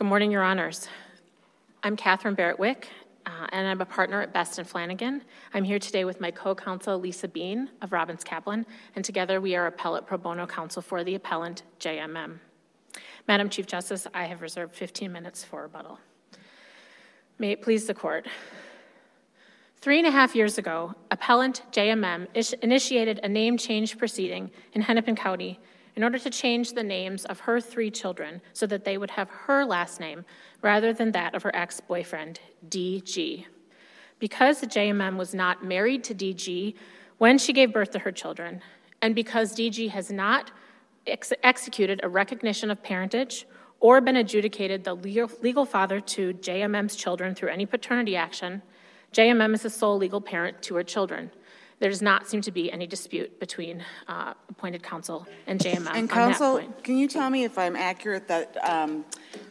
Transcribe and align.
Good 0.00 0.06
morning, 0.06 0.30
Your 0.30 0.42
Honors. 0.42 0.88
I'm 1.82 1.94
Catherine 1.94 2.34
Barrett 2.34 2.56
Wiik, 2.56 2.84
uh, 3.26 3.46
and 3.52 3.68
I'm 3.68 3.82
a 3.82 3.84
partner 3.84 4.22
at 4.22 4.32
Best 4.32 4.58
and 4.58 4.66
Flanagan. 4.66 5.20
I'm 5.52 5.62
here 5.62 5.78
today 5.78 6.06
with 6.06 6.22
my 6.22 6.30
co-counsel 6.30 6.98
Lisa 6.98 7.28
Beane 7.28 7.68
of 7.82 7.92
Robins 7.92 8.24
Kaplan, 8.24 8.64
and 8.96 9.04
together 9.04 9.42
we 9.42 9.56
are 9.56 9.66
appellate 9.66 10.06
pro 10.06 10.16
bono 10.16 10.46
counsel 10.46 10.80
for 10.80 11.04
the 11.04 11.16
appellant 11.16 11.64
JMM. 11.80 12.38
Madam 13.28 13.50
Chief 13.50 13.66
Justice, 13.66 14.06
I 14.14 14.24
have 14.24 14.40
reserved 14.40 14.74
15 14.74 15.12
minutes 15.12 15.44
for 15.44 15.64
rebuttal. 15.64 15.98
May 17.38 17.50
it 17.50 17.60
please 17.60 17.86
the 17.86 17.92
court. 17.92 18.26
Three 19.82 19.98
and 19.98 20.06
a 20.06 20.10
half 20.10 20.34
years 20.34 20.56
ago, 20.56 20.94
appellant 21.10 21.60
JMM 21.72 22.26
initiated 22.62 23.20
a 23.22 23.28
name 23.28 23.58
change 23.58 23.98
proceeding 23.98 24.50
in 24.72 24.80
Hennepin 24.80 25.16
County 25.16 25.60
in 25.96 26.04
order 26.04 26.18
to 26.18 26.30
change 26.30 26.72
the 26.72 26.82
names 26.82 27.24
of 27.24 27.40
her 27.40 27.60
three 27.60 27.90
children 27.90 28.40
so 28.52 28.66
that 28.66 28.84
they 28.84 28.98
would 28.98 29.10
have 29.10 29.28
her 29.30 29.64
last 29.64 30.00
name 30.00 30.24
rather 30.62 30.92
than 30.92 31.12
that 31.12 31.34
of 31.34 31.42
her 31.42 31.54
ex 31.54 31.80
boyfriend, 31.80 32.40
DG. 32.68 33.44
Because 34.18 34.60
JMM 34.62 35.16
was 35.16 35.34
not 35.34 35.64
married 35.64 36.04
to 36.04 36.14
DG 36.14 36.74
when 37.18 37.38
she 37.38 37.52
gave 37.52 37.72
birth 37.72 37.90
to 37.90 37.98
her 38.00 38.12
children, 38.12 38.62
and 39.02 39.14
because 39.14 39.54
DG 39.54 39.90
has 39.90 40.10
not 40.10 40.50
ex- 41.06 41.32
executed 41.42 42.00
a 42.02 42.08
recognition 42.08 42.70
of 42.70 42.82
parentage 42.82 43.46
or 43.80 44.00
been 44.00 44.16
adjudicated 44.16 44.84
the 44.84 44.94
legal, 44.94 45.30
legal 45.40 45.64
father 45.64 46.00
to 46.00 46.34
JMM's 46.34 46.96
children 46.96 47.34
through 47.34 47.48
any 47.48 47.64
paternity 47.64 48.14
action, 48.14 48.62
JMM 49.12 49.54
is 49.54 49.62
the 49.62 49.70
sole 49.70 49.96
legal 49.96 50.20
parent 50.20 50.62
to 50.62 50.74
her 50.76 50.84
children 50.84 51.30
there 51.80 51.88
does 51.88 52.02
not 52.02 52.28
seem 52.28 52.42
to 52.42 52.52
be 52.52 52.70
any 52.70 52.86
dispute 52.86 53.40
between 53.40 53.82
uh, 54.06 54.34
appointed 54.50 54.82
counsel 54.82 55.26
and 55.46 55.58
JMM 55.58 55.90
And 55.94 56.08
counsel, 56.08 56.60
can 56.84 56.98
you 56.98 57.08
tell 57.08 57.30
me 57.30 57.44
if 57.44 57.58
I'm 57.58 57.74
accurate 57.74 58.28
that, 58.28 58.56
um, 58.68 59.04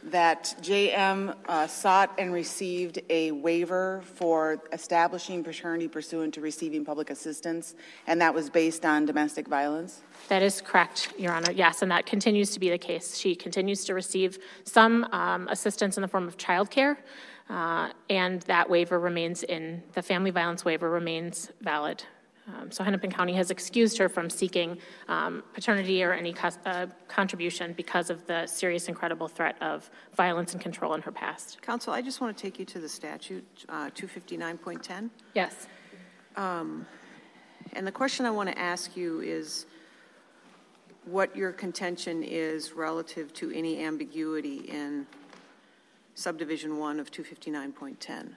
that 0.05 0.55
JM 0.61 1.35
uh, 1.47 1.65
sought 1.65 2.13
and 2.19 2.31
received 2.31 2.99
a 3.09 3.31
waiver 3.31 4.03
for 4.05 4.61
establishing 4.71 5.43
paternity 5.43 5.87
pursuant 5.87 6.35
to 6.35 6.41
receiving 6.41 6.85
public 6.85 7.09
assistance, 7.09 7.73
and 8.05 8.21
that 8.21 8.33
was 8.33 8.49
based 8.49 8.85
on 8.85 9.07
domestic 9.07 9.47
violence? 9.47 10.01
That 10.27 10.43
is 10.43 10.61
correct, 10.61 11.11
Your 11.17 11.33
Honor. 11.33 11.51
Yes, 11.51 11.81
and 11.81 11.91
that 11.91 12.05
continues 12.05 12.51
to 12.51 12.59
be 12.59 12.69
the 12.69 12.77
case. 12.77 13.17
She 13.17 13.33
continues 13.33 13.83
to 13.85 13.95
receive 13.95 14.37
some 14.65 15.05
um, 15.05 15.47
assistance 15.47 15.97
in 15.97 16.01
the 16.01 16.07
form 16.07 16.27
of 16.27 16.37
childcare, 16.37 16.97
uh, 17.49 17.89
and 18.07 18.43
that 18.43 18.69
waiver 18.69 18.99
remains 18.99 19.41
in, 19.41 19.81
the 19.93 20.03
family 20.03 20.29
violence 20.29 20.63
waiver 20.63 20.91
remains 20.91 21.51
valid. 21.61 22.03
Um, 22.57 22.71
so 22.71 22.83
Hennepin 22.83 23.11
County 23.11 23.33
has 23.33 23.51
excused 23.51 23.97
her 23.97 24.09
from 24.09 24.29
seeking 24.29 24.77
um, 25.07 25.43
paternity 25.53 26.03
or 26.03 26.13
any 26.13 26.33
co- 26.33 26.49
uh, 26.65 26.87
contribution 27.07 27.73
because 27.73 28.09
of 28.09 28.25
the 28.25 28.47
serious 28.47 28.87
and 28.87 28.95
credible 28.95 29.27
threat 29.27 29.55
of 29.61 29.89
violence 30.15 30.53
and 30.53 30.61
control 30.61 30.93
in 30.95 31.01
her 31.01 31.11
past. 31.11 31.61
Counsel, 31.61 31.93
I 31.93 32.01
just 32.01 32.21
want 32.21 32.35
to 32.35 32.41
take 32.41 32.57
you 32.57 32.65
to 32.65 32.79
the 32.79 32.89
statute, 32.89 33.45
uh, 33.69 33.89
259.10. 33.91 35.09
Yes. 35.35 35.67
Um, 36.35 36.85
and 37.73 37.85
the 37.85 37.91
question 37.91 38.25
I 38.25 38.31
want 38.31 38.49
to 38.49 38.57
ask 38.57 38.97
you 38.97 39.19
is 39.21 39.65
what 41.05 41.35
your 41.35 41.51
contention 41.51 42.23
is 42.23 42.73
relative 42.73 43.33
to 43.33 43.51
any 43.51 43.83
ambiguity 43.83 44.57
in 44.69 45.05
subdivision 46.15 46.77
1 46.77 46.99
of 46.99 47.11
259.10. 47.11 48.33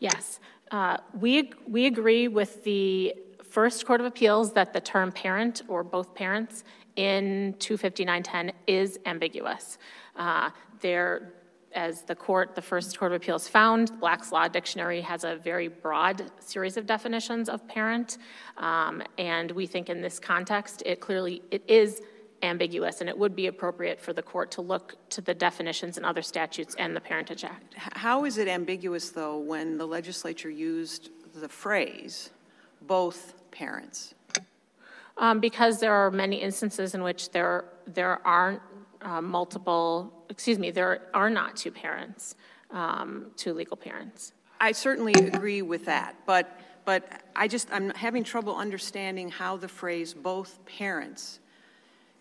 Yes. 0.00 0.40
Uh, 0.70 0.98
we, 1.18 1.52
we 1.68 1.86
agree 1.86 2.28
with 2.28 2.64
the 2.64 3.14
First 3.54 3.86
Court 3.86 4.00
of 4.00 4.06
Appeals 4.06 4.52
that 4.54 4.72
the 4.72 4.80
term 4.80 5.12
parent 5.12 5.62
or 5.68 5.84
both 5.84 6.12
parents 6.12 6.64
in 6.96 7.54
25910 7.60 8.50
is 8.66 8.98
ambiguous. 9.06 9.78
Uh, 10.16 10.50
there, 10.80 11.34
as 11.72 12.02
the 12.02 12.16
court, 12.16 12.56
the 12.56 12.62
First 12.62 12.98
Court 12.98 13.12
of 13.12 13.22
Appeals 13.22 13.46
found, 13.46 13.92
Black's 14.00 14.32
Law 14.32 14.48
Dictionary 14.48 15.00
has 15.02 15.22
a 15.22 15.36
very 15.36 15.68
broad 15.68 16.32
series 16.40 16.76
of 16.76 16.84
definitions 16.84 17.48
of 17.48 17.64
parent, 17.68 18.18
um, 18.56 19.00
and 19.18 19.52
we 19.52 19.68
think 19.68 19.88
in 19.88 20.00
this 20.00 20.18
context, 20.18 20.82
it 20.84 20.98
clearly 20.98 21.40
it 21.52 21.62
is 21.68 22.02
ambiguous, 22.42 23.02
and 23.02 23.08
it 23.08 23.16
would 23.16 23.36
be 23.36 23.46
appropriate 23.46 24.00
for 24.00 24.12
the 24.12 24.22
court 24.22 24.50
to 24.50 24.62
look 24.62 24.96
to 25.10 25.20
the 25.20 25.32
definitions 25.32 25.96
in 25.96 26.04
other 26.04 26.22
statutes 26.22 26.74
and 26.80 26.96
the 26.96 27.00
Parentage 27.00 27.44
Act. 27.44 27.74
How 27.76 28.24
is 28.24 28.36
it 28.36 28.48
ambiguous, 28.48 29.10
though, 29.10 29.38
when 29.38 29.78
the 29.78 29.86
legislature 29.86 30.50
used 30.50 31.10
the 31.36 31.48
phrase 31.48 32.30
both 32.86 33.34
parents? 33.54 34.14
Um, 35.16 35.40
because 35.40 35.78
there 35.78 35.92
are 35.92 36.10
many 36.10 36.36
instances 36.42 36.94
in 36.94 37.02
which 37.02 37.30
there, 37.30 37.64
there 37.86 38.26
aren't 38.26 38.60
uh, 39.00 39.20
multiple, 39.20 40.12
excuse 40.28 40.58
me, 40.58 40.70
there 40.70 41.02
are 41.14 41.30
not 41.30 41.56
two 41.56 41.70
parents, 41.70 42.34
um, 42.70 43.26
two 43.36 43.52
legal 43.54 43.76
parents. 43.76 44.32
I 44.60 44.72
certainly 44.72 45.12
agree 45.12 45.62
with 45.62 45.84
that, 45.84 46.16
but, 46.26 46.58
but 46.84 47.22
I 47.36 47.48
just, 47.48 47.68
I'm 47.72 47.90
having 47.90 48.24
trouble 48.24 48.56
understanding 48.56 49.30
how 49.30 49.56
the 49.56 49.68
phrase 49.68 50.14
both 50.14 50.58
parents 50.66 51.38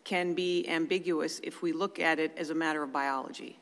can 0.04 0.34
be 0.34 0.68
ambiguous 0.68 1.40
if 1.44 1.62
we 1.62 1.72
look 1.72 2.00
at 2.00 2.20
it 2.20 2.34
as 2.38 2.50
a 2.50 2.56
matter 2.56 2.84
of 2.84 2.92
biology. 2.92 3.58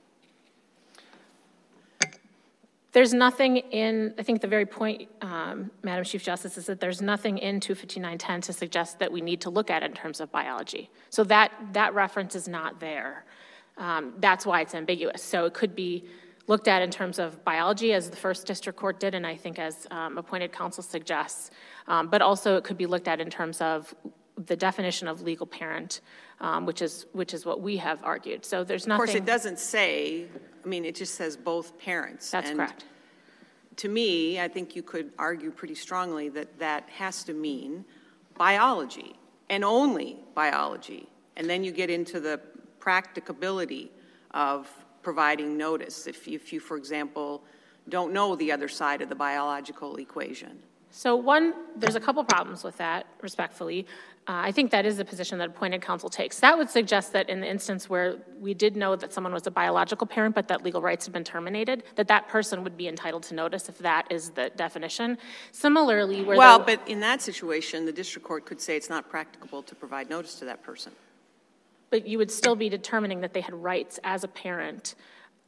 There's 2.94 3.13
nothing 3.13 3.57
in, 3.57 4.13
I 4.19 4.24
think 4.24 4.41
the 4.41 4.47
very 4.47 4.66
point, 4.66 5.09
um, 5.22 5.72
Madam 5.81 6.03
Chief 6.03 6.22
Justice, 6.22 6.57
is 6.57 6.66
that 6.66 6.81
there's 6.81 7.02
nothing 7.02 7.38
in 7.38 7.62
25910 7.62 8.41
to 8.41 8.53
suggest 8.53 9.00
that 9.00 9.12
we 9.12 9.22
need 9.22 9.41
to 9.41 9.50
look 9.50 9.69
at 9.69 9.81
in 9.81 9.94
terms 9.94 10.19
of 10.19 10.29
biology. 10.31 10.90
So 11.09 11.24
that, 11.25 11.52
that 11.72 11.94
reference 11.94 12.35
is 12.35 12.50
not 12.50 12.81
there. 12.81 13.24
Um, 13.78 14.13
that's 14.19 14.46
why 14.46 14.62
it's 14.62 14.75
ambiguous. 14.75 15.24
So 15.24 15.46
it 15.46 15.53
could 15.53 15.74
be 15.74 16.06
looked 16.47 16.68
at 16.68 16.81
in 16.81 16.91
terms 16.91 17.18
of 17.18 17.44
biology, 17.46 17.94
as 17.94 18.09
the 18.09 18.18
first 18.18 18.46
district 18.46 18.78
court 18.78 19.00
did, 19.00 19.16
and 19.16 19.25
I 19.25 19.38
think 19.38 19.58
as 19.58 19.88
um, 19.90 20.18
appointed 20.18 20.52
counsel 20.52 20.84
suggests. 20.84 21.52
Um, 21.88 22.09
but 22.09 22.22
also 22.22 22.58
it 22.58 22.66
could 22.66 22.78
be 22.78 22.88
looked 22.88 23.08
at 23.08 23.22
in 23.22 23.29
terms 23.29 23.62
of 23.62 23.96
the 24.47 24.56
definition 24.58 25.08
of 25.08 25.22
legal 25.22 25.46
parent, 25.46 26.02
um, 26.41 26.66
which 26.66 26.81
is 26.81 27.06
which 27.13 27.34
is 27.34 27.46
what 27.46 27.62
we 27.62 27.78
have 27.78 28.03
argued. 28.03 28.44
So 28.46 28.63
there's 28.63 28.88
nothing. 28.88 29.03
Of 29.03 29.08
course, 29.08 29.16
it 29.16 29.25
doesn't 29.25 29.59
say. 29.59 30.25
I 30.63 30.67
mean, 30.67 30.85
it 30.85 30.95
just 30.95 31.16
says 31.16 31.38
both 31.38 31.77
parents. 31.79 32.31
That's 32.31 32.49
and 32.49 32.59
correct. 32.59 32.85
To 33.77 33.89
me, 33.89 34.39
I 34.39 34.47
think 34.47 34.75
you 34.75 34.83
could 34.83 35.11
argue 35.17 35.49
pretty 35.51 35.75
strongly 35.75 36.29
that 36.29 36.59
that 36.59 36.89
has 36.89 37.23
to 37.23 37.33
mean 37.33 37.85
biology 38.38 39.16
and 39.49 39.63
only 39.63 40.19
biology, 40.35 41.07
and 41.35 41.49
then 41.49 41.63
you 41.63 41.72
get 41.72 41.89
into 41.89 42.19
the 42.19 42.39
practicability 42.79 43.91
of 44.31 44.69
providing 45.01 45.57
notice 45.57 46.07
if, 46.07 46.27
if 46.27 46.53
you, 46.53 46.59
for 46.59 46.78
example, 46.78 47.43
don't 47.89 48.13
know 48.13 48.35
the 48.35 48.51
other 48.51 48.67
side 48.67 49.01
of 49.01 49.09
the 49.09 49.16
biological 49.16 49.97
equation. 49.97 50.59
So 50.91 51.16
one, 51.16 51.53
there's 51.75 51.95
a 51.95 51.99
couple 51.99 52.23
problems 52.23 52.63
with 52.63 52.78
that, 52.78 53.07
respectfully. 53.22 53.88
Uh, 54.27 54.33
I 54.33 54.51
think 54.51 54.69
that 54.69 54.85
is 54.85 54.97
the 54.97 55.05
position 55.05 55.39
that 55.39 55.49
appointed 55.49 55.81
counsel 55.81 56.07
takes. 56.07 56.39
That 56.41 56.55
would 56.55 56.69
suggest 56.69 57.11
that 57.13 57.27
in 57.27 57.41
the 57.41 57.49
instance 57.49 57.89
where 57.89 58.17
we 58.39 58.53
did 58.53 58.75
know 58.75 58.95
that 58.95 59.11
someone 59.11 59.33
was 59.33 59.47
a 59.47 59.51
biological 59.51 60.05
parent, 60.05 60.35
but 60.35 60.47
that 60.49 60.63
legal 60.63 60.79
rights 60.79 61.05
had 61.05 61.13
been 61.13 61.23
terminated, 61.23 61.83
that 61.95 62.07
that 62.09 62.27
person 62.27 62.63
would 62.63 62.77
be 62.77 62.87
entitled 62.87 63.23
to 63.23 63.33
notice 63.33 63.67
if 63.67 63.79
that 63.79 64.11
is 64.11 64.29
the 64.31 64.51
definition. 64.55 65.17
Similarly, 65.51 66.23
where 66.23 66.37
well, 66.37 66.59
but 66.59 66.87
in 66.87 66.99
that 66.99 67.21
situation, 67.21 67.85
the 67.85 67.91
district 67.91 68.27
court 68.27 68.45
could 68.45 68.61
say 68.61 68.77
it's 68.77 68.91
not 68.91 69.09
practicable 69.09 69.63
to 69.63 69.73
provide 69.73 70.07
notice 70.07 70.35
to 70.35 70.45
that 70.45 70.61
person. 70.61 70.91
But 71.89 72.07
you 72.07 72.19
would 72.19 72.31
still 72.31 72.55
be 72.55 72.69
determining 72.69 73.21
that 73.21 73.33
they 73.33 73.41
had 73.41 73.55
rights 73.55 73.99
as 74.03 74.23
a 74.23 74.27
parent 74.27 74.93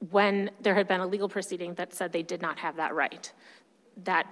when 0.10 0.50
there 0.60 0.74
had 0.74 0.88
been 0.88 1.00
a 1.00 1.08
legal 1.08 1.30
proceeding 1.30 1.76
that 1.76 1.94
said 1.94 2.12
they 2.12 2.24
did 2.24 2.42
not 2.42 2.58
have 2.58 2.76
that 2.78 2.96
right. 2.96 3.32
That 4.04 4.28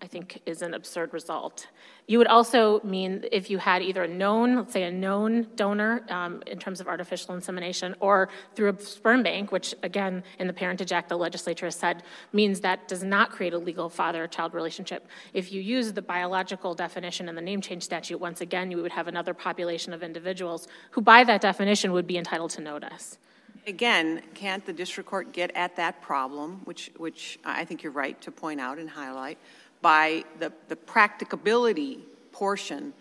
I 0.00 0.06
think 0.06 0.40
is 0.46 0.62
an 0.62 0.74
absurd 0.74 1.12
result. 1.12 1.66
You 2.06 2.18
would 2.18 2.28
also 2.28 2.80
mean 2.84 3.24
if 3.32 3.50
you 3.50 3.58
had 3.58 3.82
either 3.82 4.04
a 4.04 4.08
known, 4.08 4.56
let's 4.56 4.72
say 4.72 4.84
a 4.84 4.92
known 4.92 5.48
donor 5.56 6.04
um, 6.08 6.42
in 6.46 6.58
terms 6.58 6.80
of 6.80 6.86
artificial 6.86 7.34
insemination, 7.34 7.96
or 7.98 8.28
through 8.54 8.70
a 8.70 8.80
sperm 8.80 9.22
bank, 9.24 9.50
which 9.50 9.74
again 9.82 10.22
in 10.38 10.46
the 10.46 10.52
Parentage 10.52 10.92
Act 10.92 11.08
the 11.08 11.18
legislature 11.18 11.66
has 11.66 11.74
said 11.74 12.04
means 12.32 12.60
that 12.60 12.86
does 12.86 13.02
not 13.02 13.30
create 13.30 13.52
a 13.54 13.58
legal 13.58 13.88
father-child 13.88 14.54
relationship. 14.54 15.06
If 15.34 15.52
you 15.52 15.60
use 15.60 15.92
the 15.92 16.02
biological 16.02 16.74
definition 16.74 17.28
in 17.28 17.34
the 17.34 17.42
name 17.42 17.60
change 17.60 17.82
statute, 17.82 18.18
once 18.18 18.40
again 18.40 18.70
you 18.70 18.80
would 18.80 18.92
have 18.92 19.08
another 19.08 19.34
population 19.34 19.92
of 19.92 20.02
individuals 20.02 20.68
who, 20.92 21.00
by 21.00 21.24
that 21.24 21.40
definition, 21.40 21.92
would 21.92 22.06
be 22.06 22.16
entitled 22.16 22.50
to 22.52 22.60
notice. 22.60 23.18
Again, 23.66 24.22
can't 24.32 24.64
the 24.64 24.72
district 24.72 25.10
court 25.10 25.32
get 25.32 25.50
at 25.54 25.76
that 25.76 26.00
problem, 26.00 26.62
which, 26.64 26.90
which 26.96 27.38
I 27.44 27.66
think 27.66 27.82
you're 27.82 27.92
right 27.92 28.18
to 28.22 28.30
point 28.30 28.60
out 28.60 28.78
and 28.78 28.88
highlight? 28.88 29.36
By 29.80 30.24
the, 30.38 30.52
the 30.68 30.76
practicability 30.76 32.00
portion 32.32 32.92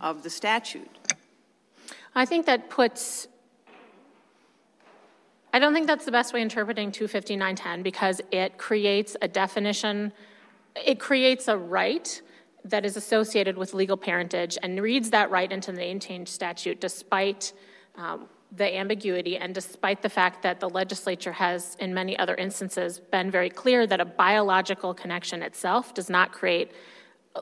of 0.00 0.22
the 0.22 0.30
statute. 0.30 0.90
I 2.14 2.24
think 2.24 2.46
that 2.46 2.70
puts, 2.70 3.28
I 5.52 5.58
don't 5.58 5.74
think 5.74 5.86
that's 5.86 6.04
the 6.04 6.12
best 6.12 6.32
way 6.32 6.42
interpreting 6.42 6.92
25910 6.92 7.82
because 7.82 8.20
it 8.30 8.58
creates 8.58 9.16
a 9.20 9.28
definition, 9.28 10.12
it 10.74 11.00
creates 11.00 11.48
a 11.48 11.56
right 11.56 12.20
that 12.64 12.84
is 12.84 12.96
associated 12.96 13.58
with 13.58 13.74
legal 13.74 13.96
parentage 13.96 14.56
and 14.62 14.80
reads 14.80 15.10
that 15.10 15.30
right 15.30 15.50
into 15.52 15.70
the 15.70 15.78
name 15.78 16.00
change 16.00 16.28
statute 16.28 16.80
despite 16.80 17.52
um, 17.96 18.26
the 18.56 18.76
ambiguity, 18.76 19.36
and 19.36 19.54
despite 19.54 20.02
the 20.02 20.08
fact 20.08 20.42
that 20.42 20.60
the 20.60 20.68
legislature 20.68 21.32
has, 21.32 21.76
in 21.80 21.92
many 21.92 22.16
other 22.18 22.34
instances, 22.34 23.00
been 23.00 23.30
very 23.30 23.50
clear 23.50 23.86
that 23.86 24.00
a 24.00 24.04
biological 24.04 24.94
connection 24.94 25.42
itself 25.42 25.92
does 25.94 26.08
not 26.08 26.32
create 26.32 26.72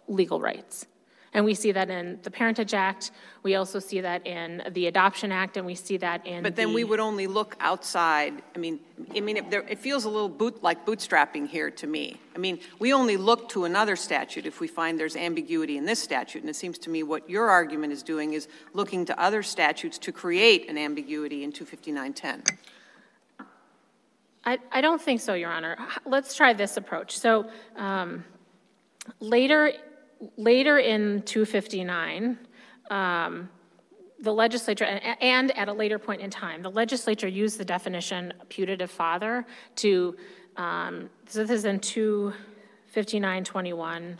legal 0.09 0.41
rights. 0.41 0.87
And 1.35 1.47
we 1.47 1.55
see 1.55 1.73
that 1.73 1.89
in 1.89 2.19
the 2.23 2.31
Parentage 2.31 2.75
Act, 2.75 3.11
we 3.43 3.55
also 3.55 3.79
see 3.79 4.03
that 4.03 4.27
in 4.27 4.63
the 4.73 4.87
Adoption 4.87 5.33
Act, 5.33 5.57
and 5.57 5.65
we 5.65 5.75
see 5.75 5.97
that 5.97 6.27
in 6.27 6.43
But 6.43 6.57
then 6.57 6.75
we 6.75 6.85
would 6.85 7.01
only 7.01 7.27
look 7.27 7.57
outside, 7.59 8.43
I 8.55 8.59
mean, 8.59 8.81
I 9.17 9.21
mean, 9.21 9.39
it, 9.39 9.51
there, 9.51 9.63
it 9.67 9.79
feels 9.79 10.05
a 10.05 10.11
little 10.11 10.29
boot, 10.29 10.63
like 10.63 10.85
bootstrapping 10.85 11.49
here 11.49 11.71
to 11.71 11.87
me. 11.87 12.21
I 12.35 12.39
mean, 12.39 12.61
we 12.79 12.93
only 12.93 13.17
look 13.17 13.49
to 13.51 13.65
another 13.65 13.97
statute 13.97 14.45
if 14.45 14.61
we 14.61 14.69
find 14.69 15.01
there's 15.01 15.17
ambiguity 15.17 15.79
in 15.79 15.87
this 15.87 16.03
statute, 16.03 16.43
and 16.43 16.51
it 16.51 16.57
seems 16.57 16.77
to 16.81 16.91
me 16.91 17.03
what 17.03 17.29
your 17.31 17.49
argument 17.49 17.95
is 17.95 18.03
doing 18.03 18.35
is 18.35 18.47
looking 18.75 19.07
to 19.07 19.19
other 19.19 19.43
statutes 19.43 19.97
to 19.99 20.13
create 20.13 20.69
an 20.69 20.77
ambiguity 20.77 21.45
in 21.45 21.51
25910. 21.53 22.43
I, 24.45 24.59
I 24.71 24.81
don't 24.83 25.01
think 25.01 25.21
so, 25.23 25.33
Your 25.33 25.51
Honor. 25.51 25.79
Let's 26.05 26.35
try 26.35 26.53
this 26.53 26.77
approach. 26.77 27.19
So 27.19 27.49
um, 27.77 28.25
later, 29.21 29.73
later 30.37 30.79
in 30.79 31.23
259, 31.23 32.39
um, 32.91 33.49
the 34.21 34.33
legislature, 34.33 34.85
and, 34.85 35.57
at 35.59 35.69
a 35.69 35.73
later 35.73 35.99
point 35.99 36.21
in 36.21 36.31
time, 36.31 36.63
the 36.63 36.71
legislature 36.71 37.27
used 37.27 37.59
the 37.59 37.65
definition 37.65 38.33
putative 38.49 38.89
father 38.91 39.45
to, 39.77 40.17
um, 40.57 41.11
so 41.27 41.41
this 41.41 41.51
is 41.51 41.65
in 41.65 41.81
25921 41.81 44.19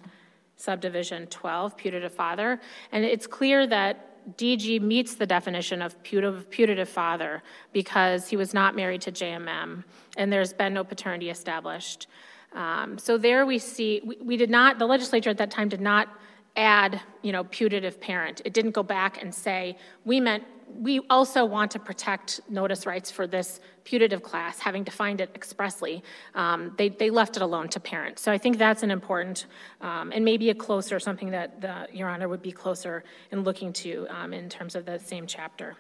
subdivision 0.57 1.29
12, 1.29 1.77
putative 1.77 2.13
father, 2.13 2.61
and 2.91 3.05
it's 3.05 3.27
clear 3.27 3.67
that 3.67 4.09
DG 4.37 4.81
meets 4.81 5.17
the 5.17 5.27
definition 5.27 5.83
of 5.83 6.01
putative 6.03 6.89
father 6.89 7.43
because 7.73 8.29
he 8.29 8.37
was 8.37 8.55
not 8.55 8.77
married 8.77 9.01
to 9.03 9.13
JMM, 9.13 9.85
and 10.17 10.33
there's 10.33 10.53
been 10.53 10.75
no 10.75 10.85
paternity 10.85 11.31
established. 11.31 12.07
Um, 12.55 12.99
so 12.99 13.19
there 13.19 13.47
we 13.47 13.59
see, 13.59 14.01
we, 14.05 14.17
we 14.17 14.37
did 14.37 14.51
not, 14.51 14.79
the 14.79 14.87
legislature 14.87 15.31
at 15.31 15.39
that 15.39 15.51
time 15.51 15.69
did 15.69 15.81
not 15.81 16.09
add, 16.57 17.01
you 17.23 17.33
know, 17.33 17.45
putative 17.45 18.01
parent. 18.01 18.43
It 18.45 18.53
didn't 18.53 18.73
go 18.73 18.83
back 18.83 19.23
and 19.23 19.35
say, 19.35 19.77
we 20.05 20.21
meant, 20.21 20.45
we 20.69 21.01
also 21.11 21.45
want 21.45 21.71
to 21.73 21.79
protect 21.79 22.41
notice 22.49 22.87
rights 22.87 23.11
for 23.11 23.27
this 23.27 23.61
putative 23.85 24.23
class, 24.23 24.59
having 24.59 24.85
defined 24.85 25.21
it 25.21 25.31
expressly. 25.35 26.03
Um, 26.35 26.73
they, 26.79 26.89
they 26.89 27.11
left 27.11 27.37
it 27.37 27.43
alone 27.43 27.69
to 27.69 27.81
parent. 27.81 28.19
So 28.19 28.33
I 28.33 28.39
think 28.39 28.59
that's 28.59 28.83
an 28.83 28.91
important, 28.91 29.47
um, 29.81 30.13
and 30.15 30.25
maybe 30.25 30.51
a 30.51 30.55
closer, 30.55 30.99
something 31.01 31.31
that 31.31 31.61
the, 31.61 31.89
Your 31.93 32.09
Honor 32.09 32.29
would 32.29 32.43
be 32.43 32.53
closer 32.53 33.05
in 33.31 33.43
looking 33.45 33.73
to 33.75 34.07
um, 34.11 34.33
in 34.33 34.49
terms 34.49 34.75
of 34.75 34.85
the 34.87 34.99
same 34.99 35.27
chapter. 35.27 35.77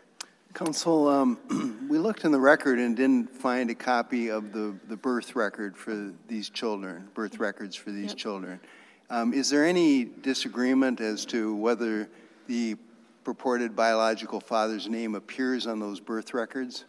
Counsel, 0.54 1.08
um, 1.08 1.86
we 1.88 1.98
looked 1.98 2.24
in 2.24 2.32
the 2.32 2.40
record 2.40 2.78
and 2.78 2.94
didn't 2.94 3.34
find 3.34 3.70
a 3.70 3.74
copy 3.74 4.30
of 4.30 4.52
the, 4.52 4.74
the 4.88 4.96
birth 4.96 5.34
record 5.34 5.76
for 5.76 6.12
these 6.28 6.50
children, 6.50 7.08
birth 7.14 7.38
records 7.38 7.74
for 7.74 7.90
these 7.90 8.12
children. 8.14 8.60
Um, 9.08 9.32
Is 9.32 9.48
there 9.48 9.64
any 9.64 10.04
disagreement 10.04 11.00
as 11.00 11.24
to 11.26 11.54
whether 11.56 12.08
the 12.48 12.76
purported 13.24 13.74
biological 13.74 14.40
father's 14.40 14.88
name 14.88 15.14
appears 15.14 15.66
on 15.66 15.78
those 15.78 16.00
birth 16.00 16.34
records? 16.34 16.84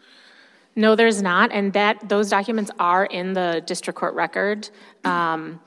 No, 0.76 0.96
there's 0.96 1.22
not, 1.22 1.52
and 1.52 1.72
that, 1.74 2.10
those 2.10 2.30
documents 2.30 2.72
are 2.80 3.06
in 3.06 3.34
the 3.34 3.64
district 3.66 3.98
court 3.98 4.16
record 4.16 4.70
um, 5.06 5.62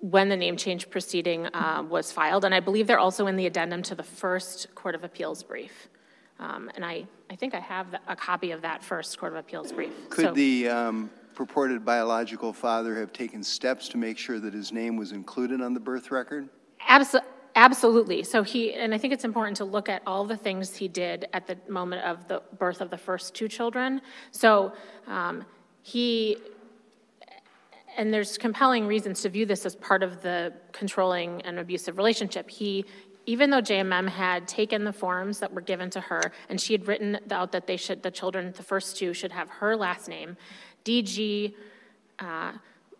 when 0.00 0.28
the 0.28 0.36
name 0.36 0.56
change 0.56 0.88
proceeding 0.88 1.46
uh, 1.46 1.84
was 1.86 2.12
filed, 2.12 2.44
and 2.44 2.54
I 2.54 2.60
believe 2.60 2.86
they're 2.86 2.98
also 2.98 3.26
in 3.26 3.36
the 3.36 3.46
addendum 3.46 3.82
to 3.84 3.94
the 3.94 4.02
first 4.02 4.74
Court 4.74 4.94
of 4.94 5.04
Appeals 5.04 5.42
brief. 5.42 5.88
Um, 6.38 6.70
And 6.74 6.84
I, 6.84 7.06
I 7.30 7.36
think 7.36 7.54
I 7.54 7.60
have 7.60 7.90
the- 7.90 8.00
a 8.08 8.16
copy 8.16 8.50
of 8.50 8.62
that 8.62 8.82
first 8.84 9.18
Court 9.18 9.32
of 9.32 9.38
Appeals 9.38 9.72
brief. 9.72 9.92
So- 9.92 10.08
Could 10.10 10.34
the 10.34 10.68
um, 10.68 11.10
purported 11.34 11.84
biological 11.84 12.52
father 12.52 12.94
have 12.96 13.12
taken 13.12 13.42
steps 13.42 13.88
to 13.90 13.96
make 13.98 14.18
sure 14.18 14.38
that 14.40 14.52
his 14.54 14.72
name 14.72 14.96
was 14.96 15.12
included 15.12 15.60
on 15.60 15.74
the 15.74 15.80
birth 15.80 16.10
record? 16.10 16.48
Abso- 16.88 17.24
Absolutely. 17.58 18.22
So 18.22 18.42
he, 18.42 18.74
and 18.74 18.92
I 18.94 18.98
think 18.98 19.14
it's 19.14 19.24
important 19.24 19.56
to 19.56 19.64
look 19.64 19.88
at 19.88 20.02
all 20.06 20.26
the 20.26 20.36
things 20.36 20.76
he 20.76 20.88
did 20.88 21.26
at 21.32 21.46
the 21.46 21.56
moment 21.70 22.02
of 22.04 22.28
the 22.28 22.42
birth 22.58 22.82
of 22.82 22.90
the 22.90 22.98
first 22.98 23.34
two 23.34 23.48
children. 23.48 24.02
So 24.30 24.74
um, 25.06 25.42
he, 25.80 26.36
and 27.96 28.12
there's 28.12 28.36
compelling 28.36 28.86
reasons 28.86 29.22
to 29.22 29.30
view 29.30 29.46
this 29.46 29.64
as 29.64 29.74
part 29.74 30.02
of 30.02 30.20
the 30.20 30.52
controlling 30.72 31.40
and 31.46 31.58
abusive 31.58 31.96
relationship. 31.96 32.50
He, 32.50 32.84
even 33.26 33.50
though 33.50 33.60
JMM 33.60 34.08
had 34.08 34.46
taken 34.48 34.84
the 34.84 34.92
forms 34.92 35.40
that 35.40 35.52
were 35.52 35.60
given 35.60 35.90
to 35.90 36.00
her, 36.00 36.32
and 36.48 36.60
she 36.60 36.72
had 36.72 36.86
written 36.86 37.18
out 37.30 37.52
that 37.52 37.66
they 37.66 37.76
should, 37.76 38.02
the 38.02 38.10
children, 38.10 38.52
the 38.56 38.62
first 38.62 38.96
two, 38.96 39.12
should 39.12 39.32
have 39.32 39.48
her 39.48 39.76
last 39.76 40.08
name, 40.08 40.36
DG 40.84 41.52
uh, 42.20 42.52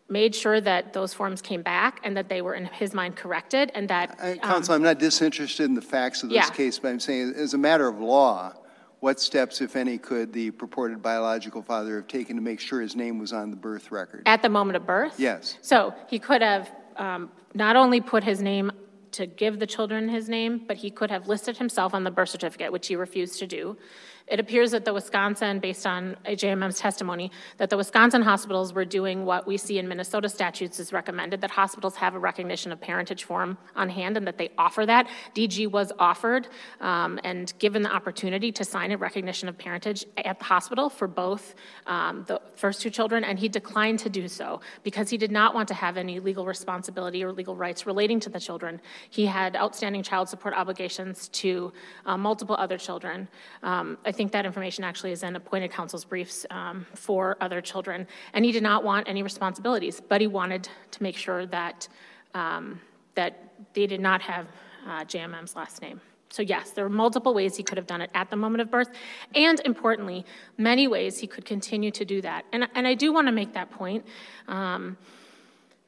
made 0.09 0.35
sure 0.35 0.61
that 0.61 0.93
those 0.93 1.15
forms 1.15 1.41
came 1.41 1.63
back 1.63 2.01
and 2.05 2.17
that 2.17 2.29
they 2.29 2.43
were, 2.43 2.55
in 2.55 2.65
his 2.67 2.93
mind, 2.93 3.17
corrected, 3.17 3.71
and 3.75 3.89
that. 3.89 4.17
I- 4.21 4.33
um, 4.33 4.39
Counsel, 4.41 4.75
I'm 4.75 4.83
not 4.83 4.99
disinterested 4.99 5.67
in 5.67 5.75
the 5.75 5.81
facts 5.83 6.23
of 6.23 6.29
this 6.29 6.37
Yeah. 6.37 6.51
case, 6.51 6.79
but 6.79 6.89
I'm 6.89 7.01
saying, 7.01 7.35
as 7.37 7.55
a 7.55 7.59
matter 7.59 7.87
of 7.89 8.01
law, 8.01 8.53
what 9.01 9.21
steps, 9.21 9.61
if 9.61 9.77
any, 9.77 9.99
could 9.99 10.33
the 10.33 10.51
purported 10.53 11.03
biological 11.03 11.63
father 11.63 11.97
have 11.97 12.09
taken 12.09 12.35
to 12.37 12.43
make 12.43 12.59
sure 12.61 12.81
his 12.81 12.97
name 12.97 13.19
was 13.19 13.33
on 13.33 13.51
the 13.51 13.57
birth 13.57 13.93
record? 13.93 14.23
At 14.27 14.43
the 14.43 14.49
moment 14.49 14.77
of 14.77 14.87
birth? 14.87 15.15
Yes. 15.19 15.57
So 15.63 15.95
he 16.09 16.19
could 16.19 16.43
have 16.43 16.71
um, 16.97 17.31
not 17.55 17.77
only 17.77 18.01
put 18.01 18.25
his 18.25 18.41
name 18.41 18.73
to 19.17 19.27
give 19.27 19.59
the 19.59 19.67
children 19.67 20.09
his 20.09 20.29
name, 20.29 20.63
but 20.67 20.77
he 20.77 20.91
could 20.91 21.11
have 21.11 21.27
listed 21.27 21.57
himself 21.57 21.95
on 21.95 22.05
the 22.05 22.11
birth 22.11 22.29
certificate, 22.29 22.71
which 22.71 22.87
he 22.87 22.97
refused 22.97 23.39
to 23.39 23.47
do. 23.47 23.77
It 24.27 24.41
appears 24.41 24.73
that 24.73 24.85
the 24.85 24.93
Wisconsin, 24.93 25.61
based 25.61 25.87
on 25.87 26.17
JMM's 26.27 26.81
testimony, 26.81 27.31
that 27.59 27.71
the 27.71 27.77
Wisconsin 27.77 28.23
hospitals 28.23 28.73
were 28.73 28.85
doing 28.85 29.25
what 29.25 29.47
we 29.47 29.57
see 29.57 29.79
in 29.79 29.87
Minnesota 29.87 30.29
statutes 30.29 30.81
is 30.81 30.93
recommended, 30.93 31.41
that 31.43 31.51
hospitals 31.53 31.95
have 31.97 32.17
a 32.17 32.19
recognition 32.19 32.73
of 32.73 32.81
parentage 32.81 33.23
form 33.23 33.57
on 33.77 33.89
hand 33.89 34.17
and 34.17 34.27
that 34.27 34.37
they 34.37 34.51
offer 34.59 34.85
that. 34.85 35.07
DG 35.37 35.71
was 35.71 35.93
offered 36.01 36.49
um, 36.81 37.21
and 37.23 37.53
given 37.61 37.83
the 37.83 37.93
opportunity 37.93 38.51
to 38.51 38.65
sign 38.65 38.91
a 38.91 38.97
recognition 38.97 39.49
of 39.49 39.57
parentage 39.57 40.05
at 40.17 40.41
the 40.41 40.45
hospital 40.45 40.91
for 40.91 41.07
both 41.07 41.55
um, 41.87 42.25
the 42.27 42.41
first 42.57 42.83
two 42.83 42.91
children, 42.91 43.23
and 43.23 43.39
he 43.39 43.49
declined 43.49 44.01
to 44.01 44.09
do 44.09 44.27
so 44.27 44.61
because 44.83 45.09
he 45.09 45.17
did 45.17 45.31
not 45.31 45.55
want 45.55 45.69
to 45.69 45.75
have 45.75 45.97
any 45.97 46.19
legal 46.19 46.47
responsibility 46.47 47.23
or 47.23 47.33
legal 47.33 47.55
rights 47.55 47.87
relating 47.87 48.19
to 48.19 48.29
the 48.29 48.41
children. 48.41 48.81
He 49.11 49.27
had 49.27 49.55
outstanding 49.55 50.03
child 50.03 50.29
support 50.29 50.55
obligations 50.55 51.29
to 51.29 51.73
uh, 52.07 52.17
multiple 52.17 52.57
other 52.59 52.77
children. 52.77 53.29
Um, 53.63 53.99
I 54.05 54.13
think 54.17 54.33
that 54.33 54.47
information 54.47 54.83
actually 54.85 55.13
is 55.13 55.23
in 55.23 55.37
appointed 55.37 55.71
counsel's 55.71 56.05
briefs 56.05 56.47
um, 56.51 56.87
for 56.95 57.37
other 57.41 57.61
children, 57.61 58.07
and 58.33 58.45
he 58.45 58.53
did 58.53 58.63
not 58.63 58.83
want 58.83 59.09
any 59.09 59.23
responsibilities, 59.23 60.01
but 60.01 60.21
he 60.21 60.27
wanted 60.27 60.69
to 60.91 61.03
make 61.03 61.17
sure 61.17 61.47
that 61.47 61.89
um, 62.35 62.81
that 63.15 63.53
they 63.73 63.87
did 63.87 64.01
not 64.01 64.21
have 64.23 64.47
uh, 64.87 65.05
JMM's 65.05 65.57
last 65.57 65.81
name. 65.81 66.01
So 66.29 66.43
yes, 66.43 66.71
there 66.71 66.85
are 66.85 66.91
multiple 66.91 67.33
ways 67.33 67.57
he 67.57 67.63
could 67.63 67.79
have 67.79 67.87
done 67.87 68.01
it 68.01 68.11
at 68.15 68.31
the 68.31 68.37
moment 68.37 68.61
of 68.61 68.71
birth, 68.71 68.91
and 69.35 69.61
importantly, 69.65 70.25
many 70.59 70.89
ways 70.89 71.19
he 71.19 71.27
could 71.27 71.45
continue 71.45 71.91
to 71.93 72.05
do 72.05 72.21
that. 72.23 72.45
And, 72.53 72.69
and 72.75 72.87
I 72.87 72.95
do 72.95 73.13
want 73.13 73.29
to 73.29 73.33
make 73.33 73.55
that 73.55 73.71
point. 73.71 74.05
Um, 74.49 74.97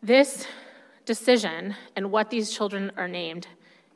this 0.03 0.47
decision 1.05 1.75
and 1.97 2.11
what 2.11 2.31
these 2.31 2.53
children 2.53 2.93
are 2.97 3.09
named 3.09 3.49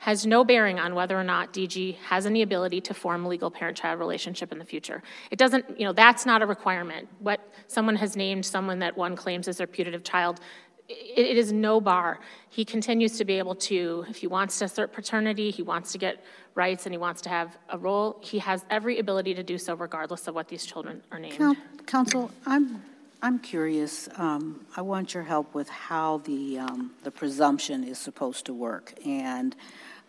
has 0.03 0.27
no 0.27 0.43
bearing 0.43 0.81
on 0.81 0.97
whether 0.97 1.17
or 1.17 1.23
not 1.23 1.53
DG 1.53 1.95
has 1.99 2.27
any 2.27 2.43
ability 2.43 2.81
to 2.81 2.93
form 2.93 3.25
a 3.25 3.29
legal 3.29 3.53
parent-child 3.53 4.01
relationship 4.01 4.51
in 4.51 4.59
the 4.59 4.65
future. 4.65 5.01
It 5.31 5.39
doesn't, 5.39 5.79
you 5.79 5.87
know, 5.87 5.93
that's 5.93 6.27
not 6.27 6.43
a 6.43 6.47
requirement. 6.47 7.07
What 7.21 7.39
someone 7.69 7.95
has 7.95 8.17
named 8.17 8.45
someone 8.45 8.81
that 8.81 8.97
one 8.97 9.15
claims 9.15 9.47
is 9.47 9.59
their 9.59 9.69
putative 9.69 10.03
child, 10.03 10.41
it 10.89 11.37
is 11.37 11.53
no 11.53 11.81
bar. 11.81 12.19
He 12.51 12.65
continues 12.65 13.17
to 13.19 13.25
be 13.25 13.35
able 13.35 13.55
to, 13.55 14.05
if 14.09 14.17
he 14.17 14.27
wants 14.27 14.59
to 14.59 14.65
assert 14.65 14.93
paternity, 14.93 15.53
he 15.53 15.63
wants 15.63 15.93
to 15.93 15.99
get 15.99 16.25
rights, 16.57 16.85
and 16.85 16.93
he 16.93 16.99
wants 16.99 17.23
to 17.23 17.29
have 17.29 17.57
a 17.69 17.79
role, 17.79 18.19
he 18.23 18.41
has 18.41 18.65
every 18.71 18.99
ability 18.99 19.35
to 19.35 19.45
do 19.45 19.57
so 19.57 19.77
regardless 19.77 20.27
of 20.27 20.35
what 20.35 20.49
these 20.49 20.67
children 20.67 21.01
are 21.13 21.21
named. 21.21 21.39
Coun- 21.39 21.57
Counsel, 21.87 22.29
I'm, 22.45 22.83
I'm 23.23 23.39
curious, 23.39 24.09
um, 24.17 24.67
I 24.77 24.83
want 24.83 25.15
your 25.15 25.23
help 25.23 25.55
with 25.55 25.69
how 25.69 26.19
the, 26.25 26.59
um, 26.59 26.91
the 27.05 27.13
presumption 27.13 27.85
is 27.85 27.99
supposed 27.99 28.47
to 28.47 28.53
work. 28.53 28.95
And 29.07 29.55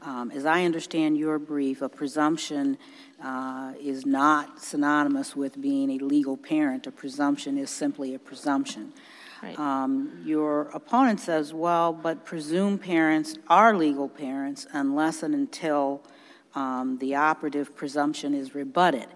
um, 0.03 0.31
as 0.31 0.45
I 0.45 0.65
understand 0.65 1.17
your 1.17 1.39
brief, 1.39 1.81
a 1.81 1.89
presumption 1.89 2.77
uh, 3.23 3.73
is 3.79 4.05
not 4.05 4.61
synonymous 4.61 5.35
with 5.35 5.61
being 5.61 5.89
a 5.91 6.03
legal 6.03 6.37
parent. 6.37 6.87
A 6.87 6.91
presumption 6.91 7.57
is 7.57 7.69
simply 7.69 8.13
a 8.13 8.19
presumption. 8.19 8.93
Right. 9.41 9.57
Um, 9.59 10.21
Your 10.23 10.63
opponent 10.73 11.19
says, 11.19 11.53
well, 11.53 11.91
but 11.91 12.23
presumed 12.23 12.81
parents 12.81 13.37
are 13.49 13.75
legal 13.75 14.07
parents 14.07 14.67
unless 14.71 15.21
and 15.21 15.33
until 15.33 16.01
um, 16.55 16.97
the 16.99 17.15
operative 17.15 17.75
presumption 17.75 18.33
is 18.33 18.55
rebutted. 18.55 19.07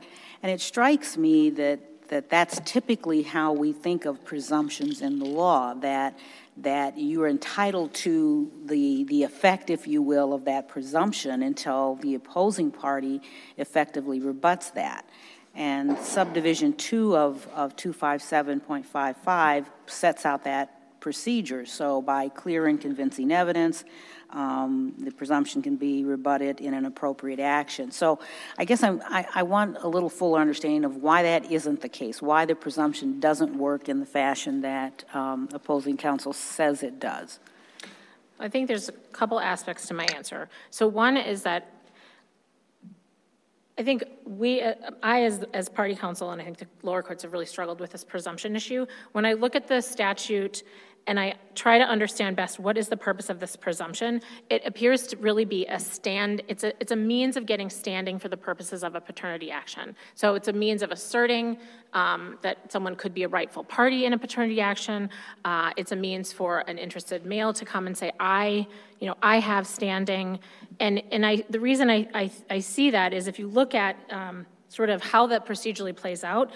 And 0.44 0.52
it 0.52 0.60
strikes 0.60 1.18
me 1.18 1.50
that 1.52 1.80
that 2.10 2.30
that's 2.30 2.60
typically 2.66 3.24
how 3.24 3.54
we 3.54 3.74
think 3.74 4.06
of 4.06 4.24
presumptions 4.24 5.02
in 5.02 5.20
the 5.20 5.26
law, 5.26 5.74
that, 5.76 6.18
that 6.58 6.98
you're 6.98 7.28
entitled 7.28 7.94
to 7.94 8.52
the, 8.66 9.04
the 9.06 9.24
effect, 9.24 9.70
if 9.70 9.88
you 9.88 10.02
will, 10.02 10.34
of 10.34 10.46
that 10.46 10.68
presumption 10.68 11.44
until 11.44 11.96
the 11.96 12.16
opposing 12.16 12.72
party 12.72 13.22
effectively 13.58 14.20
rebuts 14.20 14.72
that. 14.72 15.08
And 15.56 15.98
subdivision 15.98 16.74
two 16.74 17.18
of, 17.18 17.48
of 17.54 17.76
257.55 17.76 19.66
sets 19.88 20.26
out 20.26 20.44
that 20.44 21.00
procedure. 21.00 21.66
So 21.66 22.02
by 22.02 22.30
clear 22.30 22.68
and 22.68 22.80
convincing 22.80 23.32
evidence, 23.32 23.84
um, 24.32 24.94
the 25.00 25.12
presumption 25.12 25.62
can 25.62 25.78
be 25.78 26.04
rebutted 26.04 26.60
in 26.60 26.74
an 26.74 26.86
appropriate 26.86 27.40
action. 27.40 27.92
So 27.92 28.20
I 28.58 28.66
guess 28.66 28.84
I, 28.84 29.26
I 29.34 29.44
want 29.44 29.78
a 29.82 29.88
little 29.88 30.10
fuller 30.10 30.40
understanding 30.40 30.84
of 30.86 30.98
why 30.98 31.24
that 31.24 31.52
isn't 31.52 31.82
the 31.82 31.90
case, 31.90 32.22
why 32.22 32.46
the 32.46 32.56
presumption 32.56 33.20
doesn't 33.20 33.58
work 33.58 33.90
in 33.90 34.00
the 34.00 34.06
fashion 34.06 34.62
that 34.62 35.04
um, 35.14 35.50
opposing 35.54 35.98
counsel 35.98 36.34
says 36.34 36.84
it 36.84 37.00
does. 37.00 37.40
I 38.40 38.50
think 38.50 38.68
there's 38.68 38.90
a 38.90 38.94
couple 39.14 39.40
aspects 39.40 39.88
to 39.88 39.94
my 39.94 40.06
answer. 40.16 40.50
So 40.70 40.88
one 40.88 41.18
is 41.18 41.44
that 41.44 41.74
I 43.80 43.84
think 43.84 44.04
we, 44.26 44.62
uh, 44.62 44.74
I 45.04 45.24
as, 45.24 45.46
as 45.54 45.70
party 45.70 45.96
counsel, 45.96 46.32
and 46.32 46.42
I 46.42 46.46
think 46.46 46.58
the 46.58 46.68
lower 46.82 47.04
courts 47.04 47.22
have 47.22 47.32
really 47.32 47.46
struggled 47.46 47.80
with 47.80 47.92
this 47.92 48.04
presumption 48.04 48.56
issue. 48.56 48.88
When 49.12 49.24
I 49.24 49.34
look 49.34 49.56
at 49.56 49.68
the 49.68 49.82
statute 49.82 50.64
and 51.08 51.20
I 51.20 51.36
try 51.56 51.78
to 51.78 51.86
understand 51.86 52.36
best 52.36 52.60
what 52.60 52.78
is 52.78 52.90
the 52.90 52.98
purpose 52.98 53.30
of 53.30 53.40
this 53.40 53.56
presumption, 53.56 54.22
it 54.50 54.62
appears 54.66 55.08
to 55.08 55.18
really 55.18 55.46
be 55.46 55.66
a 55.66 55.80
stand, 55.80 56.44
it's 56.48 56.64
a, 56.64 56.74
it's 56.82 56.92
a 56.92 56.96
means 56.96 57.38
of 57.38 57.46
getting 57.46 57.70
standing 57.70 58.20
for 58.20 58.28
the 58.28 58.38
purposes 58.38 58.84
of 58.84 58.94
a 58.94 59.02
paternity 59.02 59.50
action. 59.50 59.96
So 60.16 60.36
it's 60.36 60.50
a 60.50 60.54
means 60.54 60.82
of 60.84 60.92
asserting 60.92 61.58
um, 61.94 62.38
that 62.42 62.72
someone 62.72 62.96
could 62.96 63.14
be 63.14 63.24
a 63.24 63.28
rightful 63.28 63.64
party 63.64 64.06
in 64.06 64.14
a 64.14 64.18
paternity 64.18 64.62
action. 64.62 65.10
Uh, 65.46 65.72
it's 65.78 65.94
a 65.94 65.96
means 65.96 66.32
for 66.34 66.60
an 66.68 66.78
interested 66.78 67.26
male 67.26 67.54
to 67.54 67.66
come 67.66 67.88
and 67.88 67.98
say, 67.98 68.12
I, 68.20 68.68
you 69.00 69.08
know, 69.08 69.16
I 69.22 69.40
have 69.40 69.66
standing. 69.66 70.40
And, 70.80 71.02
and 71.12 71.26
I, 71.26 71.44
the 71.50 71.60
reason 71.60 71.90
I, 71.90 72.08
I, 72.14 72.32
I 72.50 72.60
see 72.60 72.92
that 72.92 73.14
is 73.14 73.28
if 73.28 73.40
you 73.40 73.48
look 73.48 73.74
at 73.74 73.96
um, 74.12 74.46
sort 74.70 74.90
of 74.90 75.02
how 75.02 75.28
that 75.28 75.46
procedurally 75.46 75.96
plays 75.96 76.24
out, 76.24 76.52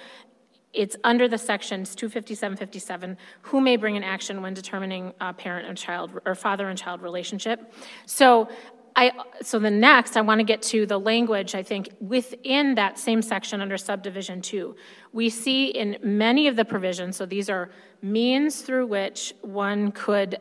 it's 0.73 0.95
under 1.03 1.27
the 1.27 1.37
sections 1.37 1.95
257, 1.95 2.57
57, 2.57 3.17
who 3.41 3.61
may 3.61 3.75
bring 3.75 3.97
an 3.97 4.03
action 4.03 4.41
when 4.41 4.53
determining 4.53 5.13
uh, 5.19 5.33
parent 5.33 5.67
and 5.67 5.77
child 5.77 6.11
or 6.25 6.35
father 6.35 6.69
and 6.69 6.77
child 6.77 7.01
relationship. 7.01 7.73
So 8.05 8.49
I, 8.95 9.11
so 9.41 9.59
the 9.59 9.71
next, 9.71 10.17
I 10.17 10.21
want 10.21 10.39
to 10.39 10.43
get 10.43 10.61
to 10.63 10.85
the 10.85 10.99
language, 10.99 11.55
I 11.55 11.63
think, 11.63 11.89
within 11.99 12.75
that 12.75 12.99
same 12.99 13.21
section 13.21 13.61
under 13.61 13.77
subdivision 13.77 14.41
two. 14.41 14.75
We 15.13 15.29
see 15.29 15.67
in 15.67 15.97
many 16.03 16.47
of 16.47 16.55
the 16.55 16.65
provisions, 16.65 17.15
so 17.15 17.25
these 17.25 17.49
are 17.49 17.69
means 18.01 18.61
through 18.61 18.87
which 18.87 19.33
one 19.41 19.91
could, 19.91 20.39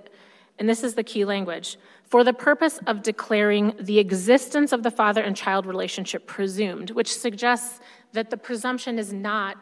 and 0.59 0.69
this 0.69 0.83
is 0.83 0.95
the 0.95 1.05
key 1.05 1.25
language, 1.25 1.79
for 2.05 2.25
the 2.25 2.33
purpose 2.33 2.81
of 2.89 3.03
declaring 3.03 3.73
the 3.79 4.01
existence 4.01 4.73
of 4.73 4.83
the 4.83 4.91
father 4.91 5.23
and 5.23 5.37
child 5.37 5.65
relationship 5.65 6.27
presumed, 6.27 6.91
which 6.91 7.17
suggests 7.17 7.81
that 8.13 8.31
the 8.31 8.37
presumption 8.37 8.99
is 8.99 9.13
not 9.13 9.57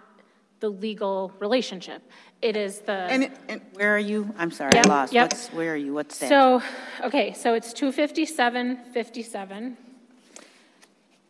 the 0.60 0.68
legal 0.68 1.32
relationship. 1.38 2.02
It 2.42 2.56
is 2.56 2.80
the. 2.80 2.92
And, 2.92 3.30
and 3.48 3.60
Where 3.74 3.94
are 3.94 3.98
you? 3.98 4.32
I'm 4.38 4.50
sorry, 4.50 4.72
Yep, 4.74 4.86
I 4.86 4.88
lost. 4.88 5.12
yep. 5.12 5.30
What's, 5.30 5.48
where 5.48 5.72
are 5.72 5.76
you? 5.76 5.94
What's 5.94 6.18
that? 6.18 6.28
So, 6.28 6.62
okay, 7.02 7.32
so 7.32 7.54
it's 7.54 7.72
257, 7.72 8.78
57. 8.92 9.76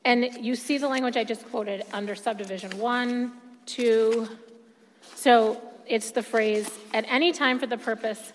And 0.04 0.24
you 0.40 0.54
see 0.54 0.78
the 0.78 0.88
language 0.88 1.16
I 1.16 1.24
just 1.24 1.48
quoted 1.50 1.84
under 1.92 2.14
subdivision 2.14 2.78
one, 2.78 3.32
two. 3.66 4.28
So 5.14 5.60
it's 5.86 6.12
the 6.12 6.22
phrase, 6.22 6.70
"At 6.94 7.04
any 7.08 7.32
time 7.32 7.58
for 7.58 7.66
the 7.66 7.76
purpose 7.76 8.32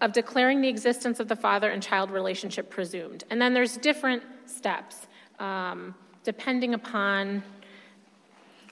of 0.00 0.12
declaring 0.12 0.60
the 0.62 0.68
existence 0.68 1.20
of 1.20 1.28
the 1.28 1.36
father 1.36 1.70
and 1.70 1.82
child 1.82 2.10
relationship 2.10 2.70
presumed." 2.70 3.24
And 3.30 3.40
then 3.40 3.54
there's 3.54 3.76
different 3.76 4.22
steps, 4.46 5.06
um, 5.38 5.94
depending 6.24 6.74
upon 6.74 7.42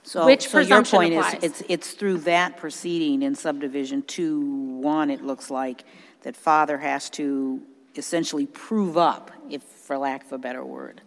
So, 0.03 0.27
which 0.27 0.49
so 0.49 0.59
your 0.59 0.65
presumption 0.65 0.99
point 0.99 1.15
is, 1.15 1.27
applies? 1.27 1.43
it's, 1.43 1.63
it's 1.69 1.91
through 1.93 2.19
that 2.19 2.57
proceeding 2.57 3.23
in 3.23 3.35
subdivision 3.35 4.03
two, 4.03 4.41
one, 4.41 5.11
it 5.11 5.23
looks 5.23 5.51
like, 5.51 5.85
that 6.23 6.37
father 6.37 6.79
has 6.79 7.11
to 7.11 7.63
essentially 7.97 8.47
prove 8.47 8.97
up, 8.97 9.31
if, 9.49 9.63
for 9.63 9.99
lack 9.99 10.25
of 10.25 10.33
a 10.33 10.39
better 10.39 10.65
word. 10.65 11.03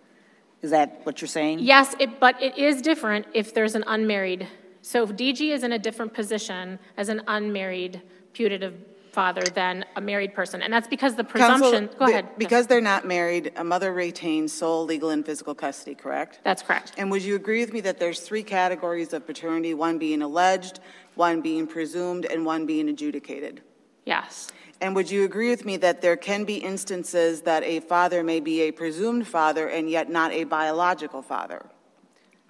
Is 0.62 0.72
that 0.72 1.02
what 1.06 1.22
you're 1.22 1.28
saying? 1.28 1.60
Yes, 1.60 1.96
it, 2.00 2.20
but 2.20 2.42
it 2.42 2.58
is 2.58 2.82
different 2.82 3.28
if 3.34 3.54
there's 3.54 3.76
an 3.76 3.84
unmarried. 3.88 4.48
So 4.82 5.04
if 5.04 5.12
DG 5.12 5.52
is 5.52 5.64
in 5.64 5.74
a 5.74 5.80
different 5.80 6.14
position 6.14 6.80
as 6.98 7.10
an 7.10 7.22
unmarried 7.28 8.02
putative 8.34 8.76
father 9.14 9.44
than 9.44 9.86
a 9.96 10.02
married 10.02 10.34
person, 10.34 10.62
and 10.62 10.74
that's 10.74 10.88
because 10.88 11.16
the 11.16 11.24
Counsel, 11.24 11.72
presumption. 11.72 11.98
Go 11.98 12.06
ahead. 12.06 12.28
Because 12.38 12.68
they're 12.68 12.82
not 12.82 13.06
married, 13.06 13.54
a 13.56 13.64
mother 13.64 13.94
retains 13.94 14.52
sole 14.52 14.86
legal 14.86 15.12
and 15.12 15.26
physical 15.26 15.54
custody, 15.56 15.96
correct? 15.96 16.40
That's 16.44 16.64
correct. 16.64 16.94
And 16.98 17.12
would 17.12 17.22
you 17.22 17.36
agree 17.36 17.62
with 17.62 17.72
me 17.72 17.82
that 17.82 18.00
there's 18.00 18.20
three 18.20 18.44
categories 18.44 19.14
of 19.14 19.26
paternity, 19.26 19.74
one 19.74 19.98
being 20.00 20.22
alleged, 20.22 20.80
one 21.16 21.42
being 21.42 21.68
presumed, 21.68 22.26
and 22.26 22.46
one 22.46 22.66
being 22.66 22.90
adjudicated? 22.90 23.62
Yes. 24.06 24.52
And 24.82 24.96
would 24.96 25.10
you 25.10 25.24
agree 25.24 25.50
with 25.50 25.64
me 25.64 25.78
that 25.78 26.02
there 26.02 26.18
can 26.18 26.44
be 26.44 26.56
instances 26.58 27.44
that 27.44 27.64
a 27.64 27.80
father 27.80 28.24
may 28.24 28.40
be 28.40 28.62
a 28.62 28.72
presumed 28.72 29.28
father 29.28 29.70
and 29.70 29.90
yet 29.90 30.10
not 30.10 30.32
a 30.32 30.44
biological 30.44 31.22
father? 31.22 31.66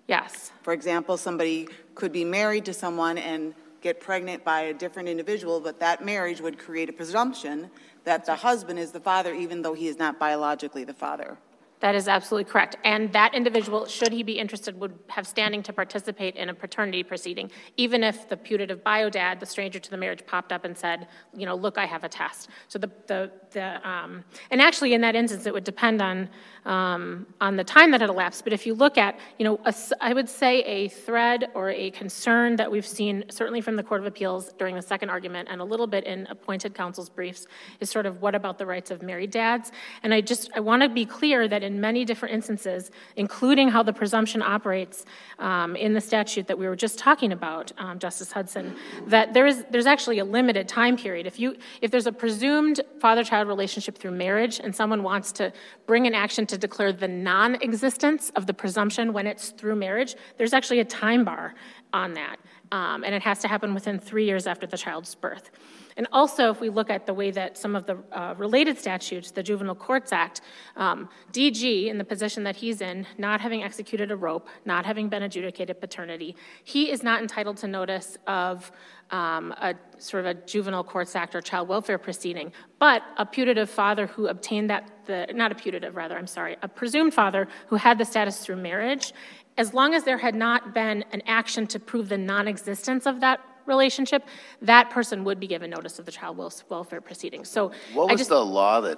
Yes. 0.07 0.51
For 0.63 0.73
example, 0.73 1.17
somebody 1.17 1.67
could 1.95 2.11
be 2.11 2.25
married 2.25 2.65
to 2.65 2.73
someone 2.73 3.17
and 3.17 3.53
get 3.83 3.99
pregnant 3.99 4.43
by 4.43 4.61
a 4.61 4.73
different 4.73 5.09
individual, 5.09 5.59
but 5.59 5.79
that 5.79 6.03
marriage 6.03 6.41
would 6.41 6.57
create 6.57 6.89
a 6.89 6.93
presumption 6.93 7.69
that 8.05 8.25
the 8.25 8.35
husband 8.35 8.79
is 8.79 8.91
the 8.91 8.99
father, 8.99 9.33
even 9.33 9.61
though 9.61 9.73
he 9.73 9.87
is 9.87 9.97
not 9.97 10.17
biologically 10.17 10.83
the 10.83 10.93
father. 10.93 11.37
That 11.81 11.95
is 11.95 12.07
absolutely 12.07 12.49
correct. 12.49 12.77
And 12.85 13.11
that 13.11 13.35
individual, 13.35 13.85
should 13.87 14.13
he 14.13 14.23
be 14.23 14.39
interested, 14.39 14.79
would 14.79 14.97
have 15.09 15.27
standing 15.27 15.61
to 15.63 15.73
participate 15.73 16.37
in 16.37 16.47
a 16.47 16.53
paternity 16.53 17.03
proceeding, 17.03 17.51
even 17.75 18.05
if 18.05 18.29
the 18.29 18.37
putative 18.37 18.85
bio 18.85 19.09
dad, 19.09 19.41
the 19.41 19.45
stranger 19.45 19.79
to 19.79 19.91
the 19.91 19.97
marriage, 19.97 20.25
popped 20.25 20.53
up 20.53 20.63
and 20.63 20.77
said, 20.77 21.09
you 21.35 21.45
know, 21.45 21.55
look, 21.55 21.77
I 21.77 21.85
have 21.85 22.05
a 22.05 22.09
test. 22.09 22.49
So 22.69 22.79
the, 22.79 22.89
the, 23.07 23.31
the 23.53 23.87
um, 23.87 24.23
and 24.51 24.61
actually 24.61 24.93
in 24.93 25.01
that 25.01 25.15
instance, 25.15 25.45
it 25.45 25.53
would 25.53 25.63
depend 25.63 26.01
on, 26.01 26.29
um, 26.65 27.25
on 27.39 27.55
the 27.55 27.63
time 27.63 27.91
that 27.91 28.01
had 28.01 28.09
elapsed. 28.09 28.43
But 28.43 28.53
if 28.53 28.65
you 28.65 28.73
look 28.73 28.97
at, 28.97 29.19
you 29.37 29.45
know, 29.45 29.59
a 29.65 29.73
I 30.01 30.13
would 30.13 30.29
say 30.29 30.61
a 30.63 30.89
thread 30.89 31.49
or 31.53 31.69
a 31.69 31.91
concern 31.91 32.55
that 32.57 32.71
we've 32.71 32.85
seen, 32.85 33.25
certainly 33.29 33.61
from 33.61 33.75
the 33.75 33.83
Court 33.83 34.01
of 34.01 34.07
Appeals 34.07 34.53
during 34.53 34.75
the 34.75 34.81
second 34.81 35.09
argument 35.09 35.49
and 35.51 35.61
a 35.61 35.63
little 35.63 35.87
bit 35.87 36.03
in 36.03 36.27
appointed 36.27 36.73
counsel's 36.73 37.09
briefs, 37.09 37.47
is 37.79 37.89
sort 37.89 38.05
of 38.05 38.21
what 38.21 38.35
about 38.35 38.57
the 38.57 38.65
rights 38.65 38.91
of 38.91 39.01
married 39.01 39.31
dads? 39.31 39.71
And 40.03 40.13
I 40.13 40.21
just, 40.21 40.51
I 40.55 40.59
want 40.59 40.83
to 40.83 40.89
be 40.89 41.05
clear 41.05 41.47
that 41.47 41.63
in 41.63 41.79
many 41.79 42.05
different 42.05 42.33
instances, 42.35 42.91
including 43.15 43.69
how 43.69 43.83
the 43.83 43.93
presumption 43.93 44.41
operates 44.41 45.05
um, 45.39 45.75
in 45.75 45.93
the 45.93 46.01
statute 46.01 46.47
that 46.47 46.57
we 46.57 46.67
were 46.67 46.75
just 46.75 46.97
talking 46.97 47.31
about, 47.31 47.71
um, 47.77 47.99
Justice 47.99 48.31
Hudson, 48.31 48.75
that 49.07 49.33
there 49.33 49.47
is, 49.47 49.63
there's 49.69 49.85
actually 49.85 50.19
a 50.19 50.25
limited 50.25 50.67
time 50.67 50.97
period. 50.97 51.27
If 51.27 51.39
you, 51.39 51.55
if 51.81 51.91
there's 51.91 52.07
a 52.07 52.11
presumed 52.11 52.81
father-child 52.99 53.42
relationship 53.45 53.97
through 53.97 54.11
marriage 54.11 54.59
and 54.59 54.75
someone 54.75 55.03
wants 55.03 55.31
to 55.33 55.51
bring 55.85 56.07
an 56.07 56.13
action 56.13 56.45
to 56.47 56.57
declare 56.57 56.91
the 56.91 57.07
non-existence 57.07 58.31
of 58.35 58.47
the 58.47 58.53
presumption 58.53 59.13
when 59.13 59.27
it's 59.27 59.49
through 59.49 59.75
marriage, 59.75 60.15
there's 60.37 60.53
actually 60.53 60.79
a 60.79 60.85
time 60.85 61.23
bar 61.23 61.53
on 61.93 62.13
that. 62.13 62.37
Um, 62.71 63.03
and 63.03 63.13
it 63.13 63.21
has 63.21 63.39
to 63.39 63.47
happen 63.47 63.73
within 63.73 63.99
three 63.99 64.25
years 64.25 64.47
after 64.47 64.65
the 64.65 64.77
child's 64.77 65.13
birth. 65.13 65.51
And 65.95 66.07
also, 66.11 66.49
if 66.49 66.59
we 66.59 66.69
look 66.69 66.89
at 66.89 67.05
the 67.05 67.13
way 67.13 67.31
that 67.31 67.57
some 67.57 67.75
of 67.75 67.85
the 67.85 67.97
uh, 68.11 68.33
related 68.37 68.79
statutes, 68.79 69.31
the 69.31 69.43
Juvenile 69.43 69.75
Courts 69.75 70.11
Act, 70.11 70.41
um, 70.75 71.07
DG, 71.31 71.87
in 71.87 71.97
the 71.97 72.03
position 72.03 72.43
that 72.43 72.55
he's 72.55 72.81
in, 72.81 73.05
not 73.17 73.41
having 73.41 73.63
executed 73.63 74.11
a 74.11 74.15
rope, 74.15 74.47
not 74.65 74.85
having 74.85 75.07
been 75.07 75.23
adjudicated 75.23 75.79
paternity, 75.79 76.35
he 76.63 76.89
is 76.89 77.03
not 77.03 77.21
entitled 77.21 77.57
to 77.57 77.67
notice 77.67 78.17
of 78.25 78.71
um, 79.13 79.51
a 79.61 79.75
sort 79.99 80.25
of 80.25 80.35
a 80.35 80.41
Juvenile 80.45 80.83
Courts 80.83 81.15
Act 81.15 81.35
or 81.35 81.41
child 81.41 81.67
welfare 81.67 81.99
proceeding. 81.99 82.51
But 82.79 83.03
a 83.17 83.25
putative 83.25 83.69
father 83.69 84.07
who 84.07 84.27
obtained 84.27 84.71
that, 84.71 84.89
the, 85.05 85.27
not 85.33 85.51
a 85.51 85.55
putative, 85.55 85.95
rather, 85.95 86.17
I'm 86.17 86.27
sorry, 86.27 86.57
a 86.63 86.67
presumed 86.67 87.13
father 87.13 87.47
who 87.67 87.75
had 87.75 87.99
the 87.99 88.05
status 88.05 88.39
through 88.39 88.55
marriage, 88.55 89.13
as 89.55 89.71
long 89.71 89.93
as 89.93 90.03
there 90.03 90.17
had 90.17 90.33
not 90.33 90.73
been 90.73 91.05
an 91.11 91.21
action 91.27 91.67
to 91.67 91.79
prove 91.79 92.09
the 92.09 92.17
non 92.17 92.47
existence 92.47 93.05
of 93.05 93.21
that 93.21 93.39
relationship, 93.67 94.27
that 94.63 94.89
person 94.89 95.23
would 95.23 95.39
be 95.39 95.45
given 95.45 95.69
notice 95.69 95.99
of 95.99 96.05
the 96.07 96.11
child 96.11 96.37
welfare 96.69 96.99
proceedings. 96.99 97.47
So 97.49 97.71
What 97.93 98.09
I 98.09 98.13
was 98.13 98.21
just, 98.21 98.29
the 98.31 98.43
law 98.43 98.81
that 98.81 98.97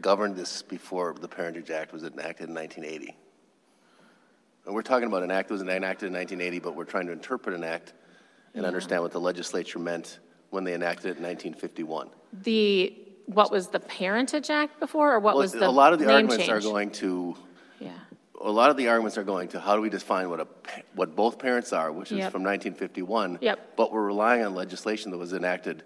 governed 0.00 0.34
this 0.36 0.62
before 0.62 1.14
the 1.18 1.28
Parentage 1.28 1.70
Act 1.70 1.92
was 1.92 2.02
enacted 2.02 2.48
in 2.48 2.54
1980? 2.56 3.16
And 4.66 4.74
we're 4.74 4.82
talking 4.82 5.06
about 5.06 5.22
an 5.22 5.30
act 5.30 5.48
that 5.48 5.54
was 5.54 5.62
enacted 5.62 6.08
in 6.08 6.12
1980, 6.12 6.58
but 6.58 6.74
we're 6.74 6.84
trying 6.84 7.06
to 7.06 7.12
interpret 7.12 7.54
an 7.54 7.62
act 7.62 7.94
and 8.54 8.64
understand 8.66 9.02
what 9.02 9.12
the 9.12 9.20
legislature 9.20 9.78
meant 9.78 10.18
when 10.50 10.64
they 10.64 10.74
enacted 10.74 11.06
it 11.06 11.16
in 11.18 11.22
1951. 11.22 12.08
the, 12.42 12.94
what 13.26 13.50
was 13.52 13.68
the 13.68 13.80
Parentage 13.80 14.48
Act 14.50 14.80
before, 14.80 15.12
or 15.14 15.20
what 15.20 15.34
Well, 15.34 15.42
was 15.42 15.52
the 15.52 15.68
A 15.68 15.70
lot 15.70 15.92
of 15.92 15.98
the 15.98 16.10
arguments 16.10 16.48
are 16.48 16.60
change? 16.60 16.64
going 16.64 16.90
to 16.92 17.36
Yeah, 17.78 17.90
a 18.40 18.50
lot 18.50 18.70
of 18.70 18.76
the 18.78 18.88
arguments 18.88 19.18
are 19.18 19.24
going 19.24 19.48
to 19.48 19.60
how 19.60 19.76
do 19.76 19.82
we 19.82 19.90
define 19.90 20.30
what 20.30 20.40
a, 20.40 20.46
what 20.94 21.14
both 21.14 21.38
parents 21.38 21.72
are, 21.74 21.92
which 21.92 22.10
is 22.10 22.18
Yep. 22.18 22.32
from 22.32 22.42
1951. 22.42 23.38
Yep. 23.42 23.76
But 23.76 23.92
we're 23.92 24.06
relying 24.06 24.42
on 24.44 24.54
legislation 24.54 25.10
that 25.10 25.18
was 25.18 25.34
enacted 25.34 25.82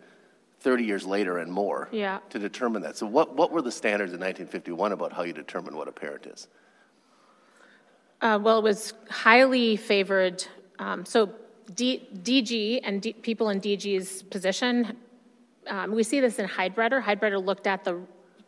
30 0.61 0.85
years 0.85 1.05
later 1.05 1.39
and 1.39 1.51
more. 1.53 1.89
Yeah. 1.91 2.21
To 2.31 2.39
determine 2.39 2.83
that. 2.83 2.97
So 2.97 3.07
what, 3.07 3.35
what 3.35 3.51
were 3.51 3.63
the 3.63 3.73
standards 3.73 4.13
in 4.13 4.21
1951 4.21 4.93
about 4.93 5.13
how 5.13 5.25
you 5.25 5.33
determine 5.33 5.75
what 5.75 5.89
a 5.89 5.93
parent 5.93 6.27
is? 6.27 6.47
Uh, 8.21 8.39
Well, 8.41 8.59
it 8.59 8.63
was 8.63 8.93
highly 9.11 9.75
favored, 9.77 10.45
um, 10.79 11.05
so 11.05 11.31
D- 11.75 12.09
DG 12.23 12.81
and 12.85 13.03
D- 13.03 13.13
people 13.15 13.51
in 13.51 13.61
DG's 13.61 14.23
position, 14.25 14.97
um, 15.67 15.93
we 15.93 16.03
see 16.03 16.21
this 16.21 16.39
in 16.39 16.49
Heidbreder. 16.49 17.03
Heidbreder 17.03 17.45
looked 17.45 17.67
at 17.67 17.85
the 17.85 18.01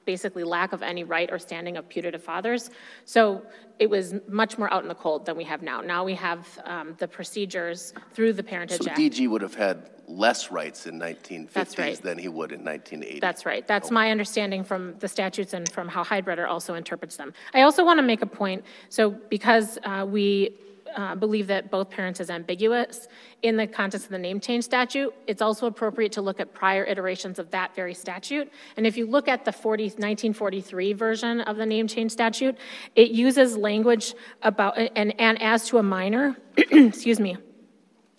basically 0.04 0.44
lack 0.44 0.72
of 0.72 0.82
any 0.82 1.04
right 1.04 1.30
or 1.30 1.38
standing 1.38 1.76
of 1.76 1.88
putative 1.88 2.22
fathers. 2.22 2.70
So 3.04 3.42
it 3.78 3.88
was 3.88 4.14
much 4.28 4.58
more 4.58 4.72
out 4.72 4.82
in 4.82 4.88
the 4.88 4.94
cold 4.94 5.26
than 5.26 5.36
we 5.36 5.44
have 5.44 5.62
now. 5.62 5.80
Now 5.80 6.04
we 6.04 6.14
have 6.14 6.46
um, 6.64 6.94
the 6.98 7.08
procedures 7.08 7.94
through 8.12 8.34
the 8.34 8.42
Parentage 8.42 8.82
So 8.82 8.90
Act. 8.90 8.98
DG 8.98 9.28
would 9.28 9.42
have 9.42 9.54
had 9.54 9.90
less 10.06 10.50
rights 10.50 10.86
in 10.86 10.98
That's 10.98 11.28
1950s 11.30 11.78
right. 11.78 12.02
than 12.02 12.18
he 12.18 12.28
would 12.28 12.52
in 12.52 12.62
1980. 12.62 13.20
That's 13.20 13.46
right. 13.46 13.66
That's 13.66 13.90
my 13.90 14.10
understanding 14.10 14.62
from 14.62 14.94
the 14.98 15.08
statutes 15.08 15.54
and 15.54 15.70
from 15.70 15.88
how 15.88 16.04
Heidbreder 16.04 16.46
also 16.46 16.74
interprets 16.74 17.16
them. 17.16 17.32
I 17.54 17.62
also 17.62 17.84
want 17.84 17.98
to 17.98 18.02
make 18.02 18.20
a 18.20 18.26
point, 18.26 18.64
so 18.90 19.10
because 19.10 19.78
uh, 19.84 20.04
we 20.06 20.54
uh, 20.94 21.14
believe 21.14 21.46
that 21.48 21.70
both 21.70 21.90
parents 21.90 22.20
is 22.20 22.30
ambiguous, 22.30 23.08
in 23.42 23.56
the 23.56 23.66
context 23.66 24.06
of 24.06 24.10
the 24.10 24.18
name 24.18 24.40
change 24.40 24.64
statute, 24.64 25.12
it's 25.26 25.42
also 25.42 25.66
appropriate 25.66 26.12
to 26.12 26.22
look 26.22 26.40
at 26.40 26.54
prior 26.54 26.84
iterations 26.84 27.38
of 27.38 27.50
that 27.50 27.74
very 27.74 27.94
statute. 27.94 28.50
And 28.76 28.86
if 28.86 28.96
you 28.96 29.06
look 29.06 29.28
at 29.28 29.44
the 29.44 29.52
40, 29.52 29.84
1943 29.84 30.92
version 30.92 31.40
of 31.42 31.56
the 31.56 31.66
name 31.66 31.86
change 31.86 32.12
statute, 32.12 32.56
it 32.96 33.10
uses 33.10 33.56
language 33.56 34.14
about, 34.42 34.78
and, 34.78 35.18
and 35.20 35.40
as 35.42 35.68
to 35.68 35.78
a 35.78 35.82
minor, 35.82 36.36
excuse 36.56 37.20
me, 37.20 37.36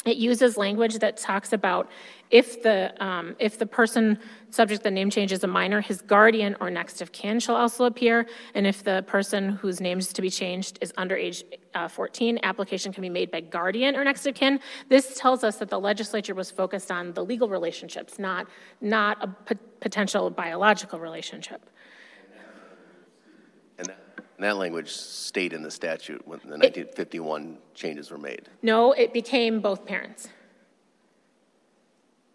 it 0.05 0.17
uses 0.17 0.55
language 0.55 0.99
that 0.99 1.17
talks 1.17 1.51
about 1.51 1.89
if 2.31 2.61
the, 2.63 2.93
um, 3.03 3.35
if 3.39 3.57
the 3.57 3.65
person 3.65 4.19
subject 4.49 4.83
the 4.83 4.91
name 4.91 5.09
change 5.09 5.31
is 5.31 5.43
a 5.43 5.47
minor, 5.47 5.81
his 5.81 6.01
guardian 6.01 6.55
or 6.59 6.69
next 6.69 7.01
of 7.01 7.11
kin 7.11 7.39
shall 7.39 7.55
also 7.55 7.85
appear. 7.85 8.27
And 8.53 8.65
if 8.65 8.83
the 8.83 9.03
person 9.07 9.49
whose 9.49 9.79
name 9.79 9.99
is 9.99 10.11
to 10.13 10.21
be 10.21 10.29
changed 10.29 10.77
is 10.81 10.93
under 10.97 11.15
age 11.15 11.43
uh, 11.73 11.87
14, 11.87 12.39
application 12.43 12.93
can 12.93 13.01
be 13.01 13.09
made 13.09 13.31
by 13.31 13.41
guardian 13.41 13.95
or 13.95 14.03
next 14.03 14.25
of 14.25 14.35
kin. 14.35 14.59
This 14.89 15.19
tells 15.19 15.43
us 15.43 15.57
that 15.57 15.69
the 15.69 15.79
legislature 15.79 16.35
was 16.35 16.49
focused 16.49 16.91
on 16.91 17.13
the 17.13 17.23
legal 17.23 17.49
relationships, 17.49 18.17
not, 18.17 18.47
not 18.81 19.23
a 19.23 19.55
potential 19.79 20.29
biological 20.29 20.99
relationship. 20.99 21.69
And 24.37 24.43
that, 24.43 24.57
language 24.57 24.89
stayed 24.91 25.53
in 25.53 25.63
the 25.63 25.71
statute 25.71 26.21
when 26.27 26.39
the 26.39 26.57
1951 26.57 27.57
changes 27.73 28.11
were 28.11 28.17
made. 28.17 28.49
No, 28.61 28.91
it 28.91 29.13
became 29.13 29.61
both 29.61 29.85
parents. 29.85 30.27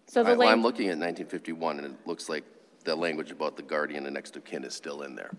So 0.06 0.24
the 0.24 0.30
I- 0.30 0.34
Well, 0.36 0.48
I'm 0.48 0.62
looking 0.62 0.86
at 0.88 0.96
1951, 0.98 1.78
and 1.78 1.86
it 1.86 2.06
looks 2.06 2.28
like 2.28 2.44
the 2.84 2.96
language 2.96 3.30
about 3.30 3.56
the 3.56 3.62
guardian 3.62 4.06
and 4.06 4.14
next 4.14 4.34
of 4.36 4.44
kin 4.44 4.64
is 4.64 4.74
still 4.74 5.02
in 5.02 5.14
there. 5.14 5.30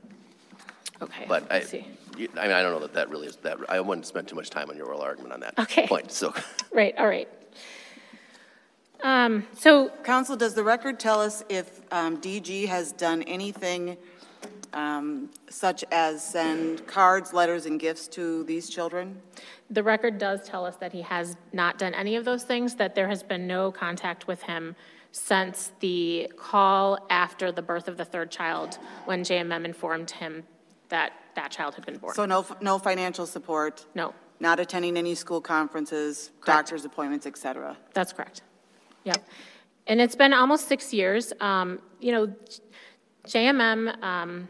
okay, 1.02 1.26
But 1.28 1.52
I, 1.52 1.56
let's 1.56 1.70
see. 1.70 1.86
I 2.16 2.18
mean, 2.20 2.30
I 2.38 2.62
don't 2.62 2.74
know 2.74 2.80
that 2.82 2.94
that 2.94 3.10
really 3.10 3.28
is, 3.28 3.38
that, 3.38 3.58
I 3.68 3.80
wouldn't 3.80 4.06
spend 4.06 4.28
too 4.28 4.36
much 4.36 4.52
time 4.52 4.70
on 4.70 4.78
your 4.78 4.86
oral 4.86 5.02
argument 5.02 5.34
on 5.34 5.40
that 5.40 5.58
Okay. 5.60 5.88
point, 5.88 6.12
so. 6.12 6.34
Right, 6.74 6.96
all 6.98 7.08
right. 7.08 7.28
Um, 9.04 9.46
So 9.58 9.90
Counsel, 10.04 10.38
does 10.38 10.54
the 10.54 10.64
record 10.64 11.00
tell 11.00 11.20
us 11.20 11.44
if 11.50 11.82
um, 11.92 12.22
DG 12.22 12.68
has 12.68 12.92
done 12.92 13.24
anything 13.24 13.98
um, 14.74 15.30
such 15.50 15.84
as 15.92 16.24
send 16.24 16.86
cards, 16.88 17.34
letters, 17.34 17.66
and 17.66 17.80
gifts 17.80 18.08
to 18.10 18.44
these 18.46 18.70
children? 18.70 19.22
The 19.70 19.84
record 19.84 20.18
does 20.18 20.44
tell 20.48 20.66
us 20.66 20.76
that 20.78 20.92
he 20.94 21.02
has 21.02 21.36
not 21.54 21.78
done 21.78 21.94
any 21.94 22.16
of 22.16 22.26
those 22.26 22.44
things, 22.44 22.76
that 22.76 22.96
there 22.96 23.08
has 23.08 23.24
been 23.24 23.48
no 23.48 23.72
contact 23.72 24.28
with 24.28 24.42
him 24.44 24.76
since 25.14 25.72
the 25.82 26.32
call 26.38 27.06
after 27.10 27.52
the 27.52 27.62
birth 27.62 27.88
of 27.88 27.98
the 27.98 28.06
third 28.06 28.32
child, 28.32 28.78
when 29.06 29.24
JMM 29.24 29.66
informed 29.66 30.10
him 30.12 30.44
that 30.90 31.14
that 31.36 31.52
child 31.52 31.76
had 31.76 31.86
been 31.86 31.98
born. 31.98 32.14
So 32.16 32.26
no, 32.26 32.46
no 32.62 32.78
financial 32.80 33.26
support? 33.26 33.86
No, 33.96 34.14
Not 34.40 34.60
attending 34.60 34.98
any 34.98 35.16
school 35.16 35.42
conferences, 35.42 36.32
Correct. 36.42 36.46
doctor's 36.46 36.86
appointments, 36.86 37.26
et 37.26 37.38
cetera? 37.38 37.78
that's 37.94 38.14
correct. 38.14 38.42
Yep. 39.04 39.26
And 39.88 40.00
it's 40.00 40.16
been 40.16 40.32
almost 40.34 40.68
six 40.68 40.94
years. 40.94 41.34
Um, 41.42 41.80
You 42.00 42.12
know, 42.14 42.34
JMM 43.28 44.02
um, 44.04 44.48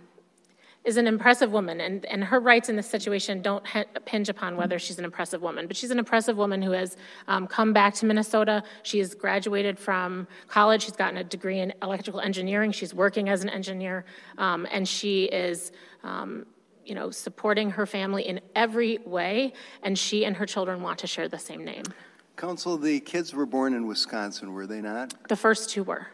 is 0.83 0.97
an 0.97 1.05
impressive 1.05 1.51
woman, 1.51 1.79
and, 1.79 2.05
and 2.05 2.23
her 2.23 2.39
rights 2.39 2.67
in 2.67 2.75
this 2.75 2.87
situation 2.89 3.41
don't 3.41 3.65
hi- 3.67 3.85
hinge 4.07 4.29
upon 4.29 4.57
whether 4.57 4.79
she's 4.79 4.97
an 4.97 5.05
impressive 5.05 5.41
woman. 5.41 5.67
But 5.67 5.77
she's 5.77 5.91
an 5.91 5.99
impressive 5.99 6.37
woman 6.37 6.61
who 6.61 6.71
has 6.71 6.97
um, 7.27 7.45
come 7.47 7.71
back 7.71 7.93
to 7.95 8.05
Minnesota. 8.07 8.63
She 8.81 8.97
has 8.99 9.13
graduated 9.13 9.77
from 9.77 10.27
college. 10.47 10.83
She's 10.83 10.95
gotten 10.95 11.17
a 11.17 11.23
degree 11.23 11.59
in 11.59 11.71
electrical 11.83 12.19
engineering. 12.19 12.71
She's 12.71 12.93
working 12.95 13.29
as 13.29 13.43
an 13.43 13.49
engineer, 13.49 14.05
um, 14.39 14.67
and 14.71 14.87
she 14.87 15.25
is, 15.25 15.71
um, 16.03 16.47
you 16.83 16.95
know, 16.95 17.11
supporting 17.11 17.69
her 17.71 17.85
family 17.85 18.27
in 18.27 18.41
every 18.55 18.97
way. 19.05 19.53
And 19.83 19.97
she 19.97 20.25
and 20.25 20.35
her 20.37 20.47
children 20.47 20.81
want 20.81 20.97
to 20.99 21.07
share 21.07 21.27
the 21.27 21.39
same 21.39 21.63
name. 21.63 21.83
Counsel, 22.37 22.75
the 22.77 22.99
kids 23.01 23.35
were 23.35 23.45
born 23.45 23.75
in 23.75 23.85
Wisconsin, 23.85 24.51
were 24.51 24.65
they 24.65 24.81
not? 24.81 25.13
The 25.27 25.35
first 25.35 25.69
two 25.69 25.83
were. 25.83 26.07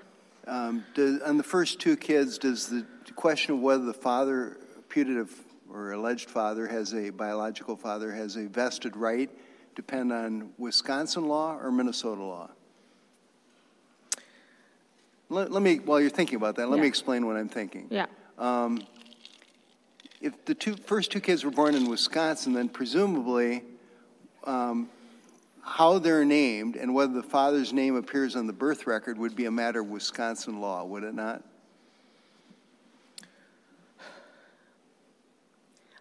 Um, 0.46 0.84
do- 0.94 1.22
On 1.26 1.38
the 1.38 1.44
first 1.44 1.80
two 1.80 1.96
kids, 1.96 2.38
does 2.38 2.68
the 2.68 2.86
question 3.18 3.56
of 3.56 3.60
whether 3.60 3.84
the 3.84 3.94
father, 3.94 4.58
putative 4.88 5.34
or 5.70 5.92
alleged 5.92 6.30
father, 6.30 6.68
has 6.68 6.94
a 6.94 7.10
biological 7.10 7.76
father, 7.76 8.12
has 8.14 8.38
a 8.38 8.48
vested 8.48 8.96
right 8.96 9.30
depend 9.76 10.14
on 10.14 10.52
Wisconsin 10.58 11.28
law 11.28 11.58
or 11.58 11.72
Minnesota 11.72 12.24
law? 12.24 12.50
Let 15.30 15.52
let 15.52 15.62
me, 15.62 15.80
while 15.80 16.00
you're 16.00 16.10
thinking 16.10 16.38
about 16.38 16.56
that, 16.56 16.70
let 16.70 16.80
me 16.80 16.88
explain 16.88 17.26
what 17.26 17.36
I'm 17.36 17.50
thinking. 17.50 17.88
Yeah. 17.90 18.06
If 20.22 20.46
the 20.46 20.56
two, 20.56 20.76
first 20.76 21.12
two 21.12 21.20
kids 21.20 21.44
were 21.44 21.52
born 21.52 21.76
in 21.76 21.88
Wisconsin, 21.88 22.54
then 22.54 22.70
presumably, 22.70 23.64
um, 24.46 24.90
how 25.62 26.00
they're 26.00 26.26
named 26.26 26.76
and 26.76 26.94
whether 26.94 27.14
the 27.14 27.22
father's 27.22 27.74
name 27.74 27.96
appears 27.96 28.36
on 28.36 28.48
the 28.48 28.54
birth 28.54 28.88
record 28.88 29.18
would 29.18 29.36
be 29.36 29.46
a 29.46 29.52
matter 29.52 29.82
of 29.82 29.88
Wisconsin 29.88 30.62
law, 30.62 30.84
would 30.86 31.04
it 31.04 31.14
not? 31.14 31.44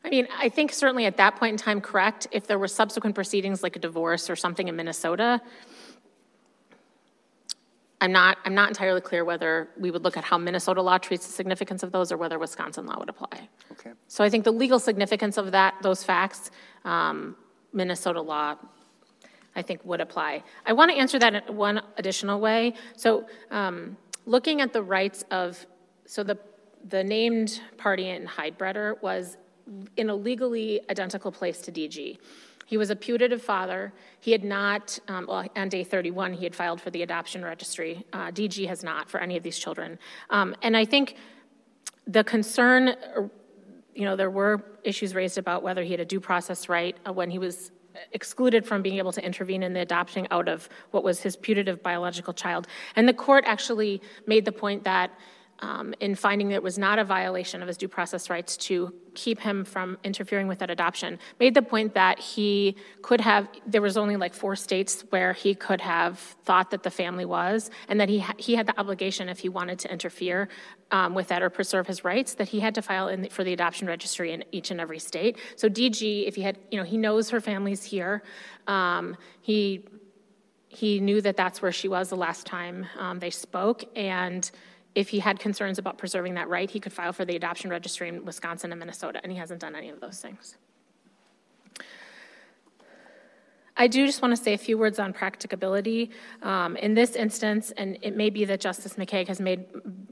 I 0.07 0.09
mean, 0.09 0.29
I 0.39 0.49
think 0.49 0.73
certainly 0.73 1.05
at 1.05 1.17
that 1.17 1.35
point 1.35 1.55
in 1.55 1.59
time, 1.59 1.81
correct. 1.81 2.29
If 2.31 2.47
there 2.47 2.61
were 2.61 2.69
subsequent 2.69 3.17
proceedings 3.17 3.65
like 3.65 3.75
a 3.75 3.81
divorce 3.81 4.31
or 4.31 4.37
something 4.37 4.69
in 4.69 4.77
Minnesota, 4.77 5.43
I'm 8.01 8.13
not, 8.13 8.39
I'm 8.45 8.55
not 8.55 8.69
entirely 8.69 9.01
clear 9.01 9.25
whether 9.25 9.69
we 9.77 9.91
would 9.91 10.05
look 10.05 10.17
at 10.17 10.23
how 10.23 10.39
Minnesota 10.39 10.81
law 10.81 10.99
treats 10.99 11.27
the 11.27 11.33
significance 11.33 11.83
of 11.83 11.91
those 11.91 12.13
or 12.13 12.19
whether 12.19 12.39
Wisconsin 12.39 12.87
law 12.87 13.01
would 13.01 13.09
apply. 13.09 13.49
Okay. 13.73 13.91
So 14.07 14.23
I 14.23 14.31
think 14.31 14.45
the 14.45 14.53
legal 14.53 14.79
significance 14.79 15.39
of 15.39 15.51
that, 15.51 15.75
those 15.83 16.05
facts, 16.05 16.53
um, 16.85 17.35
Minnesota 17.73 18.21
law, 18.21 18.55
I 19.57 19.63
think 19.63 19.85
would 19.85 20.01
apply. 20.01 20.45
I 20.65 20.73
want 20.73 20.93
to 20.93 20.97
answer 20.97 21.19
that 21.19 21.35
in 21.35 21.57
one 21.57 21.83
additional 21.97 22.39
way. 22.39 22.75
So 22.97 23.27
um, 23.51 23.97
looking 24.25 24.61
at 24.61 24.73
the 24.73 24.83
rights 24.83 25.25
of, 25.33 25.67
so 26.05 26.23
the, 26.23 26.39
the 26.89 27.03
named 27.03 27.61
party 27.77 28.11
in 28.11 28.25
Heidbreder 28.27 29.03
was 29.03 29.37
in 29.97 30.11
a 30.11 30.15
legally 30.15 30.81
identical 30.91 31.33
place 31.33 31.61
to 31.63 31.73
DG. 31.73 32.19
He 32.67 32.77
was 32.77 32.91
a 32.91 32.97
putative 32.97 33.41
father. 33.41 33.93
He 34.21 34.33
had 34.33 34.43
not, 34.43 34.99
um, 35.07 35.27
well, 35.29 35.47
on 35.55 35.69
day 35.69 35.85
31, 35.85 36.33
he 36.33 36.45
had 36.45 36.55
filed 36.55 36.81
for 36.81 36.91
the 36.91 37.03
adoption 37.03 37.45
registry. 37.45 38.05
Uh, 38.13 38.31
DG 38.33 38.67
has 38.67 38.83
not 38.83 39.09
for 39.09 39.21
any 39.21 39.37
of 39.37 39.43
these 39.43 39.59
children. 39.59 39.99
Um, 40.31 40.55
And 40.63 40.77
I 40.77 40.85
think 40.85 41.17
the 42.07 42.25
concern, 42.25 42.97
you 43.95 44.05
know, 44.05 44.17
there 44.17 44.31
were 44.31 44.65
issues 44.83 45.15
raised 45.15 45.39
about 45.39 45.63
whether 45.63 45.83
he 45.85 45.93
had 45.93 46.01
a 46.01 46.05
due 46.05 46.21
process 46.21 46.69
right 46.69 46.97
uh, 47.07 47.13
when 47.13 47.31
he 47.31 47.39
was 47.39 47.71
excluded 48.13 48.67
from 48.67 48.83
being 48.83 48.99
able 48.99 49.13
to 49.13 49.25
intervene 49.25 49.63
in 49.63 49.73
the 49.73 49.81
adoption 49.81 50.27
out 50.31 50.49
of 50.49 50.69
what 50.91 51.03
was 51.03 51.21
his 51.21 51.37
putative 51.37 51.83
biological 51.83 52.35
child. 52.35 52.67
And 52.97 53.09
the 53.09 53.15
court 53.15 53.45
actually 53.47 54.03
made 54.27 54.45
the 54.45 54.53
point 54.53 54.85
that 54.85 55.11
um, 55.61 55.95
in 56.01 56.15
finding 56.15 56.49
that 56.49 56.57
it 56.57 56.63
was 56.63 56.79
not 56.79 56.99
a 56.99 57.05
violation 57.05 57.63
of 57.63 57.69
his 57.69 57.77
due 57.77 57.89
process 57.89 58.29
rights 58.29 58.57
to 58.57 58.93
keep 59.15 59.41
him 59.41 59.65
from 59.65 59.97
interfering 60.05 60.47
with 60.47 60.59
that 60.59 60.71
adoption, 60.71 61.19
made 61.41 61.55
the 61.55 61.63
point 61.63 61.95
that 61.95 62.19
he 62.19 62.77
could 63.01 63.21
have, 63.21 63.49
there 63.67 63.81
was 63.81 63.97
only 63.97 64.17
like 64.17 64.35
four 64.35 64.55
states 64.55 65.05
where 65.09 65.33
he 65.33 65.55
could 65.55 65.81
have 65.81 66.19
thought 66.45 66.71
that 66.71 66.83
the 66.83 66.91
family 66.91 67.25
was, 67.25 67.71
and 67.89 67.99
that 67.99 68.09
he, 68.09 68.19
ha- 68.19 68.35
he 68.37 68.55
had 68.55 68.67
the 68.67 68.79
obligation, 68.79 69.29
if 69.29 69.39
he 69.39 69.49
wanted 69.49 69.79
to 69.79 69.91
interfere 69.91 70.49
um, 70.91 71.15
with 71.15 71.29
that 71.29 71.43
or 71.43 71.49
preserve 71.49 71.87
his 71.87 72.05
rights, 72.05 72.35
that 72.35 72.49
he 72.49 72.61
had 72.61 72.75
to 72.75 72.83
file 72.83 73.09
in, 73.09 73.29
for 73.31 73.43
the 73.43 73.53
adoption 73.53 73.87
registry 73.87 74.33
in 74.33 74.45
each 74.53 74.71
and 74.71 74.81
every 74.81 74.99
state. 74.99 75.39
So 75.57 75.69
DG, 75.69 76.29
if 76.29 76.35
he 76.35 76.43
had, 76.43 76.59
you 76.71 76.79
know, 76.79 76.85
he 76.85 76.99
knows 76.99 77.31
her 77.31 77.41
family's 77.41 77.83
here. 77.83 78.23
Um, 78.67 79.17
he 79.41 79.85
he 80.69 81.01
knew 81.01 81.23
that 81.23 81.39
that's 81.39 81.63
where 81.63 81.73
she 81.73 81.89
was 81.89 82.11
the 82.11 82.17
last 82.17 82.45
time 82.45 82.87
um, 82.99 83.19
they 83.19 83.31
spoke, 83.31 83.85
and 83.97 84.51
if 84.97 85.11
he 85.11 85.19
had 85.21 85.39
concerns 85.39 85.79
about 85.79 85.99
preserving 85.99 86.35
that 86.35 86.49
right, 86.49 86.71
he 86.71 86.81
could 86.81 86.93
file 86.93 87.13
for 87.13 87.27
the 87.27 87.37
adoption 87.37 87.69
registry 87.71 88.09
in 88.09 88.25
Wisconsin 88.25 88.73
and 88.73 88.79
Minnesota, 88.81 89.21
and 89.23 89.31
he 89.31 89.39
hasn't 89.39 89.61
done 89.61 89.77
any 89.77 89.91
of 89.91 90.01
those 90.01 90.19
things. 90.21 90.57
I 93.77 93.89
do 93.89 94.07
just 94.07 94.23
want 94.23 94.35
to 94.35 94.43
say 94.43 94.55
a 94.55 94.59
few 94.59 94.79
words 94.79 94.99
on 94.99 95.13
practicability. 95.13 96.11
Um, 96.43 96.77
In 96.77 96.95
this 96.95 97.15
instance, 97.15 97.73
and 97.77 97.99
it 98.01 98.17
may 98.17 98.31
be 98.31 98.47
that 98.47 98.59
Justice 98.59 98.95
McKeig 98.95 99.29
has 99.29 99.39
made 99.39 99.67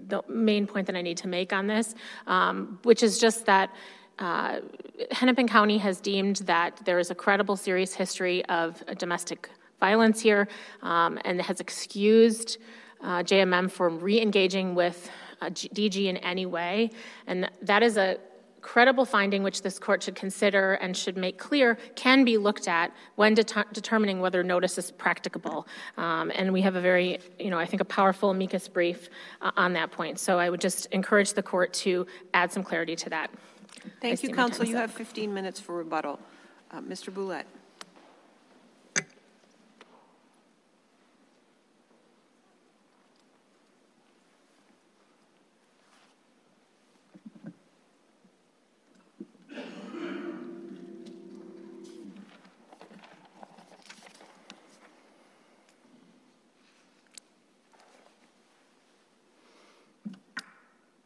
the 0.07 0.20
main 0.29 0.66
point 0.66 0.87
that 0.88 0.97
I 0.97 1.01
need 1.01 1.16
to 1.18 1.29
make 1.29 1.55
on 1.55 1.66
this, 1.66 1.94
um, 2.27 2.79
which 2.83 3.03
is 3.03 3.18
just 3.18 3.47
that 3.47 3.70
uh, 4.18 4.61
Hennepin 5.11 5.49
County 5.49 5.79
has 5.79 5.99
deemed 5.99 6.37
that 6.44 6.79
there 6.85 6.99
is 6.99 7.11
a 7.11 7.14
credible, 7.14 7.57
serious 7.57 7.94
history 7.94 8.44
of 8.47 8.85
domestic 8.99 9.49
violence 9.81 10.20
here 10.20 10.47
um, 10.83 11.18
and 11.25 11.40
has 11.40 11.59
excused 11.59 12.59
uh, 13.04 13.22
JMM 13.22 13.70
from 13.70 14.00
re-engaging 14.00 14.74
with 14.74 15.08
uh, 15.40 15.50
DG 15.50 16.06
in 16.06 16.16
any 16.18 16.46
way. 16.46 16.90
And 17.26 17.50
that 17.62 17.82
is 17.82 17.96
a 17.96 18.18
credible 18.64 19.04
finding 19.04 19.42
which 19.42 19.60
this 19.60 19.78
court 19.78 20.02
should 20.02 20.14
consider 20.14 20.72
and 20.74 20.96
should 20.96 21.18
make 21.18 21.36
clear 21.36 21.76
can 21.96 22.24
be 22.24 22.38
looked 22.38 22.66
at 22.66 22.90
when 23.16 23.34
det- 23.34 23.52
determining 23.74 24.20
whether 24.20 24.42
notice 24.42 24.78
is 24.78 24.90
practicable. 24.90 25.68
Um, 25.98 26.32
and 26.34 26.50
we 26.50 26.62
have 26.62 26.74
a 26.74 26.80
very, 26.80 27.18
you 27.38 27.50
know, 27.50 27.58
I 27.58 27.66
think 27.66 27.82
a 27.82 27.84
powerful 27.84 28.30
amicus 28.30 28.66
brief 28.66 29.10
uh, 29.42 29.50
on 29.56 29.74
that 29.74 29.90
point. 29.90 30.18
So 30.18 30.38
I 30.38 30.48
would 30.48 30.62
just 30.62 30.86
encourage 30.86 31.34
the 31.34 31.42
court 31.42 31.74
to 31.84 32.06
add 32.32 32.50
some 32.50 32.62
clarity 32.62 32.96
to 32.96 33.10
that. 33.10 33.30
Thank 34.00 34.18
see 34.18 34.28
you, 34.28 34.34
counsel. 34.34 34.64
You 34.64 34.76
up. 34.76 34.82
have 34.82 34.92
15 34.92 35.32
minutes 35.32 35.60
for 35.60 35.76
rebuttal. 35.76 36.18
Uh, 36.70 36.80
Mr. 36.80 37.12
Boulette. 37.12 37.46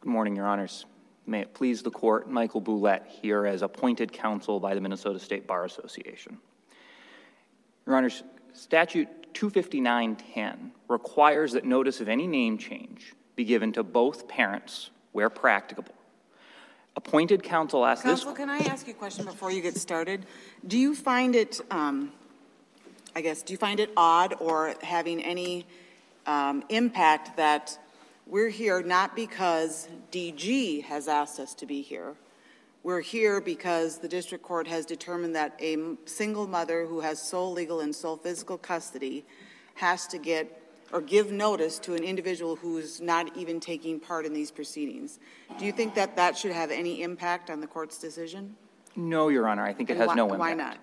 Good 0.09 0.13
morning, 0.13 0.35
Your 0.35 0.47
Honors. 0.47 0.87
May 1.27 1.41
it 1.41 1.53
please 1.53 1.83
the 1.83 1.91
court, 1.91 2.27
Michael 2.27 2.61
Boulette 2.61 3.05
here 3.21 3.45
as 3.45 3.61
appointed 3.61 4.11
counsel 4.11 4.59
by 4.59 4.73
the 4.73 4.81
Minnesota 4.81 5.19
State 5.19 5.45
Bar 5.45 5.65
Association. 5.65 6.39
Your 7.85 7.95
Honors, 7.95 8.23
Statute 8.53 9.07
25910 9.35 10.71
requires 10.87 11.51
that 11.51 11.63
notice 11.63 12.01
of 12.01 12.09
any 12.09 12.25
name 12.25 12.57
change 12.57 13.13
be 13.35 13.43
given 13.43 13.71
to 13.73 13.83
both 13.83 14.27
parents 14.27 14.89
where 15.11 15.29
practicable. 15.29 15.93
Appointed 16.95 17.43
counsel 17.43 17.85
asked 17.85 18.03
this. 18.03 18.23
Counsel, 18.23 18.33
can 18.33 18.49
I 18.49 18.57
ask 18.61 18.87
you 18.87 18.93
a 18.93 18.97
question 18.97 19.25
before 19.25 19.51
you 19.51 19.61
get 19.61 19.77
started? 19.77 20.25
Do 20.65 20.79
you 20.79 20.95
find 20.95 21.35
it, 21.35 21.61
um, 21.69 22.11
I 23.15 23.21
guess, 23.21 23.43
do 23.43 23.53
you 23.53 23.57
find 23.57 23.79
it 23.79 23.91
odd 23.95 24.33
or 24.39 24.73
having 24.81 25.21
any 25.21 25.67
um, 26.25 26.63
impact 26.69 27.37
that 27.37 27.77
we're 28.29 28.49
here 28.49 28.81
not 28.83 29.15
because 29.15 29.87
DG 30.11 30.83
has 30.83 31.07
asked 31.07 31.39
us 31.39 31.53
to 31.55 31.65
be 31.65 31.81
here? 31.81 32.15
We're 32.83 33.01
here 33.01 33.41
because 33.41 33.97
the 33.97 34.07
district 34.07 34.43
court 34.43 34.67
has 34.67 34.85
determined 34.85 35.35
that 35.35 35.55
a 35.59 35.77
single 36.05 36.47
mother 36.47 36.85
who 36.85 37.01
has 37.01 37.21
sole 37.21 37.51
legal 37.51 37.81
and 37.81 37.93
sole 37.93 38.15
physical 38.17 38.57
custody 38.57 39.25
has 39.75 40.07
to 40.07 40.17
get 40.17 40.55
or 40.91 41.01
give 41.01 41.31
notice 41.31 41.77
to 41.79 41.93
an 41.93 42.03
individual 42.03 42.55
who's 42.55 42.99
not 43.01 43.35
even 43.35 43.59
taking 43.59 43.99
part 43.99 44.25
in 44.25 44.33
these 44.33 44.49
proceedings. 44.49 45.19
Do 45.59 45.65
you 45.65 45.71
think 45.71 45.93
that 45.95 46.15
that 46.15 46.37
should 46.37 46.51
have 46.51 46.71
any 46.71 47.01
impact 47.03 47.49
on 47.49 47.59
the 47.61 47.67
court's 47.67 47.97
decision? 47.97 48.55
No, 48.95 49.27
Your 49.29 49.47
Honor, 49.47 49.63
I 49.65 49.73
think 49.73 49.89
it 49.89 49.97
has 49.97 50.07
why- 50.07 50.15
no 50.15 50.25
impact. 50.25 50.39
why 50.39 50.53
not? 50.53 50.77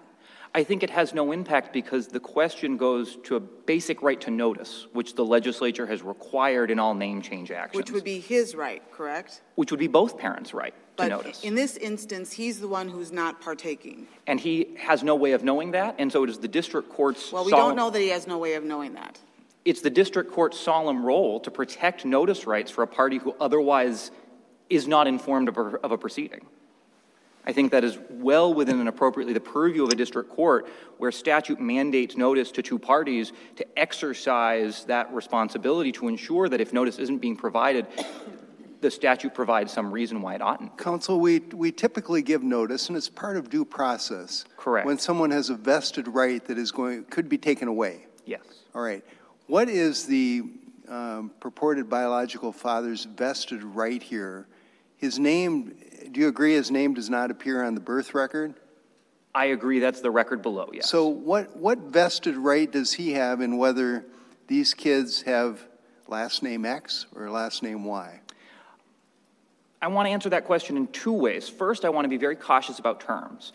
I 0.55 0.65
think 0.65 0.83
it 0.83 0.91
has 0.91 1.13
no 1.13 1.33
impact 1.33 1.73
because 1.73 2.09
the 2.09 2.21
question 2.21 2.77
goes 2.77 3.17
to 3.25 3.37
a 3.37 3.41
basic 3.41 4.03
right 4.03 4.21
to 4.23 4.31
notice, 4.31 4.87
which 4.93 5.15
the 5.15 5.25
legislature 5.25 5.87
has 5.87 6.03
required 6.03 6.71
in 6.71 6.79
all 6.79 6.95
name 6.95 7.23
change 7.23 7.51
actions. 7.51 7.77
Which 7.77 7.91
would 7.91 8.05
be 8.05 8.21
his 8.21 8.55
right, 8.55 8.83
correct? 8.91 9.43
Which 9.57 9.71
would 9.71 9.81
be 9.81 9.89
both 9.89 10.19
parents' 10.19 10.55
right 10.55 10.75
to 10.97 11.09
notice. 11.09 11.43
in 11.43 11.55
this 11.55 11.77
instance, 11.77 12.33
he's 12.33 12.61
the 12.61 12.69
one 12.69 12.89
who's 12.89 13.13
not 13.13 13.41
partaking. 13.41 14.07
And 14.27 14.41
he 14.41 14.77
has 14.79 15.03
no 15.03 15.15
way 15.15 15.33
of 15.33 15.45
knowing 15.45 15.73
that, 15.73 15.97
and 15.99 16.11
so 16.11 16.25
it 16.25 16.31
is 16.31 16.39
the 16.39 16.49
district 16.49 16.89
court's 16.89 17.33
Well, 17.33 17.45
we 17.45 17.51
don't 17.51 17.77
know 17.77 17.91
that 17.91 18.01
he 18.01 18.09
has 18.09 18.27
no 18.27 18.39
way 18.39 18.55
of 18.55 18.65
knowing 18.65 18.95
that. 18.95 19.19
It's 19.65 19.81
the 19.81 19.91
district 19.91 20.33
court's 20.33 20.59
solemn 20.59 21.05
role 21.05 21.41
to 21.41 21.51
protect 21.51 22.05
notice 22.05 22.47
rights 22.47 22.71
for 22.71 22.83
a 22.83 22.87
party 22.87 23.19
who 23.19 23.35
otherwise 23.41 24.11
is 24.71 24.87
not 24.87 25.07
informed 25.07 25.49
of 25.49 25.59
a, 25.59 25.77
of 25.83 25.93
a 25.93 25.99
proceeding. 25.99 26.47
I 27.47 27.53
think 27.53 27.71
that 27.71 27.85
is 27.85 27.99
well 28.11 28.53
within 28.53 28.81
and 28.81 28.89
appropriately 28.89 29.33
the 29.33 29.41
purview 29.41 29.85
of 29.85 29.91
a 29.91 29.95
district 29.95 30.31
court 30.31 30.69
where 30.99 31.13
statute 31.13 31.61
mandates 31.61 32.17
notice 32.17 32.51
to 32.53 32.63
two 32.63 32.79
parties 32.79 33.33
to 33.57 33.79
exercise 33.79 34.85
that 34.85 35.13
responsibility 35.15 35.93
to 35.93 36.09
ensure 36.09 36.49
that 36.49 36.61
if 36.61 36.73
notice 36.73 36.99
isn't 36.99 37.19
being 37.19 37.37
provided, 37.37 37.87
the 38.81 38.91
statute 38.91 39.33
provides 39.33 39.73
some 39.73 39.93
reason 39.93 40.21
why 40.23 40.35
it 40.35 40.43
oughtn't. 40.43 40.77
Counsel, 40.77 41.21
we, 41.21 41.39
we 41.39 41.71
typically 41.71 42.21
give 42.21 42.43
notice, 42.43 42.89
and 42.89 42.97
it's 42.97 43.09
part 43.09 43.37
of 43.37 43.49
due 43.49 43.65
process. 43.65 44.45
Correct. 44.57 44.87
When 44.87 44.99
someone 44.99 45.31
has 45.31 45.49
a 45.49 45.55
vested 45.55 46.09
right 46.09 46.45
that 46.47 46.59
is 46.59 46.73
going, 46.73 47.05
could 47.05 47.29
be 47.29 47.39
taken 47.39 47.69
away. 47.69 48.07
Yes. 48.25 48.43
All 48.75 48.83
right. 48.83 49.05
What 49.47 49.69
is 49.69 50.05
the 50.07 50.43
um, 50.89 51.31
purported 51.39 51.89
biological 51.89 52.53
father's 52.53 53.05
vested 53.05 53.63
right 53.63 54.03
here? 54.03 54.49
His 54.97 55.19
name, 55.19 55.77
do 56.13 56.21
you 56.21 56.29
agree 56.29 56.55
his 56.55 56.71
name 56.71 56.95
does 56.95 57.11
not 57.11 57.31
appear 57.31 57.63
on 57.63 57.75
the 57.75 57.81
birth 57.81 58.15
record? 58.15 58.55
I 59.35 59.47
agree 59.47 59.81
that's 59.81 60.01
the 60.01 60.11
record 60.11 60.41
below, 60.41 60.71
yes. 60.73 60.89
So 60.89 61.09
what, 61.09 61.55
what 61.57 61.79
vested 61.79 62.37
right 62.37 62.71
does 62.71 62.93
he 62.95 63.13
have 63.13 63.41
in 63.41 63.59
whether 63.59 64.07
these 64.47 64.73
kids 64.73 65.23
have 65.23 65.61
last 66.09 66.43
name 66.43 66.65
X 66.65 67.07
or 67.15 67.31
last 67.31 67.63
name 67.63 67.85
Y? 67.85 68.21
I 69.83 69.89
want 69.89 70.07
to 70.07 70.11
answer 70.11 70.31
that 70.31 70.47
question 70.47 70.77
in 70.77 70.87
two 70.89 71.13
ways. 71.13 71.49
First, 71.49 71.85
I 71.85 71.91
want 71.91 72.07
to 72.07 72.09
be 72.09 72.17
very 72.17 72.37
cautious 72.37 72.79
about 72.79 73.01
terms. 73.01 73.53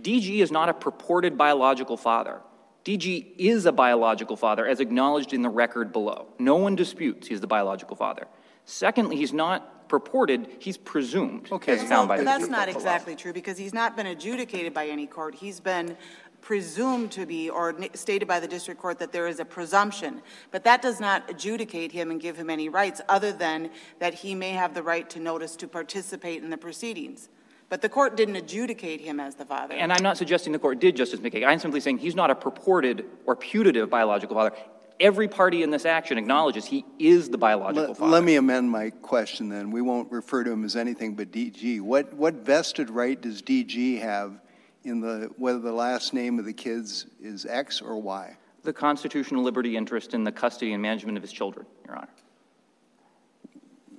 DG 0.00 0.38
is 0.38 0.50
not 0.50 0.68
a 0.68 0.74
purported 0.74 1.36
biological 1.36 1.96
father. 1.96 2.40
DG 2.84 3.34
is 3.36 3.66
a 3.66 3.72
biological 3.72 4.36
father, 4.36 4.66
as 4.66 4.80
acknowledged 4.80 5.34
in 5.34 5.42
the 5.42 5.48
record 5.50 5.92
below. 5.92 6.28
No 6.38 6.56
one 6.56 6.76
disputes 6.76 7.28
he's 7.28 7.42
the 7.42 7.46
biological 7.46 7.94
father. 7.94 8.26
Secondly, 8.64 9.16
he's 9.16 9.34
not 9.34 9.79
purported, 9.90 10.46
he's 10.60 10.76
presumed, 10.76 11.48
Okay. 11.50 11.72
as 11.72 11.82
found 11.82 12.06
by 12.06 12.16
the 12.16 12.22
that's 12.22 12.46
not 12.46 12.68
exactly 12.68 13.16
true, 13.16 13.32
because 13.32 13.58
he's 13.58 13.74
not 13.74 13.96
been 13.96 14.06
adjudicated 14.06 14.72
by 14.72 14.86
any 14.86 15.04
court. 15.04 15.34
He's 15.34 15.58
been 15.58 15.96
presumed 16.42 17.10
to 17.10 17.26
be, 17.26 17.50
or 17.50 17.74
stated 17.94 18.26
by 18.28 18.38
the 18.38 18.46
district 18.46 18.80
court 18.80 19.00
that 19.00 19.10
there 19.10 19.26
is 19.26 19.40
a 19.40 19.44
presumption. 19.44 20.22
But 20.52 20.62
that 20.62 20.80
does 20.80 21.00
not 21.00 21.28
adjudicate 21.28 21.90
him 21.90 22.12
and 22.12 22.20
give 22.20 22.36
him 22.36 22.48
any 22.48 22.68
rights, 22.68 23.00
other 23.08 23.32
than 23.32 23.68
that 23.98 24.14
he 24.14 24.34
may 24.36 24.50
have 24.50 24.74
the 24.74 24.82
right 24.82 25.10
to 25.10 25.18
notice 25.18 25.56
to 25.56 25.66
participate 25.66 26.40
in 26.42 26.50
the 26.50 26.56
proceedings. 26.56 27.28
But 27.68 27.82
the 27.82 27.88
court 27.88 28.16
didn't 28.16 28.36
adjudicate 28.36 29.00
him 29.00 29.18
as 29.18 29.34
the 29.34 29.44
father. 29.44 29.74
And 29.74 29.92
I'm 29.92 30.02
not 30.02 30.16
suggesting 30.16 30.52
the 30.52 30.58
court 30.60 30.78
did, 30.78 30.96
Justice 30.96 31.20
McKeig. 31.20 31.44
I'm 31.44 31.58
simply 31.58 31.80
saying 31.80 31.98
he's 31.98 32.14
not 32.14 32.30
a 32.30 32.34
purported 32.36 33.04
or 33.26 33.34
putative 33.34 33.90
biological 33.90 34.36
father. 34.36 34.52
Every 35.00 35.28
party 35.28 35.62
in 35.62 35.70
this 35.70 35.86
action 35.86 36.18
acknowledges 36.18 36.66
he 36.66 36.84
is 36.98 37.30
the 37.30 37.38
biological 37.38 37.88
Let, 37.88 37.96
father. 37.96 38.12
let 38.12 38.22
me 38.22 38.36
amend 38.36 38.70
my 38.70 38.90
question 38.90 39.48
then. 39.48 39.70
We 39.70 39.80
won't 39.80 40.12
refer 40.12 40.44
to 40.44 40.50
him 40.50 40.62
as 40.62 40.76
anything 40.76 41.14
but 41.14 41.30
DG. 41.32 41.80
What, 41.80 42.12
what 42.12 42.34
vested 42.34 42.90
right 42.90 43.18
does 43.18 43.40
DG 43.40 43.98
have 44.00 44.42
in 44.84 45.00
the, 45.00 45.30
whether 45.38 45.58
the 45.58 45.72
last 45.72 46.12
name 46.12 46.38
of 46.38 46.44
the 46.44 46.52
kids 46.52 47.06
is 47.18 47.46
X 47.46 47.80
or 47.80 47.96
Y? 47.98 48.36
The 48.62 48.74
constitutional 48.74 49.42
liberty 49.42 49.74
interest 49.74 50.12
in 50.12 50.22
the 50.22 50.32
custody 50.32 50.74
and 50.74 50.82
management 50.82 51.16
of 51.16 51.22
his 51.22 51.32
children, 51.32 51.64
Your 51.86 51.96
Honor, 51.96 52.08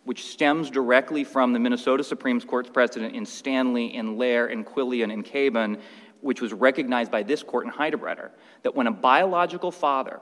which 0.03 0.27
stems 0.27 0.69
directly 0.69 1.23
from 1.23 1.51
the 1.51 1.59
Minnesota 1.59 2.03
Supreme 2.03 2.39
Court's 2.41 2.69
precedent 2.69 3.15
in 3.15 3.25
Stanley, 3.25 3.95
in 3.95 4.17
Lehr, 4.17 4.51
in 4.51 4.63
Quilloin, 4.63 5.11
in 5.11 5.23
Caban, 5.23 5.79
which 6.21 6.41
was 6.41 6.53
recognized 6.53 7.11
by 7.11 7.23
this 7.23 7.41
court 7.41 7.65
in 7.65 7.71
Heidbreder, 7.71 8.29
that 8.61 8.75
when 8.75 8.85
a 8.85 8.91
biological 8.91 9.71
father 9.71 10.19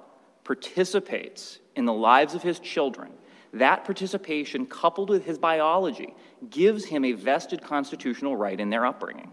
participates 0.49 1.59
in 1.75 1.85
the 1.85 1.93
lives 1.93 2.33
of 2.33 2.41
his 2.41 2.57
children, 2.57 3.11
that 3.53 3.85
participation, 3.85 4.65
coupled 4.65 5.07
with 5.07 5.23
his 5.23 5.37
biology, 5.37 6.15
gives 6.49 6.85
him 6.85 7.05
a 7.05 7.11
vested 7.11 7.61
constitutional 7.61 8.35
right 8.35 8.59
in 8.59 8.71
their 8.71 8.83
upbringing. 8.83 9.29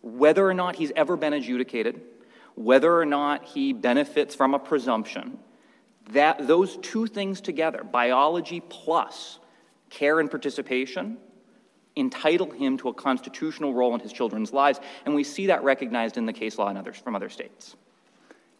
Whether 0.00 0.48
or 0.48 0.54
not 0.54 0.74
he's 0.74 0.92
ever 0.96 1.14
been 1.14 1.34
adjudicated, 1.34 2.00
whether 2.54 2.98
or 2.98 3.04
not 3.04 3.44
he 3.44 3.74
benefits 3.74 4.34
from 4.34 4.54
a 4.54 4.58
presumption, 4.58 5.36
that 6.12 6.46
those 6.46 6.78
two 6.78 7.06
things 7.06 7.42
together, 7.42 7.84
biology 7.84 8.62
plus 8.66 9.38
care 9.90 10.20
and 10.20 10.30
participation, 10.30 11.18
entitle 11.96 12.50
him 12.50 12.78
to 12.78 12.88
a 12.88 12.94
constitutional 12.94 13.74
role 13.74 13.94
in 13.94 14.00
his 14.00 14.10
children's 14.10 14.54
lives, 14.54 14.80
and 15.04 15.14
we 15.14 15.22
see 15.22 15.48
that 15.48 15.62
recognized 15.62 16.16
in 16.16 16.24
the 16.24 16.32
case 16.32 16.56
law 16.56 16.70
in 16.70 16.78
others, 16.78 16.96
from 16.96 17.14
other 17.14 17.28
states. 17.28 17.76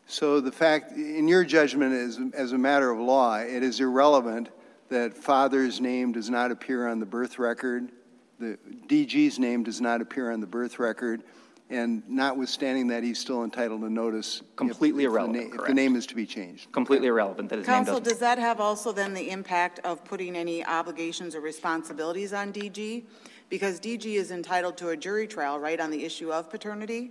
So 0.07 0.41
the 0.41 0.53
fact, 0.53 0.93
in 0.93 1.27
your 1.27 1.45
judgment, 1.45 1.93
as, 1.93 2.21
as 2.33 2.53
a 2.53 2.59
matter 2.59 2.91
of 2.91 2.99
law, 2.99 3.39
it 3.39 3.63
is 3.63 3.81
irrelevant 3.81 4.51
that 4.89 5.15
father's 5.15 5.81
name 5.81 6.13
does 6.13 6.31
not 6.31 6.53
appear 6.53 6.87
on 6.87 7.01
the 7.01 7.07
birth 7.07 7.41
record, 7.41 7.91
the 8.39 8.57
DG's 8.87 9.39
name 9.39 9.65
does 9.65 9.81
not 9.81 10.01
appear 10.01 10.31
on 10.31 10.41
the 10.41 10.47
birth 10.47 10.79
record, 10.79 11.25
and 11.71 12.09
notwithstanding 12.09 12.87
that, 12.87 13.03
he's 13.03 13.19
still 13.19 13.43
entitled 13.43 13.81
to 13.81 13.91
notice. 13.91 14.43
Completely 14.55 15.03
if 15.03 15.11
the 15.11 15.15
irrelevant, 15.15 15.55
na- 15.55 15.63
If 15.63 15.67
the 15.67 15.75
name 15.75 15.97
is 15.97 16.07
to 16.07 16.15
be 16.15 16.25
changed. 16.25 16.71
Completely 16.71 17.09
irrelevant 17.09 17.49
that 17.49 17.59
his 17.59 17.67
name 17.67 17.83
doesn't. 17.83 18.05
does 18.05 18.19
that 18.19 18.39
have 18.39 18.61
also 18.61 18.93
then 18.93 19.13
the 19.13 19.31
impact 19.31 19.81
of 19.81 20.05
putting 20.05 20.37
any 20.37 20.65
obligations 20.65 21.35
or 21.35 21.41
responsibilities 21.41 22.33
on 22.33 22.53
DG? 22.53 23.05
Because 23.49 23.81
DG 23.81 24.05
is 24.05 24.31
entitled 24.31 24.77
to 24.77 24.91
a 24.91 24.97
jury 24.97 25.27
trial, 25.27 25.59
right, 25.59 25.81
on 25.81 25.91
the 25.91 26.05
issue 26.05 26.33
of 26.33 26.49
paternity? 26.49 27.11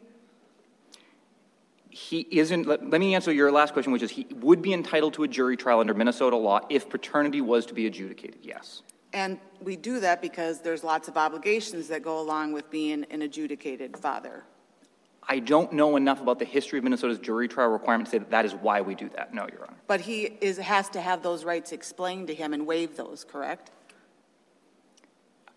He 1.96 2.28
isn't, 2.30 2.68
let, 2.68 2.90
let 2.90 3.00
me 3.00 3.16
answer 3.16 3.32
your 3.32 3.54
last 3.54 3.72
question, 3.72 3.94
which 3.94 4.02
is 4.04 4.12
he 4.12 4.28
would 4.42 4.62
be 4.62 4.74
entitled 4.74 5.14
to 5.14 5.24
a 5.24 5.30
jury 5.30 5.56
trial 5.56 5.80
under 5.80 5.94
Minnesota 5.94 6.36
law 6.36 6.60
if 6.70 6.90
paternity 6.90 7.40
was 7.40 7.66
to 7.68 7.74
be 7.74 7.88
adjudicated, 7.88 8.40
yes. 8.42 8.82
And 9.14 9.40
we 9.62 9.78
do 9.78 10.02
that 10.02 10.22
because 10.22 10.60
there's 10.60 10.84
lots 10.84 11.08
of 11.08 11.16
obligations 11.16 11.88
that 11.88 12.04
go 12.04 12.20
along 12.20 12.52
with 12.52 12.70
being 12.70 13.06
an 13.12 13.22
adjudicated 13.22 13.96
father. 13.96 14.44
I 15.26 15.40
don't 15.40 15.72
know 15.72 15.96
enough 15.96 16.20
about 16.20 16.38
the 16.38 16.44
history 16.44 16.80
of 16.80 16.84
Minnesota's 16.84 17.18
jury 17.18 17.48
trial 17.48 17.70
requirement 17.70 18.08
to 18.08 18.12
say 18.12 18.18
that 18.18 18.30
that 18.30 18.44
is 18.44 18.54
why 18.56 18.82
we 18.82 18.94
do 18.94 19.08
that. 19.16 19.34
No, 19.34 19.48
Your 19.48 19.64
Honor. 19.64 19.78
But 19.88 20.02
he 20.02 20.24
is, 20.42 20.58
has 20.58 20.90
to 20.90 21.00
have 21.00 21.24
those 21.24 21.46
rights 21.46 21.72
explained 21.72 22.28
to 22.28 22.36
him 22.36 22.54
and 22.54 22.68
waive 22.68 22.98
those, 22.98 23.24
correct? 23.24 23.72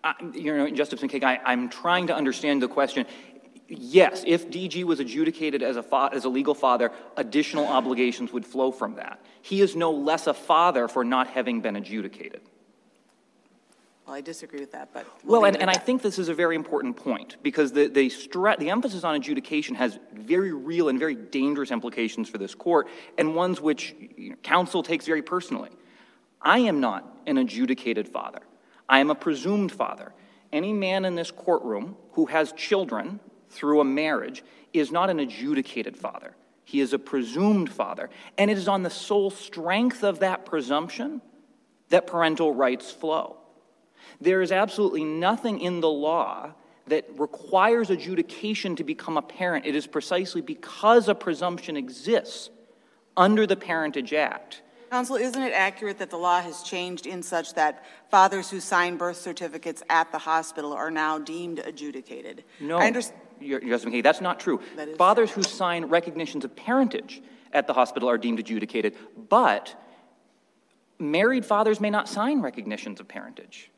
Uh, 0.05 0.13
I- 0.21 0.25
You 0.35 0.57
know, 0.57 0.71
Justice 0.71 1.01
McKeig, 1.01 1.25
I, 1.25 1.41
I'm 1.45 1.69
trying 1.69 2.07
to 2.07 2.15
understand 2.15 2.63
the 2.63 2.69
question. 2.69 3.07
Yes, 3.69 4.25
if 4.27 4.49
DG 4.49 4.83
was 4.85 4.99
adjudicated 4.99 5.63
as 5.63 5.77
a, 5.77 5.83
fa- 5.83 6.09
as 6.13 6.25
a 6.25 6.29
legal 6.31 6.55
father, 6.55 6.91
additional 7.19 7.67
obligations 7.67 8.33
would 8.33 8.47
flow 8.47 8.73
from 8.73 8.95
that. 8.95 9.21
He 9.43 9.61
is 9.61 9.77
no 9.77 9.91
less 9.91 10.27
a 10.27 10.33
father 10.33 10.89
for 10.89 11.05
not 11.05 11.29
having 11.29 11.61
been 11.61 11.77
adjudicated. 11.77 12.41
Well, 14.07 14.17
I 14.17 14.23
disagree 14.23 14.61
with 14.61 14.73
that, 14.73 14.89
but. 14.95 15.07
Well, 15.23 15.43
leave 15.43 15.53
and, 15.53 15.63
and 15.63 15.71
I 15.71 15.75
think 15.75 16.01
this 16.01 16.19
is 16.19 16.31
a 16.31 16.35
very 16.35 16.57
important 16.57 16.97
point, 16.97 17.37
because 17.43 17.73
the, 17.73 17.89
the, 17.89 18.09
stre- 18.09 18.59
the 18.59 18.71
emphasis 18.71 19.05
on 19.05 19.15
adjudication 19.15 19.75
has 19.75 19.99
very 20.15 20.51
real 20.51 20.89
and 20.89 20.99
very 20.99 21.15
dangerous 21.15 21.71
implications 21.71 22.27
for 22.31 22.39
this 22.39 22.55
court, 22.55 22.89
and 23.19 23.35
ones 23.35 23.61
which 23.61 23.95
you 24.17 24.31
know, 24.31 24.37
counsel 24.37 24.83
takes 24.83 25.05
very 25.05 25.21
personally. 25.21 25.69
I 26.41 26.61
am 26.61 26.81
not 26.81 27.05
an 27.27 27.37
adjudicated 27.37 28.09
father. 28.09 28.41
I 28.89 29.01
am 29.01 29.11
a 29.11 29.15
presumed 29.15 29.73
father. 29.73 30.15
Any 30.55 30.73
man 30.73 31.05
in 31.05 31.15
this 31.15 31.31
courtroom 31.31 31.97
who 32.13 32.25
has 32.27 32.53
children 32.53 33.21
through 33.51 33.81
a 33.81 33.85
marriage 33.85 34.43
is 34.73 34.91
not 34.91 35.11
an 35.11 35.21
adjudicated 35.21 35.97
father. 35.97 36.35
He 36.65 36.81
is 36.81 36.93
a 36.93 36.99
presumed 36.99 37.71
father. 37.71 38.11
And 38.37 38.51
it 38.51 38.59
is 38.59 38.69
on 38.69 38.83
the 38.83 38.91
sole 38.91 39.31
strength 39.31 40.05
of 40.05 40.21
that 40.21 40.45
presumption 40.45 41.23
that 41.89 42.07
parental 42.07 42.55
rights 42.55 42.91
flow. 42.91 43.39
There 44.21 44.43
is 44.43 44.53
absolutely 44.53 45.05
nothing 45.05 45.61
in 45.61 45.81
the 45.81 45.89
law 45.89 46.53
that 46.89 47.07
requires 47.17 47.91
adjudication 47.91 48.77
to 48.77 48.85
become 48.85 49.17
a 49.17 49.23
parent. 49.23 49.67
It 49.67 49.75
is 49.75 49.87
precisely 49.87 50.41
because 50.41 51.09
a 51.09 51.15
presumption 51.15 51.77
exists 51.77 52.51
under 53.17 53.47
the 53.47 53.57
Parentage 53.57 54.13
Act. 54.13 54.63
Counsel, 54.91 55.17
isn't 55.17 55.43
it 55.43 55.53
accurate 55.53 55.99
that 55.99 56.09
the 56.09 56.17
law 56.17 56.41
has 56.41 56.63
changed 56.63 57.07
in 57.07 57.23
such 57.23 57.53
that 57.55 57.85
fathers 58.11 58.51
who 58.51 58.59
sign 58.59 58.97
birth 58.97 59.19
certificates 59.19 59.83
at 59.91 60.11
the 60.13 60.19
hospital 60.19 60.73
are 60.73 60.91
now 60.91 61.19
deemed 61.19 61.59
adjudicated? 61.59 62.45
No, 62.59 62.79
I 62.79 62.91
underst- 62.91 63.13
Your- 63.41 63.61
Justice 63.61 63.91
McKeig, 63.91 64.03
that's 64.03 64.21
not 64.21 64.41
true. 64.41 64.61
That 64.77 64.97
Fathers 64.97 65.31
who 65.31 65.43
sign 65.43 65.85
recognitions 65.87 66.45
of 66.45 66.55
parentage 66.57 67.23
at 67.53 67.67
the 67.67 67.73
hospital 67.73 68.09
are 68.11 68.19
deemed 68.19 68.39
adjudicated, 68.39 68.95
but 69.29 69.75
married 70.99 71.45
fathers 71.45 71.81
may 71.81 71.91
not 71.91 72.09
sign 72.09 72.41
recognitions 72.41 73.01
of 73.01 73.09
parentage. 73.09 73.71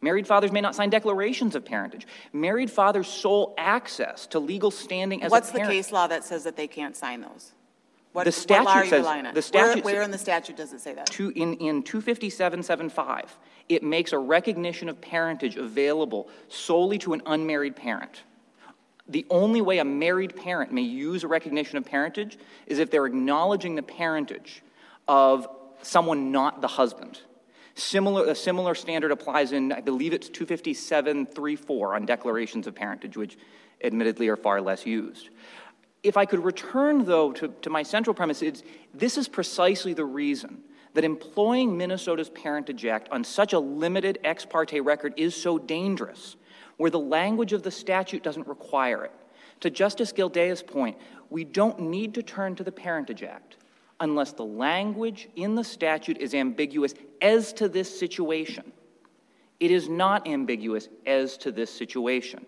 Married 0.00 0.26
fathers 0.26 0.52
may 0.52 0.60
not 0.60 0.74
sign 0.74 0.90
declarations 0.90 1.54
of 1.54 1.64
parentage. 1.64 2.06
Married 2.32 2.70
fathers' 2.70 3.06
sole 3.08 3.54
access 3.56 4.26
to 4.26 4.38
legal 4.38 4.70
standing 4.70 5.22
as 5.22 5.30
What's 5.30 5.48
a 5.50 5.54
the 5.54 5.60
case 5.60 5.90
law 5.92 6.06
that 6.08 6.24
says 6.24 6.44
that 6.44 6.56
they 6.56 6.66
can't 6.66 6.94
sign 6.94 7.22
those? 7.22 7.52
What- 8.12 8.24
The 8.24 8.28
what 8.28 8.34
statute 8.34 8.84
you 8.84 8.90
says- 8.90 9.04
the 9.06 9.32
Where- 9.32 9.42
statute 9.42 9.84
Where 9.84 9.96
sa- 10.02 10.04
in 10.04 10.10
the 10.10 10.18
statute 10.18 10.56
does 10.56 10.72
it 10.74 10.80
say 10.80 10.92
that? 10.92 11.06
Two, 11.06 11.30
in, 11.34 11.54
in 11.54 11.82
257.75, 11.82 13.38
it 13.68 13.82
makes 13.82 14.12
a 14.12 14.18
recognition 14.18 14.88
of 14.90 15.00
parentage 15.00 15.56
available 15.56 16.28
solely 16.48 16.98
to 16.98 17.14
an 17.14 17.22
unmarried 17.24 17.74
parent. 17.74 18.22
The 19.08 19.26
only 19.28 19.60
way 19.60 19.78
a 19.78 19.84
married 19.84 20.34
parent 20.36 20.72
may 20.72 20.82
use 20.82 21.24
a 21.24 21.28
recognition 21.28 21.76
of 21.76 21.84
parentage 21.84 22.38
is 22.66 22.78
if 22.78 22.90
they're 22.90 23.06
acknowledging 23.06 23.74
the 23.74 23.82
parentage 23.82 24.62
of 25.06 25.46
someone 25.82 26.32
not 26.32 26.60
the 26.60 26.68
husband. 26.68 27.20
Similar, 27.74 28.26
a 28.26 28.34
similar 28.34 28.74
standard 28.74 29.10
applies 29.10 29.52
in, 29.52 29.72
I 29.72 29.80
believe 29.80 30.12
it's 30.12 30.30
257.34 30.30 31.94
on 31.94 32.06
declarations 32.06 32.66
of 32.66 32.74
parentage, 32.74 33.16
which 33.16 33.36
admittedly 33.82 34.28
are 34.28 34.36
far 34.36 34.60
less 34.60 34.86
used. 34.86 35.30
If 36.02 36.16
I 36.16 36.24
could 36.24 36.44
return, 36.44 37.04
though, 37.04 37.32
to, 37.32 37.48
to 37.62 37.70
my 37.70 37.82
central 37.82 38.14
premise, 38.14 38.42
it's, 38.42 38.62
this 38.94 39.18
is 39.18 39.26
precisely 39.26 39.92
the 39.92 40.04
reason 40.04 40.62
that 40.94 41.02
employing 41.02 41.76
Minnesota's 41.76 42.30
Parentage 42.30 42.84
Act 42.86 43.08
on 43.10 43.24
such 43.24 43.52
a 43.52 43.58
limited 43.58 44.18
ex 44.22 44.44
parte 44.44 44.80
record 44.80 45.14
is 45.16 45.34
so 45.34 45.58
dangerous, 45.58 46.36
where 46.76 46.90
the 46.90 46.98
language 46.98 47.52
of 47.52 47.62
the 47.62 47.70
statute 47.70 48.22
doesn't 48.22 48.46
require 48.46 49.04
it. 49.04 49.12
To 49.60 49.70
Justice 49.70 50.12
Gildea's 50.12 50.62
point, 50.62 50.98
we 51.30 51.44
don't 51.44 51.78
need 51.80 52.14
to 52.14 52.22
turn 52.22 52.54
to 52.56 52.64
the 52.64 52.72
Parentage 52.72 53.22
Act 53.22 53.56
unless 54.00 54.32
the 54.32 54.44
language 54.44 55.28
in 55.36 55.54
the 55.54 55.64
statute 55.64 56.18
is 56.18 56.34
ambiguous 56.34 56.94
as 57.22 57.52
to 57.54 57.68
this 57.68 57.98
situation. 57.98 58.72
It 59.60 59.70
is 59.70 59.88
not 59.88 60.28
ambiguous 60.28 60.88
as 61.06 61.36
to 61.38 61.52
this 61.52 61.70
situation. 61.72 62.44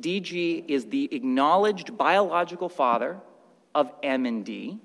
DG 0.00 0.64
is 0.68 0.86
the 0.86 1.08
acknowledged 1.14 1.96
biological 1.96 2.68
father 2.68 3.18
of 3.74 3.90
M 4.02 4.26
and 4.26 4.44
D. 4.44 4.78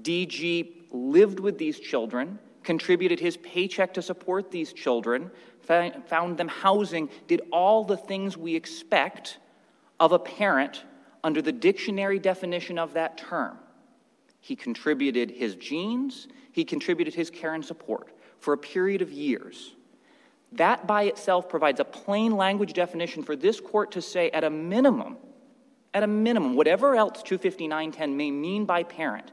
DG 0.00 0.86
lived 0.90 1.40
with 1.40 1.58
these 1.58 1.80
children, 1.80 2.38
contributed 2.62 3.18
his 3.18 3.36
paycheck 3.38 3.94
to 3.94 4.02
support 4.02 4.50
these 4.50 4.72
children, 4.72 5.30
found 5.66 6.38
them 6.38 6.48
housing, 6.48 7.08
did 7.26 7.42
all 7.52 7.84
the 7.84 7.96
things 7.96 8.36
we 8.36 8.54
expect 8.54 9.38
of 9.98 10.12
a 10.12 10.18
parent 10.18 10.84
under 11.24 11.42
the 11.42 11.52
dictionary 11.52 12.18
definition 12.18 12.78
of 12.78 12.92
that 12.92 13.18
term. 13.18 13.58
He 14.40 14.54
contributed 14.54 15.30
his 15.30 15.56
genes, 15.56 16.28
he 16.52 16.64
contributed 16.64 17.14
his 17.14 17.30
care 17.30 17.54
and 17.54 17.64
support 17.64 18.12
for 18.38 18.54
a 18.54 18.58
period 18.58 19.02
of 19.02 19.10
years. 19.10 19.74
That 20.52 20.86
by 20.86 21.04
itself 21.04 21.48
provides 21.48 21.80
a 21.80 21.84
plain 21.84 22.36
language 22.36 22.72
definition 22.72 23.22
for 23.24 23.34
this 23.34 23.60
court 23.60 23.90
to 23.92 24.02
say, 24.02 24.30
at 24.30 24.44
a 24.44 24.50
minimum, 24.50 25.16
at 25.92 26.04
a 26.04 26.06
minimum, 26.06 26.54
whatever 26.54 26.94
else 26.94 27.22
25910 27.22 28.16
may 28.16 28.30
mean 28.30 28.64
by 28.64 28.84
parent, 28.84 29.32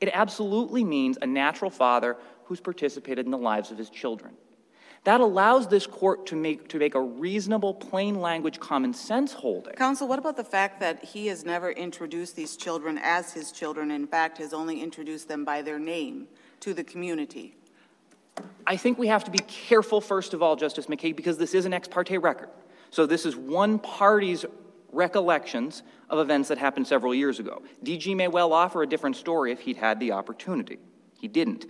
it 0.00 0.10
absolutely 0.12 0.84
means 0.84 1.18
a 1.20 1.26
natural 1.26 1.70
father 1.70 2.16
who's 2.44 2.60
participated 2.60 3.24
in 3.24 3.32
the 3.32 3.38
lives 3.38 3.70
of 3.70 3.78
his 3.78 3.90
children. 3.90 4.34
That 5.04 5.20
allows 5.20 5.66
this 5.66 5.86
court 5.86 6.26
to 6.26 6.36
make, 6.36 6.68
to 6.68 6.78
make 6.78 6.94
a 6.94 7.00
reasonable, 7.00 7.74
plain 7.74 8.20
language, 8.20 8.60
common 8.60 8.94
sense 8.94 9.32
holding. 9.32 9.74
Counsel, 9.74 10.06
what 10.06 10.20
about 10.20 10.36
the 10.36 10.44
fact 10.44 10.78
that 10.78 11.04
he 11.04 11.26
has 11.26 11.44
never 11.44 11.72
introduced 11.72 12.36
these 12.36 12.56
children 12.56 13.00
as 13.02 13.32
his 13.32 13.50
children, 13.50 13.90
in 13.90 14.06
fact, 14.06 14.38
has 14.38 14.52
only 14.52 14.80
introduced 14.80 15.26
them 15.26 15.44
by 15.44 15.60
their 15.60 15.80
name 15.80 16.28
to 16.60 16.72
the 16.72 16.84
community? 16.84 17.56
I 18.64 18.76
think 18.76 18.96
we 18.96 19.08
have 19.08 19.24
to 19.24 19.30
be 19.30 19.40
careful, 19.40 20.00
first 20.00 20.34
of 20.34 20.42
all, 20.42 20.54
Justice 20.54 20.86
McKeig, 20.86 21.16
because 21.16 21.36
this 21.36 21.52
is 21.52 21.66
an 21.66 21.72
ex 21.72 21.88
parte 21.88 22.16
record. 22.16 22.50
So 22.90 23.04
this 23.04 23.26
is 23.26 23.34
one 23.34 23.80
party's 23.80 24.44
recollections 24.92 25.82
of 26.10 26.20
events 26.20 26.48
that 26.48 26.58
happened 26.58 26.86
several 26.86 27.14
years 27.14 27.40
ago. 27.40 27.62
DG 27.82 28.14
may 28.14 28.28
well 28.28 28.52
offer 28.52 28.82
a 28.82 28.86
different 28.86 29.16
story 29.16 29.50
if 29.50 29.60
he'd 29.60 29.78
had 29.78 29.98
the 29.98 30.12
opportunity. 30.12 30.78
He 31.18 31.26
didn't. 31.26 31.66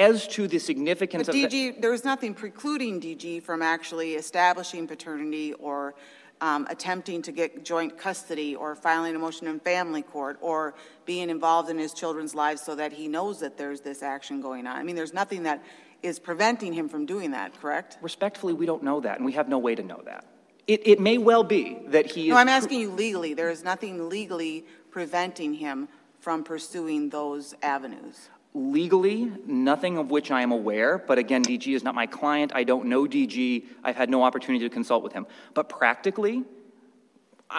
As 0.00 0.26
to 0.28 0.48
the 0.48 0.58
significance 0.58 1.26
But 1.26 1.34
of 1.36 1.50
the- 1.50 1.72
DG, 1.72 1.80
there 1.80 1.90
was 1.90 2.04
nothing 2.04 2.32
precluding 2.32 3.00
DG 3.00 3.42
from 3.42 3.60
actually 3.60 4.14
establishing 4.14 4.86
paternity 4.86 5.52
or 5.54 5.94
um, 6.40 6.66
attempting 6.70 7.20
to 7.20 7.32
get 7.32 7.66
joint 7.66 7.98
custody 7.98 8.56
or 8.56 8.74
filing 8.74 9.14
a 9.14 9.18
motion 9.18 9.46
in 9.46 9.60
family 9.60 10.00
court 10.00 10.38
or 10.40 10.74
being 11.04 11.28
involved 11.28 11.68
in 11.68 11.78
his 11.78 11.92
children's 11.92 12.34
lives 12.34 12.62
so 12.62 12.74
that 12.74 12.94
he 12.94 13.08
knows 13.08 13.40
that 13.40 13.58
there's 13.58 13.82
this 13.82 14.02
action 14.02 14.40
going 14.40 14.66
on. 14.66 14.76
I 14.76 14.82
mean, 14.82 14.96
there's 14.96 15.12
nothing 15.12 15.42
that 15.42 15.62
is 16.02 16.18
preventing 16.18 16.72
him 16.72 16.88
from 16.88 17.04
doing 17.04 17.32
that, 17.32 17.60
correct? 17.60 17.98
Respectfully, 18.00 18.54
we 18.54 18.64
don't 18.64 18.82
know 18.82 19.00
that, 19.00 19.18
and 19.18 19.26
we 19.26 19.32
have 19.32 19.50
no 19.50 19.58
way 19.58 19.74
to 19.74 19.82
know 19.82 20.00
that. 20.06 20.24
It, 20.66 20.86
it 20.86 21.00
may 21.00 21.18
well 21.18 21.44
be 21.44 21.78
that 21.88 22.10
he 22.10 22.28
is. 22.28 22.28
No, 22.30 22.36
I'm 22.36 22.48
asking 22.48 22.80
you 22.80 22.90
legally. 22.90 23.34
There 23.34 23.50
is 23.50 23.62
nothing 23.62 24.08
legally 24.08 24.64
preventing 24.90 25.52
him 25.52 25.88
from 26.20 26.42
pursuing 26.42 27.10
those 27.10 27.54
avenues. 27.62 28.30
Legally, 28.52 29.32
nothing 29.46 29.96
of 29.96 30.10
which 30.10 30.30
I 30.30 30.42
am 30.42 30.50
aware, 30.50 30.98
but 30.98 31.18
again, 31.18 31.44
DG 31.44 31.72
is 31.74 31.84
not 31.84 31.94
my 31.94 32.06
client. 32.06 32.50
I 32.54 32.64
don't 32.64 32.86
know 32.86 33.04
DG. 33.04 33.64
I've 33.84 33.96
had 33.96 34.10
no 34.10 34.24
opportunity 34.24 34.64
to 34.64 34.72
consult 34.72 35.04
with 35.04 35.12
him. 35.12 35.26
But 35.54 35.68
practically, 35.68 36.42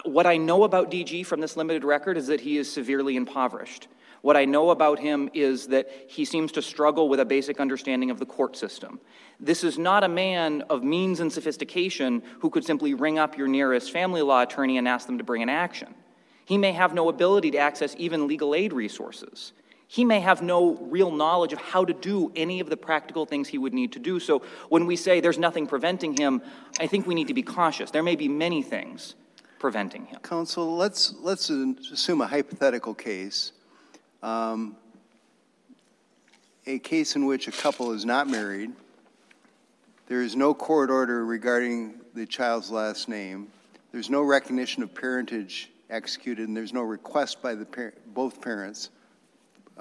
what 0.04 0.26
I 0.26 0.38
know 0.38 0.64
about 0.64 0.92
DG 0.92 1.26
from 1.26 1.40
this 1.40 1.56
limited 1.56 1.86
record 1.86 2.18
is 2.18 2.28
that 2.28 2.42
he 2.42 2.58
is 2.58 2.72
severely 2.72 3.16
impoverished. 3.16 3.88
What 4.22 4.38
I 4.38 4.46
know 4.46 4.70
about 4.70 5.00
him 5.00 5.30
is 5.34 5.68
that 5.68 5.90
he 6.08 6.26
seems 6.26 6.52
to 6.54 6.62
struggle 6.62 7.10
with 7.10 7.20
a 7.20 7.26
basic 7.26 7.60
understanding 7.60 8.12
of 8.12 8.20
the 8.20 8.26
court 8.26 8.56
system. 8.56 9.00
This 9.40 9.64
is 9.64 9.80
not 9.80 10.04
a 10.04 10.08
man 10.08 10.62
of 10.70 10.84
means 10.84 11.20
and 11.20 11.32
sophistication 11.32 12.22
who 12.40 12.50
could 12.50 12.64
simply 12.64 12.94
ring 12.94 13.18
up 13.18 13.38
your 13.38 13.48
nearest 13.48 13.92
family 13.92 14.22
law 14.22 14.44
attorney 14.44 14.78
and 14.78 14.88
ask 14.88 15.08
them 15.08 15.18
to 15.18 15.24
bring 15.24 15.42
an 15.42 15.50
action. 15.50 15.96
He 16.46 16.58
may 16.58 16.72
have 16.74 16.94
no 16.94 17.10
ability 17.10 17.52
to 17.52 17.58
access 17.58 17.96
even 17.98 18.28
legal 18.28 18.54
aid 18.54 18.74
resources. 18.74 19.54
He 19.92 20.06
may 20.06 20.22
have 20.22 20.42
no 20.42 20.78
real 20.78 21.12
knowledge 21.12 21.52
of 21.52 21.60
how 21.60 21.84
to 21.84 21.92
do 21.92 22.32
any 22.34 22.62
of 22.62 22.70
the 22.70 22.78
practical 22.78 23.26
things 23.26 23.50
he 23.50 23.58
would 23.58 23.74
need 23.74 23.92
to 23.92 24.00
do. 24.00 24.22
So 24.22 24.42
when 24.70 24.86
we 24.86 24.96
say 24.96 25.20
there's 25.20 25.38
nothing 25.38 25.68
preventing 25.68 26.16
him, 26.16 26.42
I 26.80 26.88
think 26.88 27.06
we 27.06 27.14
need 27.14 27.28
to 27.28 27.34
be 27.34 27.44
cautious. 27.44 27.92
There 27.92 28.02
may 28.02 28.16
be 28.16 28.30
many 28.30 28.64
things 28.64 29.16
preventing 29.60 30.06
him. 30.06 30.22
Counsel, 30.22 30.78
let's, 30.78 31.14
let's 31.20 31.50
assume 31.50 32.22
a 32.22 32.26
hypothetical 32.28 32.94
case. 32.94 33.52
Um, 34.24 34.78
a 36.66 36.80
case 36.80 37.18
in 37.18 37.26
which 37.26 37.50
a 37.50 37.52
couple 37.52 37.92
is 37.92 38.06
not 38.06 38.30
married, 38.30 38.72
there 40.08 40.22
is 40.22 40.38
no 40.38 40.54
court 40.54 40.90
order 40.90 41.26
regarding 41.26 41.96
the 42.14 42.26
child's 42.26 42.72
last 42.72 43.10
name, 43.10 43.50
there's 43.92 44.10
no 44.10 44.22
recognition 44.22 44.84
of 44.84 44.96
parentage 44.96 45.70
executed, 45.90 46.48
and 46.48 46.56
there's 46.56 46.72
no 46.72 46.82
request 46.82 47.42
by 47.42 47.56
the 47.56 47.66
par- 47.66 47.94
both 48.14 48.40
parents, 48.40 48.90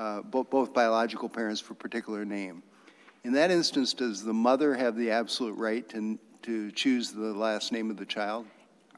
uh, 0.01 0.23
bo- 0.23 0.45
both 0.45 0.73
biological 0.73 1.29
parents 1.29 1.61
for 1.61 1.75
a 1.75 1.77
particular 1.77 2.25
name. 2.25 2.63
In 3.23 3.35
that 3.35 3.51
instance, 3.51 3.93
does 3.93 4.25
the 4.25 4.33
mother 4.33 4.75
have 4.75 4.97
the 4.97 5.11
absolute 5.11 5.57
right 5.59 5.87
to, 5.91 6.19
to 6.43 6.73
choose 6.73 7.13
the 7.13 7.35
last 7.35 7.71
name 7.71 7.91
of 7.91 7.99
the 7.99 8.07
child? 8.07 8.47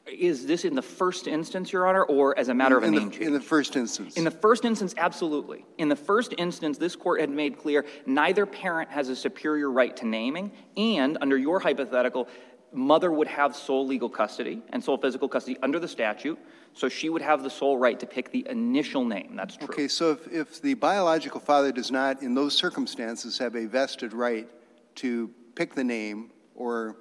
Is 0.07 0.45
this 0.45 0.65
in 0.65 0.75
the 0.75 0.81
first 0.81 1.27
instance, 1.27 1.71
Your 1.71 1.87
Honor, 1.87 2.03
or 2.03 2.37
as 2.37 2.47
a 2.47 2.53
matter 2.53 2.77
of 2.77 2.83
a 2.83 2.87
in 2.87 2.93
name 2.93 3.09
the, 3.09 3.11
change? 3.11 3.25
In 3.25 3.33
the 3.33 3.41
first 3.41 3.75
instance. 3.75 4.15
In 4.15 4.23
the 4.23 4.31
first 4.31 4.63
instance, 4.63 4.93
absolutely. 4.97 5.65
In 5.77 5.89
the 5.89 5.95
first 5.95 6.33
instance, 6.37 6.77
this 6.77 6.95
court 6.95 7.19
had 7.19 7.29
made 7.29 7.57
clear 7.57 7.85
neither 8.05 8.45
parent 8.45 8.89
has 8.89 9.09
a 9.09 9.15
superior 9.15 9.71
right 9.71 9.95
to 9.97 10.07
naming, 10.07 10.51
and 10.77 11.17
under 11.21 11.37
your 11.37 11.59
hypothetical, 11.59 12.29
mother 12.73 13.11
would 13.11 13.27
have 13.27 13.55
sole 13.55 13.85
legal 13.85 14.09
custody 14.09 14.61
and 14.71 14.83
sole 14.83 14.97
physical 14.97 15.29
custody 15.29 15.57
under 15.61 15.79
the 15.79 15.87
statute, 15.87 16.39
so 16.73 16.89
she 16.89 17.09
would 17.09 17.21
have 17.21 17.43
the 17.43 17.49
sole 17.49 17.77
right 17.77 17.99
to 17.99 18.05
pick 18.05 18.31
the 18.31 18.45
initial 18.49 19.05
name. 19.05 19.35
That's 19.35 19.57
true. 19.57 19.67
Okay, 19.67 19.87
so 19.87 20.11
if, 20.11 20.27
if 20.31 20.61
the 20.61 20.73
biological 20.73 21.39
father 21.39 21.71
does 21.71 21.91
not, 21.91 22.21
in 22.21 22.33
those 22.33 22.55
circumstances, 22.55 23.37
have 23.37 23.55
a 23.55 23.65
vested 23.65 24.13
right 24.13 24.49
to 24.95 25.29
pick 25.55 25.75
the 25.75 25.83
name 25.83 26.31
or 26.55 26.97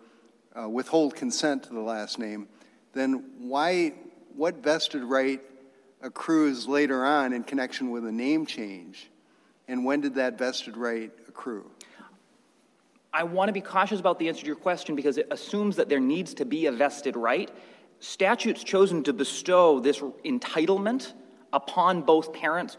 uh, 0.55 0.69
withhold 0.69 1.15
consent 1.15 1.63
to 1.65 1.73
the 1.73 1.81
last 1.81 2.19
name, 2.19 2.49
then 2.93 3.25
why, 3.39 3.95
what 4.37 4.57
vested 4.63 5.03
right 5.03 5.41
accrues 6.03 6.69
later 6.69 7.05
on 7.05 7.33
in 7.33 7.43
connection 7.43 7.91
with 7.91 8.05
a 8.07 8.13
name 8.13 8.45
change? 8.45 9.11
And 9.69 9.85
when 9.85 10.01
did 10.01 10.17
that 10.17 10.39
vested 10.39 10.77
right 10.77 11.11
accrue? 11.29 11.71
I 13.15 13.25
want 13.25 13.49
to 13.49 13.53
be 13.53 13.61
cautious 13.61 14.01
about 14.01 14.19
the 14.19 14.29
answer 14.29 14.41
to 14.41 14.47
your 14.47 14.57
question 14.57 14.97
because 14.97 15.19
it 15.19 15.29
assumes 15.31 15.77
that 15.77 15.89
there 15.89 16.01
needs 16.01 16.33
to 16.35 16.45
be 16.45 16.67
a 16.67 16.73
vested 16.73 17.15
right. 17.15 17.51
Statutes 18.03 18.65
chosen 18.65 19.05
to 19.05 19.13
bestow 19.13 19.79
this 19.79 20.01
entitlement 20.01 21.13
upon 21.53 22.03
both 22.03 22.33
parents, 22.33 22.77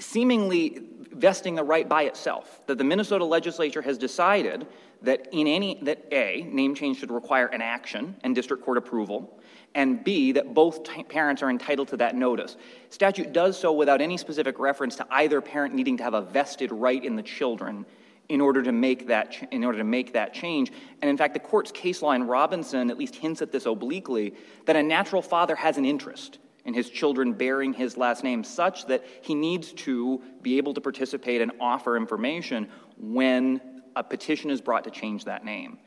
seemingly 0.00 0.80
vesting 1.12 1.54
the 1.54 1.62
right 1.62 1.88
by 1.88 2.02
itself. 2.02 2.66
That 2.66 2.76
the 2.76 2.82
Minnesota 2.82 3.24
legislature 3.24 3.80
has 3.80 3.96
decided 3.96 4.66
that 5.02 5.28
in 5.30 5.46
any 5.46 5.78
that 5.82 6.04
A, 6.10 6.48
name 6.50 6.74
change 6.74 6.98
should 6.98 7.12
require 7.12 7.46
an 7.46 7.62
action 7.62 8.16
and 8.24 8.34
district 8.34 8.64
court 8.64 8.76
approval, 8.76 9.40
and 9.76 10.02
B, 10.02 10.32
that 10.32 10.52
both 10.52 10.82
t- 10.82 11.04
parents 11.04 11.44
are 11.44 11.50
entitled 11.50 11.86
to 11.88 11.96
that 11.98 12.16
notice. 12.16 12.56
Statute 12.90 13.32
does 13.32 13.56
so 13.56 13.72
without 13.72 14.00
any 14.00 14.16
specific 14.16 14.58
reference 14.58 14.96
to 14.96 15.06
either 15.12 15.40
parent 15.40 15.74
needing 15.74 15.96
to 15.98 16.02
have 16.02 16.14
a 16.14 16.22
vested 16.22 16.72
right 16.72 17.04
in 17.04 17.14
the 17.14 17.22
children 17.22 17.86
in 18.28 18.40
order 18.40 18.62
to 18.62 18.72
make 18.72 19.06
that 19.06 19.48
in 19.52 19.64
order 19.64 19.78
to 19.78 19.84
make 19.84 20.12
that 20.12 20.34
change. 20.34 20.72
And 21.00 21.08
in 21.08 21.16
fact, 21.16 21.34
the 21.34 21.40
court's 21.40 21.70
case 21.70 22.02
law 22.02 22.12
in 22.12 22.26
Robinson 22.26 22.90
at 22.90 22.98
least 22.98 23.16
hints 23.16 23.42
at 23.42 23.52
this 23.52 23.66
obliquely 23.66 24.34
that 24.64 24.76
a 24.76 24.82
natural 24.82 25.22
father 25.22 25.54
has 25.54 25.78
an 25.78 25.84
interest 25.84 26.38
in 26.64 26.74
his 26.74 26.90
children 26.90 27.32
bearing 27.32 27.72
his 27.72 27.96
last 27.96 28.24
name 28.24 28.42
such 28.42 28.86
that 28.86 29.04
he 29.22 29.34
needs 29.34 29.72
to 29.72 30.20
be 30.42 30.58
able 30.58 30.74
to 30.74 30.80
participate 30.80 31.40
and 31.40 31.52
offer 31.60 31.96
information 31.96 32.68
when 32.98 33.60
a 33.94 34.02
petition 34.02 34.50
is 34.50 34.60
brought 34.60 34.82
to 34.84 34.90
change 34.90 35.24
that 35.24 35.44
name. 35.44 35.78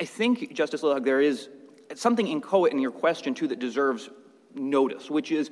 I 0.00 0.04
think, 0.04 0.52
Justice 0.54 0.80
Lillehaug, 0.80 1.04
there 1.04 1.20
is 1.20 1.50
something 1.94 2.26
inchoate 2.26 2.72
in 2.72 2.78
your 2.78 2.90
question, 2.90 3.34
too, 3.34 3.46
that 3.48 3.58
deserves 3.58 4.08
notice, 4.54 5.10
which 5.10 5.30
is 5.30 5.50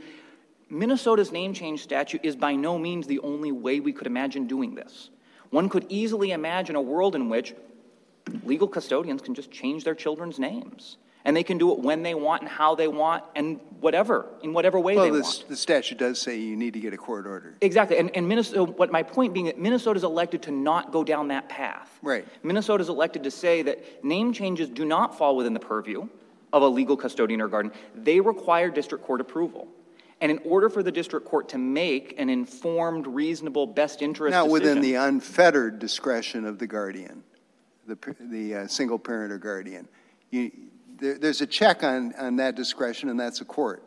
Minnesota's 0.71 1.31
name 1.31 1.53
change 1.53 1.83
statute 1.83 2.23
is 2.25 2.35
by 2.35 2.55
no 2.55 2.79
means 2.79 3.07
the 3.07 3.19
only 3.21 3.53
way 3.53 3.81
we 3.81 3.93
could 3.93 4.07
imagine 4.07 4.47
doing 4.47 4.75
this. 4.75 5.11
One 5.51 5.69
could 5.69 5.87
easily 5.89 6.31
imagine 6.31 6.77
a 6.77 6.83
world 6.83 7.15
in 7.15 7.29
which 7.29 7.55
legal 8.45 8.69
custodians 8.69 9.23
can 9.23 9.35
just 9.35 9.51
change 9.51 9.85
their 9.85 9.95
children's 9.95 10.39
names. 10.39 10.97
And 11.25 11.37
they 11.37 11.43
can 11.43 11.59
do 11.59 11.71
it 11.73 11.81
when 11.81 12.03
they 12.03 12.15
want 12.15 12.43
and 12.43 12.51
how 12.51 12.75
they 12.75 12.89
want 12.89 13.25
and 13.37 13.61
whatever, 13.81 14.27
in 14.43 14.55
whatever 14.55 14.81
way 14.81 14.95
Well, 14.95 15.05
they 15.05 15.11
the, 15.11 15.21
want. 15.21 15.45
the 15.49 15.57
statute 15.57 15.99
does 15.99 16.19
say 16.19 16.39
you 16.39 16.57
need 16.57 16.73
to 16.73 16.81
get 16.81 16.95
a 16.95 16.97
court 16.97 17.27
order. 17.27 17.57
Exactly. 17.61 17.99
And, 17.99 18.11
and 18.17 18.27
Minnesota, 18.27 18.63
uh, 18.63 18.65
what 18.65 18.91
my 18.91 19.03
point 19.03 19.35
being 19.35 19.45
that 19.45 19.59
Minnesota's 19.59 20.05
elected 20.05 20.41
to 20.43 20.51
not 20.51 20.93
go 20.93 21.05
down 21.05 21.29
that 21.29 21.51
path. 21.51 21.99
Right. 22.01 22.27
Minnesota's 22.43 22.89
elected 22.89 23.25
to 23.25 23.31
say 23.31 23.61
that 23.63 24.03
name 24.03 24.33
changes 24.33 24.71
do 24.71 24.87
not 24.87 25.19
fall 25.19 25.37
within 25.37 25.53
the 25.53 25.61
purview 25.61 26.09
of 26.55 26.63
a 26.63 26.69
legal 26.69 26.97
custodian 26.97 27.43
or 27.43 27.49
guardian. 27.49 27.75
They 27.95 28.21
require 28.21 28.71
district 28.71 29.05
court 29.05 29.21
approval. 29.21 29.69
And 30.21 30.31
in 30.31 30.39
order 30.45 30.69
for 30.69 30.83
the 30.83 30.93
district 30.93 31.27
court 31.27 31.49
to 31.51 31.59
make 31.59 32.15
an 32.19 32.29
informed, 32.29 33.07
reasonable, 33.07 33.67
best 33.67 34.03
interest 34.03 34.33
Not 34.33 34.51
within 34.51 34.81
the 34.81 34.97
unfettered 34.97 35.79
discretion 35.79 36.45
of 36.45 36.59
the 36.59 36.67
guardian, 36.67 37.25
the, 37.87 37.97
p- 37.97 38.13
the 38.21 38.55
uh, 38.55 38.67
single 38.67 38.99
parent 38.99 39.33
or 39.33 39.39
guardian. 39.39 39.89
You, 40.31 40.51
there, 40.99 41.19
there's 41.19 41.41
a 41.41 41.47
check 41.47 41.83
on, 41.83 42.13
on 42.19 42.37
that 42.37 42.55
discretion, 42.55 43.09
and 43.09 43.19
that's 43.19 43.41
a 43.41 43.47
court. 43.47 43.83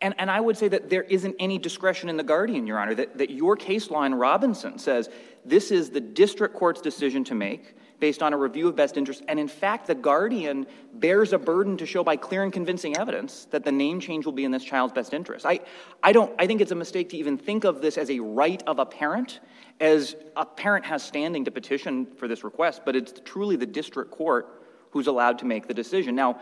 And, 0.00 0.14
and 0.18 0.30
I 0.30 0.40
would 0.40 0.56
say 0.56 0.68
that 0.68 0.88
there 0.88 1.02
isn't 1.02 1.34
any 1.38 1.58
discretion 1.58 2.08
in 2.08 2.16
the 2.16 2.24
guardian, 2.24 2.66
Your 2.66 2.78
Honor, 2.78 2.94
that, 2.94 3.18
that 3.18 3.30
your 3.30 3.56
case 3.56 3.90
law 3.90 4.04
in 4.04 4.14
Robinson 4.14 4.78
says 4.78 5.08
this 5.44 5.70
is 5.70 5.90
the 5.90 6.00
district 6.00 6.54
court's 6.54 6.80
decision 6.80 7.24
to 7.24 7.34
make 7.34 7.76
based 8.02 8.20
on 8.20 8.32
a 8.32 8.36
review 8.36 8.66
of 8.66 8.74
best 8.74 8.96
interest. 8.96 9.22
And 9.28 9.38
in 9.38 9.46
fact, 9.46 9.86
the 9.86 9.94
guardian 9.94 10.66
bears 10.94 11.32
a 11.32 11.38
burden 11.38 11.76
to 11.76 11.86
show 11.86 12.02
by 12.02 12.16
clear 12.16 12.42
and 12.42 12.52
convincing 12.52 12.96
evidence 12.96 13.46
that 13.52 13.64
the 13.64 13.70
name 13.70 14.00
change 14.00 14.26
will 14.26 14.32
be 14.32 14.42
in 14.42 14.50
this 14.50 14.64
child's 14.64 14.92
best 14.92 15.14
interest. 15.14 15.46
I, 15.46 15.60
I, 16.02 16.10
don't, 16.10 16.34
I 16.36 16.48
think 16.48 16.60
it's 16.60 16.72
a 16.72 16.74
mistake 16.74 17.10
to 17.10 17.16
even 17.16 17.38
think 17.38 17.62
of 17.62 17.80
this 17.80 17.96
as 17.96 18.10
a 18.10 18.18
right 18.18 18.60
of 18.66 18.80
a 18.80 18.84
parent, 18.84 19.38
as 19.78 20.16
a 20.34 20.44
parent 20.44 20.84
has 20.84 21.04
standing 21.04 21.44
to 21.44 21.52
petition 21.52 22.08
for 22.16 22.26
this 22.26 22.42
request, 22.42 22.82
but 22.84 22.96
it's 22.96 23.14
truly 23.24 23.54
the 23.54 23.66
district 23.66 24.10
court 24.10 24.64
who's 24.90 25.06
allowed 25.06 25.38
to 25.38 25.44
make 25.44 25.68
the 25.68 25.74
decision. 25.74 26.16
Now, 26.16 26.40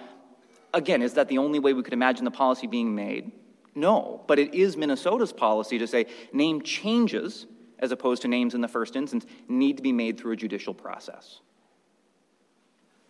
again, 0.73 1.03
is 1.03 1.13
that 1.13 1.29
the 1.29 1.37
only 1.37 1.59
way 1.59 1.75
we 1.75 1.83
could 1.83 1.93
imagine 1.93 2.25
the 2.25 2.31
policy 2.31 2.69
being 2.69 2.95
made? 2.95 3.33
No, 3.75 4.25
but 4.27 4.39
it 4.39 4.55
is 4.55 4.79
Minnesota's 4.79 5.35
policy 5.35 5.77
to 5.77 5.87
say 5.87 6.07
name 6.33 6.63
changes, 6.63 7.47
as 7.81 7.93
opposed 7.93 8.23
to 8.23 8.29
names 8.29 8.55
in 8.55 8.63
the 8.63 8.69
first 8.69 8.97
instance, 8.97 9.27
need 9.47 9.77
to 9.77 9.83
be 9.83 9.93
made 9.93 10.17
through 10.17 10.33
a 10.33 10.37
judicial 10.37 10.73
process. 10.73 11.41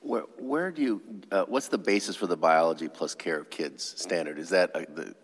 Where, 0.01 0.25
where 0.39 0.71
do 0.71 0.83
you, 0.83 1.03
uh, 1.31 1.45
what's 1.47 1.69
the 1.69 1.79
basis 1.79 2.17
for 2.17 2.27
the 2.27 2.37
biology 2.37 2.89
plus 2.89 3.15
care 3.15 3.39
of 3.39 3.51
kids 3.51 3.95
standard? 3.97 4.39
Is 4.39 4.49
that 4.49 4.75
uh, 4.75 4.81
the, 4.95 5.15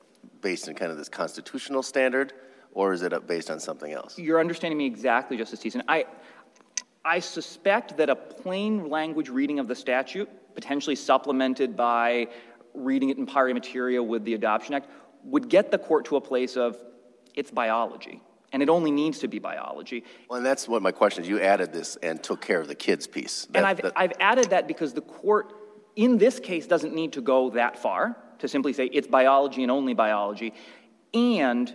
based 0.43 0.69
on 0.69 0.75
kind 0.75 0.93
of 0.93 0.99
this 0.99 1.09
constitutional 1.09 1.83
standard, 1.83 2.35
or 2.73 2.93
is 2.93 3.03
it 3.03 3.13
uh, 3.13 3.21
based 3.21 3.51
on 3.51 3.59
something 3.59 3.93
else? 3.93 4.19
You're 4.19 4.39
understanding 4.39 4.77
me 4.77 4.87
exactly, 4.87 5.37
Justice 5.37 5.61
Thissen. 5.61 5.83
I, 5.89 6.05
I 7.05 7.21
suspect 7.21 7.97
that 7.97 8.11
a 8.11 8.17
plain 8.17 8.91
language 8.91 9.31
reading 9.31 9.59
of 9.59 9.67
the 9.67 9.75
statute, 9.75 10.29
potentially 10.55 10.97
supplemented 10.97 11.75
by 11.75 12.29
reading 12.75 13.09
it 13.09 13.17
in 13.17 13.25
pari 13.25 13.55
materia 13.55 14.03
with 14.03 14.25
the 14.25 14.35
Adoption 14.35 14.75
Act, 14.75 14.91
would 15.25 15.49
get 15.49 15.71
the 15.71 15.79
court 15.79 16.05
to 16.07 16.17
a 16.17 16.21
place 16.21 16.57
of 16.57 16.77
it's 17.35 17.51
biology, 17.51 18.21
and 18.57 18.63
it 18.63 18.71
only 18.71 18.91
needs 18.91 19.19
to 19.19 19.29
be 19.29 19.39
biology. 19.39 20.03
Well, 20.31 20.39
and 20.39 20.47
that's 20.47 20.67
what 20.67 20.81
my 20.81 20.91
question 20.91 21.23
is. 21.23 21.29
You 21.29 21.39
added 21.43 21.75
this 21.75 21.97
and 21.97 22.23
took 22.23 22.41
care 22.41 22.59
of 22.59 22.69
the 22.69 22.75
kids 22.75 23.07
piece. 23.07 23.47
And 23.53 23.67
I've, 23.67 23.83
that- 23.83 23.93
I've 23.95 24.15
added 24.19 24.49
that 24.49 24.67
because 24.67 24.95
the 24.95 25.03
court, 25.03 25.53
in 25.95 26.17
this 26.17 26.41
case, 26.41 26.67
doesn't 26.67 26.95
need 26.95 27.13
to 27.13 27.21
go 27.21 27.51
that 27.51 27.79
far 27.79 28.17
to 28.39 28.49
simply 28.49 28.73
say 28.73 28.87
it's 28.87 29.07
biology 29.07 29.63
and 29.63 29.71
only 29.71 29.93
biology. 29.93 30.55
And 31.13 31.71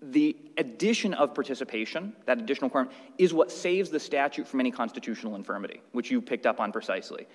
the 0.00 0.34
addition 0.56 1.12
of 1.12 1.34
participation, 1.34 2.14
that 2.24 2.38
additional 2.38 2.70
requirement, 2.70 2.96
is 3.18 3.34
what 3.34 3.52
saves 3.52 3.90
the 3.90 4.00
statute 4.00 4.48
from 4.48 4.60
any 4.60 4.70
constitutional 4.70 5.34
infirmity, 5.34 5.82
which 5.92 6.10
you 6.10 6.22
picked 6.22 6.46
up 6.46 6.58
on 6.58 6.72
precisely. 6.72 7.26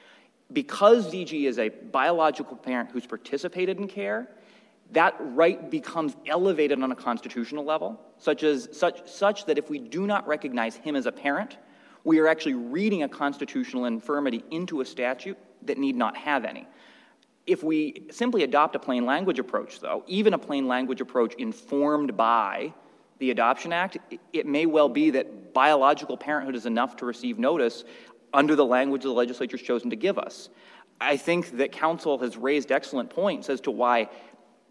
Because 0.51 1.13
DG 1.13 1.43
is 1.43 1.59
a 1.59 1.70
biological 1.70 2.57
parent 2.57 2.89
who's 2.89 3.05
participated 3.05 3.78
in 3.78 3.88
care, 3.88 4.30
that 4.91 5.15
right 5.19 5.69
becomes 5.69 6.15
elevated 6.25 6.81
on 6.81 6.91
a 6.91 6.95
constitutional 6.95 7.63
level, 7.63 7.99
such, 8.17 8.43
as, 8.43 8.69
such, 8.71 9.07
such 9.07 9.45
that 9.45 9.57
if 9.57 9.69
we 9.69 9.79
do 9.79 10.07
not 10.07 10.27
recognize 10.27 10.75
him 10.75 10.95
as 10.95 11.05
a 11.05 11.11
parent, 11.11 11.57
we 12.03 12.19
are 12.19 12.27
actually 12.27 12.55
reading 12.55 13.03
a 13.03 13.09
constitutional 13.09 13.85
infirmity 13.85 14.43
into 14.51 14.81
a 14.81 14.85
statute 14.85 15.37
that 15.63 15.77
need 15.77 15.95
not 15.95 16.15
have 16.17 16.45
any. 16.45 16.67
If 17.45 17.63
we 17.63 18.07
simply 18.11 18.43
adopt 18.43 18.75
a 18.75 18.79
plain 18.79 19.05
language 19.05 19.39
approach, 19.39 19.79
though, 19.79 20.03
even 20.07 20.33
a 20.33 20.37
plain 20.37 20.67
language 20.67 21.01
approach 21.01 21.33
informed 21.35 22.15
by 22.15 22.73
the 23.19 23.31
Adoption 23.31 23.73
Act, 23.73 23.97
it- 24.33 24.45
may 24.45 24.65
well 24.65 24.87
be 24.87 25.09
that 25.11 25.53
biological 25.53 26.15
parenthood 26.15 26.55
is 26.55 26.65
enough 26.65 26.95
to 26.97 27.05
receive 27.05 27.37
notice 27.37 27.83
under 28.33 28.55
the 28.55 28.65
language 28.65 29.03
the 29.03 29.09
legislature's 29.09 29.61
chosen 29.61 29.89
to 29.89 29.95
give 29.95 30.17
us. 30.17 30.49
I 31.01 31.17
think 31.17 31.57
that 31.57 31.71
counsel 31.71 32.17
has 32.19 32.37
raised 32.37 32.71
excellent 32.71 33.09
points 33.09 33.49
as 33.49 33.61
to 33.61 33.71
why 33.71 34.09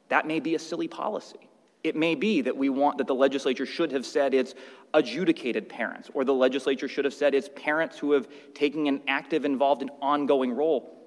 that 0.08 0.26
may 0.26 0.40
be 0.40 0.54
a 0.54 0.58
silly 0.58 0.88
policy. 0.88 1.48
It 1.84 1.94
may 1.94 2.14
be 2.14 2.40
that 2.42 2.56
we 2.56 2.68
want, 2.68 2.98
that 2.98 3.06
the 3.06 3.14
legislature 3.14 3.66
should 3.66 3.92
have 3.92 4.04
said 4.04 4.34
it's 4.34 4.54
adjudicated 4.94 5.68
parents, 5.68 6.10
or 6.12 6.24
the 6.24 6.34
legislature 6.34 6.88
should 6.88 7.04
have 7.04 7.14
said 7.14 7.34
it's 7.34 7.48
parents 7.54 7.98
who 7.98 8.12
have 8.12 8.28
taken 8.54 8.86
an 8.86 9.00
active, 9.06 9.44
involved, 9.44 9.82
and 9.82 9.90
ongoing 10.02 10.52
role. 10.52 10.98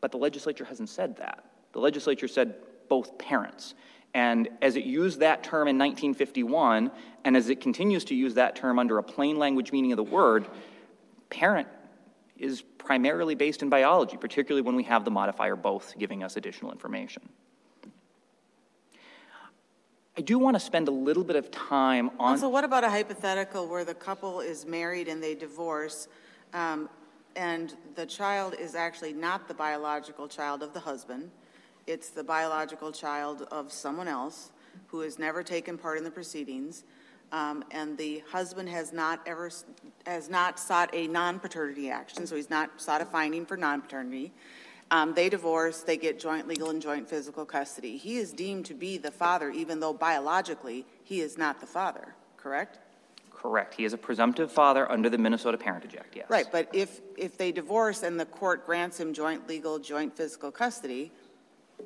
But 0.00 0.10
the 0.10 0.18
legislature 0.18 0.64
hasn't 0.64 0.90
said 0.90 1.16
that. 1.16 1.44
The 1.72 1.80
legislature 1.80 2.28
said 2.28 2.56
both 2.88 3.16
parents. 3.16 3.74
And 4.14 4.48
as 4.60 4.76
it 4.76 4.84
used 4.84 5.20
that 5.20 5.42
term 5.42 5.68
in 5.68 5.78
1951, 5.78 6.90
and 7.24 7.36
as 7.36 7.48
it 7.48 7.60
continues 7.60 8.04
to 8.06 8.14
use 8.14 8.34
that 8.34 8.54
term 8.54 8.78
under 8.78 8.98
a 8.98 9.02
plain 9.02 9.38
language 9.38 9.72
meaning 9.72 9.92
of 9.92 9.96
the 9.96 10.02
word, 10.02 10.46
parent 11.30 11.68
is 12.36 12.60
primarily 12.60 13.34
based 13.34 13.62
in 13.62 13.70
biology, 13.70 14.16
particularly 14.18 14.60
when 14.60 14.76
we 14.76 14.82
have 14.82 15.04
the 15.04 15.10
modifier 15.10 15.56
both 15.56 15.94
giving 15.98 16.22
us 16.22 16.36
additional 16.36 16.72
information. 16.72 17.26
I 20.16 20.20
do 20.20 20.38
want 20.38 20.56
to 20.56 20.60
spend 20.60 20.88
a 20.88 20.92
little 20.92 21.24
bit 21.24 21.36
of 21.36 21.50
time 21.50 22.10
on. 22.18 22.32
Also, 22.32 22.48
what 22.48 22.64
about 22.64 22.84
a 22.84 22.90
hypothetical 22.90 23.66
where 23.66 23.84
the 23.84 23.94
couple 23.94 24.40
is 24.40 24.66
married 24.66 25.08
and 25.08 25.22
they 25.22 25.34
divorce, 25.34 26.06
um, 26.52 26.90
and 27.34 27.74
the 27.94 28.04
child 28.04 28.54
is 28.58 28.74
actually 28.74 29.14
not 29.14 29.48
the 29.48 29.54
biological 29.54 30.28
child 30.28 30.62
of 30.62 30.74
the 30.74 30.80
husband? 30.80 31.30
It's 31.86 32.10
the 32.10 32.22
biological 32.22 32.92
child 32.92 33.48
of 33.50 33.72
someone 33.72 34.06
else 34.06 34.52
who 34.88 35.00
has 35.00 35.18
never 35.18 35.42
taken 35.42 35.78
part 35.78 35.96
in 35.96 36.04
the 36.04 36.10
proceedings, 36.10 36.84
um, 37.32 37.64
and 37.70 37.96
the 37.96 38.22
husband 38.30 38.68
has 38.68 38.92
not 38.92 39.20
ever, 39.26 39.50
has 40.06 40.28
not 40.28 40.58
sought 40.58 40.90
a 40.94 41.06
non-paternity 41.06 41.88
action, 41.88 42.26
so 42.26 42.36
he's 42.36 42.50
not 42.50 42.78
sought 42.78 43.00
a 43.00 43.06
finding 43.06 43.46
for 43.46 43.56
non-paternity. 43.56 44.30
Um, 44.92 45.14
They 45.14 45.30
divorce, 45.30 45.80
they 45.80 45.96
get 45.96 46.20
joint 46.20 46.46
legal 46.46 46.68
and 46.68 46.80
joint 46.80 47.08
physical 47.08 47.46
custody. 47.46 47.96
He 47.96 48.18
is 48.18 48.30
deemed 48.32 48.66
to 48.66 48.74
be 48.74 48.98
the 48.98 49.10
father, 49.10 49.50
even 49.50 49.80
though 49.80 49.94
biologically, 49.94 50.84
he 51.02 51.22
is 51.22 51.38
not 51.38 51.60
the 51.60 51.66
father, 51.66 52.14
correct? 52.36 52.78
Correct. 53.30 53.74
He 53.74 53.84
is 53.84 53.94
a 53.94 53.98
presumptive 53.98 54.52
father 54.52 54.88
under 54.92 55.08
the 55.08 55.18
Minnesota 55.18 55.56
Parentage 55.56 55.96
Act, 55.96 56.14
yes. 56.14 56.26
Right, 56.28 56.46
but 56.52 56.68
if, 56.74 57.00
if 57.16 57.38
they 57.38 57.50
divorce 57.52 58.02
and 58.02 58.20
the 58.20 58.26
court 58.26 58.66
grants 58.66 59.00
him 59.00 59.14
joint 59.14 59.48
legal, 59.48 59.78
joint 59.78 60.14
physical 60.14 60.52
custody, 60.52 61.10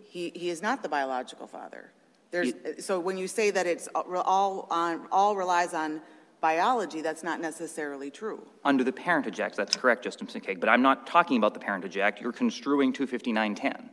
he, 0.05 0.33
he 0.35 0.51
is 0.51 0.61
not 0.61 0.83
the 0.83 0.89
biological 0.89 1.47
father. 1.47 1.93
There's, 2.33 2.53
so 2.81 2.99
when 2.99 3.17
you 3.17 3.29
say 3.29 3.53
that 3.53 3.67
it's 3.67 3.89
all 3.95 4.67
on, 4.69 5.07
all 5.13 5.37
relies 5.37 5.75
on 5.75 6.03
biology, 6.47 7.01
that's 7.01 7.25
not 7.25 7.41
necessarily 7.41 8.09
true. 8.09 8.41
Under 8.65 8.85
the 8.85 8.93
Parentage 8.93 9.41
Act, 9.41 9.57
that's 9.57 9.75
correct, 9.75 10.05
Justice 10.05 10.33
McKeig, 10.33 10.61
but 10.61 10.69
I'm 10.69 10.81
not 10.81 11.05
talking 11.05 11.39
about 11.39 11.55
the 11.55 11.59
Parentage 11.59 11.97
Act. 11.97 12.21
You're 12.21 12.31
construing 12.31 12.93
25910. 12.93 13.91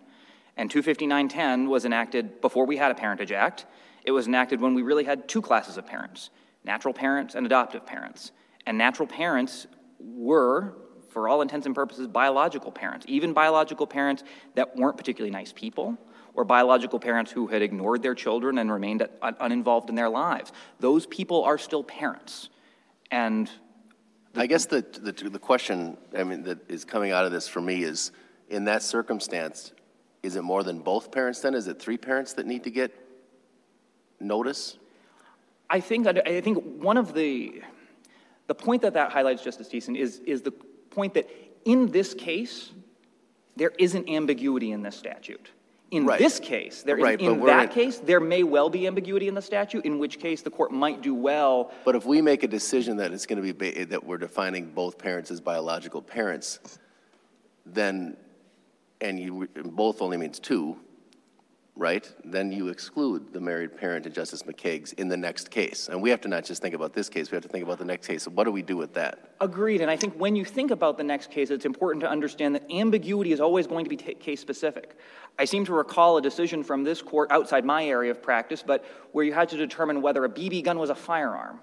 And 0.56 0.70
25910 0.70 1.68
was 1.68 1.84
enacted 1.84 2.41
before 2.41 2.68
we 2.68 2.78
had 2.78 2.91
a 2.91 2.93
Parentage 2.93 3.32
Act. 3.32 3.66
It 4.04 4.12
was 4.12 4.28
enacted 4.28 4.62
when 4.62 4.76
we 4.76 4.84
really 4.84 5.04
had 5.04 5.28
two 5.28 5.41
classes 5.41 5.78
of 5.78 5.88
parents 5.88 6.30
natural 6.64 6.93
parents 6.93 7.34
and 7.34 7.43
adoptive 7.47 7.88
parents. 7.88 8.32
And 8.68 8.78
natural 8.78 9.08
parents 9.08 9.66
were, 9.99 10.76
for 11.10 11.28
all 11.28 11.41
intents 11.41 11.66
and 11.66 11.74
purposes, 11.74 12.08
biological 12.08 12.72
parents, 12.72 13.04
even 13.10 13.34
biological 13.34 13.88
parents 13.88 14.24
that 14.54 14.76
weren't 14.78 14.95
particularly 14.95 15.32
nice 15.32 15.51
people 15.51 15.97
or 16.36 16.44
biological 16.44 17.00
parents 17.00 17.32
who 17.32 17.48
had 17.48 17.62
ignored 17.62 18.02
their 18.02 18.16
children 18.16 18.58
and 18.58 18.72
remained 18.72 19.08
uninvolved 19.40 19.90
in 19.90 19.96
their 19.96 20.10
lives. 20.10 20.52
Those 20.80 21.06
people 21.06 21.44
are 21.44 21.58
still 21.58 21.84
parents. 21.84 22.50
And 23.12 23.50
I 24.36 24.48
guess 24.48 24.66
the, 24.66 24.82
the, 24.82 25.12
the 25.12 25.40
question, 25.40 25.98
I 26.18 26.24
mean, 26.24 26.44
that 26.44 26.70
is 26.70 26.86
coming 26.86 27.12
out 27.12 27.26
of 27.26 27.32
this 27.32 27.48
for 27.48 27.62
me 27.62 27.84
is, 27.84 28.12
in 28.50 28.66
that 28.66 28.82
circumstance, 28.82 29.74
is 30.24 30.36
it 30.36 30.42
more 30.42 30.64
than 30.64 30.80
both 30.80 31.12
parents 31.12 31.42
then? 31.42 31.54
Is 31.54 31.68
it 31.68 31.80
three 31.80 31.98
parents 31.98 32.34
that 32.34 32.48
need 32.48 32.64
to 32.64 32.72
get 32.72 32.92
notice? 34.20 34.78
I 35.70 35.80
think, 35.80 36.08
I 36.08 36.42
think 36.42 36.64
one 36.82 36.98
of 36.98 37.14
the, 37.14 37.62
the 38.48 38.56
point 38.56 38.82
that 38.82 38.94
that 38.94 39.12
highlights, 39.12 39.44
Justice 39.44 39.68
Thissen, 39.70 39.96
is, 39.96 40.20
is 40.20 40.42
the 40.42 40.52
point 40.52 41.14
that 41.14 41.30
in 41.66 41.92
this 41.92 42.14
case, 42.14 42.72
there 43.56 43.72
isn't 43.78 44.10
ambiguity 44.10 44.72
in 44.72 44.82
this 44.82 44.96
statute. 44.96 45.52
In 45.94 46.08
Right. 46.08 46.18
this 46.18 46.39
case, 46.39 46.82
there 46.82 46.98
Right, 46.98 47.20
but 47.20 47.24
in 47.26 47.39
that 47.46 47.64
in- 47.66 47.70
case, 47.70 48.00
there 48.00 48.20
may 48.20 48.41
well 48.41 48.68
be 48.68 48.88
ambiguity 48.88 49.28
in 49.28 49.36
the 49.36 49.41
statute, 49.44 49.86
in 49.86 50.00
which 50.00 50.18
case 50.18 50.41
the 50.41 50.50
court 50.50 50.72
might 50.72 51.02
do 51.02 51.14
well. 51.14 51.72
But 51.86 51.96
if 51.96 52.04
we 52.04 52.20
make 52.20 52.41
a 52.41 52.48
decision 52.48 52.98
that 52.98 53.14
it's 53.14 53.28
going 53.28 53.38
to 53.44 53.54
be, 53.54 53.72
ba- 53.72 53.86
that 53.86 54.04
we're 54.04 54.18
defining 54.18 54.72
both 54.72 54.98
parents 54.98 55.30
as 55.30 55.39
biological 55.39 56.02
parents, 56.02 56.80
then, 57.68 58.18
and 59.02 59.20
you, 59.20 59.48
both 59.66 60.02
only 60.02 60.18
means 60.18 60.39
two, 60.39 60.78
right? 61.76 62.11
Then 62.24 62.51
you 62.51 62.67
exclude 62.67 63.34
the 63.34 63.39
married 63.39 63.76
parent 63.76 64.05
in 64.05 64.13
Justice 64.13 64.43
McKeig's 64.43 64.93
in 64.93 65.07
the 65.07 65.17
next 65.17 65.49
case. 65.49 65.89
And 65.89 66.01
we 66.01 66.11
have 66.11 66.21
to 66.21 66.28
not 66.28 66.45
just 66.45 66.61
think 66.61 66.76
about 66.76 66.93
this 66.93 67.09
case, 67.09 67.32
we 67.32 67.36
have 67.36 67.43
to 67.43 67.49
think 67.49 67.63
about 67.63 67.80
the 67.80 67.86
next 67.86 68.07
case. 68.07 68.24
So 68.24 68.32
what 68.32 68.43
do 68.43 68.51
we 68.51 68.61
do 68.61 68.78
with 68.78 68.93
that? 68.93 69.34
Agreed, 69.41 69.82
and 69.82 69.89
I 69.89 69.95
think 69.95 70.13
when 70.15 70.36
you 70.36 70.45
think 70.45 70.69
about 70.69 70.97
the 70.97 71.03
next 71.03 71.32
case, 71.32 71.49
it's 71.49 71.65
important 71.65 72.01
to 72.01 72.09
understand 72.09 72.53
that 72.55 72.71
ambiguity 72.71 73.32
is 73.32 73.39
always 73.39 73.65
going 73.65 73.86
to 73.86 73.89
be 73.89 73.97
ta- 73.97 74.19
case 74.19 74.39
specific. 74.39 74.97
I 75.39 75.45
seem 75.45 75.65
to 75.65 75.74
recall 75.74 76.17
a 76.17 76.21
decision 76.21 76.63
from 76.63 76.84
this 76.84 77.01
court 77.01 77.32
outside 77.32 77.65
my 77.65 77.86
area 77.86 78.11
of 78.11 78.21
practice, 78.21 78.63
but 78.65 78.86
where 79.11 79.26
you 79.26 79.34
had 79.34 79.49
to 79.49 79.57
determine 79.57 80.01
whether 80.01 80.24
a 80.26 80.30
BB 80.30 80.63
gun 80.63 80.78
was 80.78 80.91
a 80.91 80.95
firearm. 80.95 81.59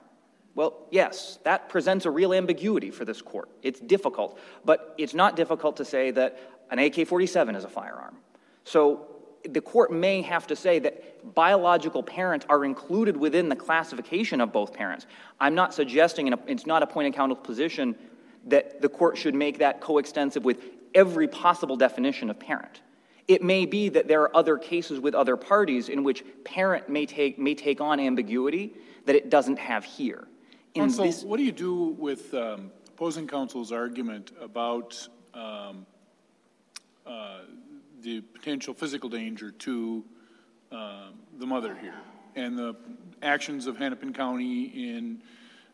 Well, 0.57 0.89
yes, 0.91 1.39
that 1.45 1.69
presents 1.69 2.07
a 2.07 2.11
real 2.11 2.35
ambiguity 2.35 2.91
for 2.91 3.05
this 3.05 3.23
court. 3.23 3.49
It's 3.63 3.79
difficult, 3.79 4.41
but 4.65 4.95
it's 4.99 5.15
not 5.15 5.37
difficult 5.37 5.77
to 5.77 5.85
say 5.85 6.11
that 6.11 6.41
an 6.73 6.81
AK 6.81 7.07
47 7.07 7.55
is 7.55 7.63
a 7.63 7.69
firearm. 7.69 8.17
So 8.65 9.10
the 9.49 9.61
court 9.61 9.93
may 9.93 10.23
have 10.23 10.47
to 10.49 10.57
say 10.57 10.79
that 10.81 11.35
biological 11.35 12.03
parents 12.03 12.47
are 12.49 12.65
included 12.65 13.17
within 13.17 13.49
the 13.49 13.57
classification 13.57 14.41
of 14.41 14.53
both 14.53 14.73
parents. 14.73 15.07
I'm 15.41 15.55
not 15.55 15.75
suggesting, 15.75 16.27
and 16.27 16.41
it's 16.47 16.67
not 16.67 16.83
a 16.83 16.87
point 16.87 17.09
of 17.09 17.15
counsel 17.15 17.37
position, 17.37 17.97
that 18.47 18.81
the 18.81 18.89
court 18.89 19.17
should 19.19 19.35
make 19.35 19.59
that 19.59 19.81
coextensive 19.81 20.45
with 20.45 20.63
every 20.95 21.29
possible 21.29 21.77
definition 21.77 22.31
of 22.31 22.39
parent. 22.39 22.81
It 23.29 23.43
may 23.43 23.65
be 23.65 23.89
that 23.91 24.09
there 24.09 24.23
are 24.23 24.37
other 24.37 24.59
cases 24.59 24.99
with 24.99 25.15
other 25.15 25.37
parties 25.37 25.89
in 25.89 26.03
which 26.03 26.25
parent 26.45 26.89
may 26.89 27.07
take, 27.07 27.39
may 27.39 27.55
take 27.55 27.81
on 27.81 28.01
ambiguity 28.01 28.75
that 29.07 29.15
it 29.15 29.31
doesn't 29.31 29.59
have 29.59 29.85
here. 29.85 30.27
In 30.75 30.83
Counsel, 30.83 31.05
this- 31.05 31.23
what 31.23 31.37
do 31.37 31.45
you 31.45 31.53
do 31.53 31.75
with 31.75 32.35
um, 32.35 32.71
opposing 32.89 33.27
counsel's 33.27 33.73
argument 33.73 34.33
about 34.41 35.09
um, 35.35 35.87
uh, 37.07 37.41
the 38.03 38.21
potential 38.21 38.75
physical 38.75 39.09
danger 39.09 39.51
to 39.51 40.05
um, 40.73 41.15
the 41.39 41.47
mother 41.47 41.77
here 41.81 41.95
and 42.37 42.59
the 42.59 42.77
actions 43.23 43.67
of 43.67 43.77
Hennepin 43.77 44.13
County 44.13 44.65
in 44.65 45.23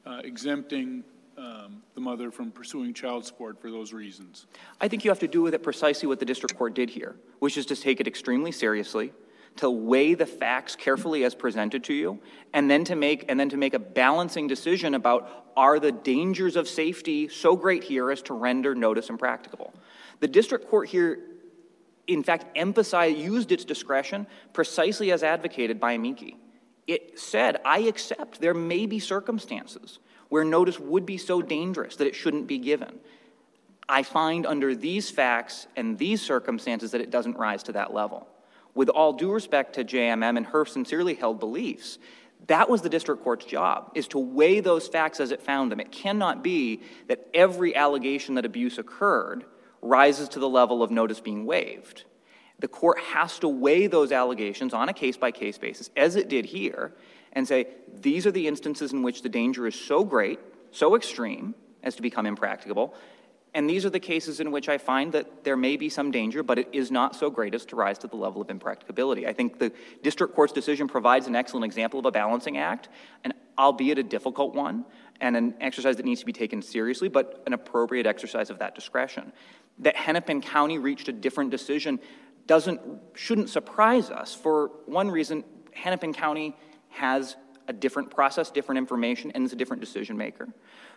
uh, 0.04 0.20
exempting 0.24 1.04
um, 1.36 1.82
the 1.94 2.00
mother 2.00 2.30
from 2.30 2.50
pursuing 2.50 2.94
child 2.94 3.24
support 3.24 3.60
for 3.60 3.70
those 3.70 3.92
reasons? 3.92 4.46
I 4.80 4.88
think 4.88 5.04
you 5.04 5.10
have 5.10 5.18
to 5.20 5.28
do 5.28 5.42
with 5.42 5.54
it 5.54 5.62
precisely 5.62 6.08
what 6.08 6.18
the 6.18 6.24
district 6.24 6.56
court 6.56 6.74
did 6.74 6.90
here, 6.90 7.16
which 7.40 7.56
is 7.56 7.66
to 7.66 7.76
take 7.76 8.00
it 8.00 8.06
extremely 8.06 8.52
seriously, 8.52 9.12
to 9.56 9.70
weigh 9.70 10.14
the 10.14 10.26
facts 10.26 10.76
carefully 10.76 11.24
as 11.24 11.34
presented 11.34 11.84
to 11.84 11.94
you, 11.94 12.20
and 12.52 12.70
then 12.70 12.84
to 12.84 12.96
make 12.96 13.24
and 13.28 13.38
then 13.38 13.48
to 13.48 13.56
make 13.56 13.74
a 13.74 13.78
balancing 13.78 14.46
decision 14.46 14.94
about 14.94 15.46
are 15.56 15.78
the 15.80 15.92
dangers 15.92 16.56
of 16.56 16.68
safety 16.68 17.28
so 17.28 17.56
great 17.56 17.82
here 17.82 18.10
as 18.10 18.22
to 18.22 18.34
render 18.34 18.74
notice 18.74 19.08
impracticable. 19.08 19.72
The 20.20 20.28
district 20.28 20.68
court 20.68 20.88
here, 20.88 21.18
in 22.06 22.22
fact, 22.22 22.46
emphasized 22.56 23.18
used 23.18 23.52
its 23.52 23.64
discretion 23.64 24.26
precisely 24.52 25.12
as 25.12 25.22
advocated 25.22 25.80
by 25.80 25.92
Amici. 25.92 26.36
It 26.86 27.18
said, 27.18 27.60
I 27.64 27.80
accept 27.80 28.40
there 28.40 28.54
may 28.54 28.86
be 28.86 29.00
circumstances 29.00 29.98
where 30.28 30.44
notice 30.44 30.78
would 30.78 31.06
be 31.06 31.18
so 31.18 31.42
dangerous 31.42 31.96
that 31.96 32.06
it 32.06 32.14
shouldn't 32.14 32.46
be 32.46 32.58
given. 32.58 32.98
I 33.88 34.02
find 34.02 34.46
under 34.46 34.74
these 34.74 35.10
facts 35.10 35.66
and 35.76 35.98
these 35.98 36.20
circumstances 36.20 36.90
that 36.92 37.00
it 37.00 37.10
doesn't 37.10 37.36
rise 37.36 37.62
to 37.64 37.72
that 37.72 37.94
level. 37.94 38.26
With 38.74 38.88
all 38.88 39.12
due 39.12 39.32
respect 39.32 39.74
to 39.74 39.84
JMM 39.84 40.36
and 40.36 40.46
her 40.46 40.64
sincerely 40.64 41.14
held 41.14 41.40
beliefs, 41.40 41.98
that 42.48 42.68
was 42.68 42.82
the 42.82 42.88
district 42.88 43.22
court's 43.22 43.46
job, 43.46 43.90
is 43.94 44.06
to 44.08 44.18
weigh 44.18 44.60
those 44.60 44.86
facts 44.86 45.18
as 45.20 45.30
it 45.30 45.40
found 45.40 45.72
them. 45.72 45.80
It 45.80 45.90
cannot 45.90 46.42
be 46.42 46.82
that 47.08 47.26
every 47.32 47.74
allegation 47.74 48.34
that 48.34 48.44
abuse 48.44 48.78
occurred 48.78 49.44
rises 49.88 50.28
to 50.30 50.38
the 50.38 50.48
level 50.48 50.82
of 50.82 50.90
notice 50.90 51.20
being 51.20 51.46
waived. 51.46 52.04
The 52.58 52.68
court 52.68 52.98
has 52.98 53.38
to 53.40 53.48
weigh 53.48 53.86
those 53.86 54.12
allegations 54.12 54.72
on 54.72 54.88
a 54.88 54.94
case 54.94 55.16
by 55.16 55.30
case 55.30 55.58
basis, 55.58 55.90
as 55.96 56.16
it 56.16 56.28
did 56.28 56.46
here, 56.46 56.94
and 57.32 57.46
say, 57.46 57.66
these 57.92 58.26
are 58.26 58.30
the 58.30 58.46
instances 58.46 58.92
in 58.92 59.02
which 59.02 59.22
the 59.22 59.28
danger 59.28 59.66
is 59.66 59.74
so 59.74 60.04
great, 60.04 60.40
so 60.70 60.96
extreme, 60.96 61.54
as 61.82 61.94
to 61.96 62.02
become 62.02 62.24
impracticable. 62.24 62.94
And 63.54 63.68
these 63.68 63.86
are 63.86 63.90
the 63.90 64.00
cases 64.00 64.40
in 64.40 64.50
which 64.50 64.68
I 64.68 64.76
find 64.76 65.12
that 65.12 65.44
there 65.44 65.56
may 65.56 65.76
be 65.76 65.88
some 65.88 66.10
danger, 66.10 66.42
but 66.42 66.58
it 66.58 66.68
is 66.72 66.90
not 66.90 67.16
so 67.16 67.30
great 67.30 67.54
as 67.54 67.64
to 67.66 67.76
rise 67.76 67.98
to 67.98 68.06
the 68.06 68.16
level 68.16 68.42
of 68.42 68.50
impracticability. 68.50 69.26
I 69.26 69.32
think 69.32 69.58
the 69.58 69.72
district 70.02 70.34
court's 70.34 70.52
decision 70.52 70.88
provides 70.88 71.26
an 71.26 71.36
excellent 71.36 71.64
example 71.64 71.98
of 71.98 72.06
a 72.06 72.10
balancing 72.10 72.58
act, 72.58 72.88
and 73.24 73.32
albeit 73.58 73.98
a 73.98 74.02
difficult 74.02 74.54
one, 74.54 74.84
and 75.20 75.36
an 75.36 75.54
exercise 75.60 75.96
that 75.96 76.04
needs 76.04 76.20
to 76.20 76.26
be 76.26 76.32
taken 76.32 76.60
seriously, 76.60 77.08
but 77.08 77.42
an 77.46 77.54
appropriate 77.54 78.06
exercise 78.06 78.50
of 78.50 78.58
that 78.58 78.74
discretion. 78.74 79.32
That 79.80 79.96
Hennepin 79.96 80.40
County 80.40 80.78
reached 80.78 81.08
a 81.08 81.12
different 81.12 81.50
decision 81.50 82.00
doesn't, 82.46 82.80
shouldn't 83.14 83.50
surprise 83.50 84.10
us. 84.10 84.34
For 84.34 84.70
one 84.86 85.10
reason, 85.10 85.44
Hennepin 85.72 86.12
County 86.12 86.56
has 86.90 87.36
a 87.68 87.72
different 87.72 88.10
process, 88.10 88.50
different 88.50 88.78
information, 88.78 89.32
and 89.32 89.44
is 89.44 89.52
a 89.52 89.56
different 89.56 89.80
decision 89.80 90.16
maker. 90.16 90.48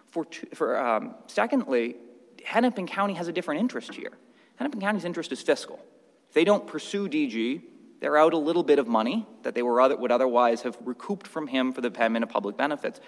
For, 0.07 0.25
for 0.53 0.79
um, 0.79 1.15
secondly, 1.27 1.95
Hennepin 2.43 2.87
County 2.87 3.13
has 3.15 3.27
a 3.27 3.33
different 3.33 3.59
interest 3.59 3.93
here. 3.93 4.11
Hennepin 4.55 4.81
County's 4.81 5.05
interest 5.05 5.31
is 5.31 5.41
fiscal. 5.41 5.79
If 6.27 6.35
they 6.35 6.43
don't 6.43 6.65
pursue 6.67 7.09
DG, 7.09 7.61
they're 7.99 8.17
out 8.17 8.33
a 8.33 8.37
little 8.37 8.63
bit 8.63 8.79
of 8.79 8.87
money 8.87 9.25
that 9.43 9.55
they 9.55 9.61
other, 9.61 9.97
would 9.97 10.11
otherwise 10.11 10.61
have 10.61 10.77
recouped 10.85 11.27
from 11.27 11.47
him 11.47 11.73
for 11.73 11.81
the 11.81 11.91
payment 11.91 12.23
of 12.23 12.29
public 12.29 12.55
benefits. 12.55 12.99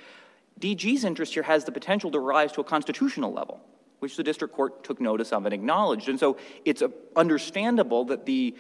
DG's 0.60 1.04
interest 1.04 1.34
here 1.34 1.44
has 1.44 1.64
the 1.64 1.72
potential 1.72 2.12
to 2.12 2.20
rise 2.20 2.52
to 2.54 2.62
a 2.62 2.64
constitutional 2.64 3.32
level, 3.32 3.62
which 4.02 4.18
the 4.18 4.24
district 4.24 4.54
court 4.54 4.84
took 4.84 5.00
notice 5.00 5.32
of 5.32 5.46
and 5.46 5.54
acknowledged. 5.54 6.10
And 6.10 6.20
so 6.20 6.38
it's 6.66 6.82
understandable 7.16 8.04
that 8.06 8.26
the 8.26 8.56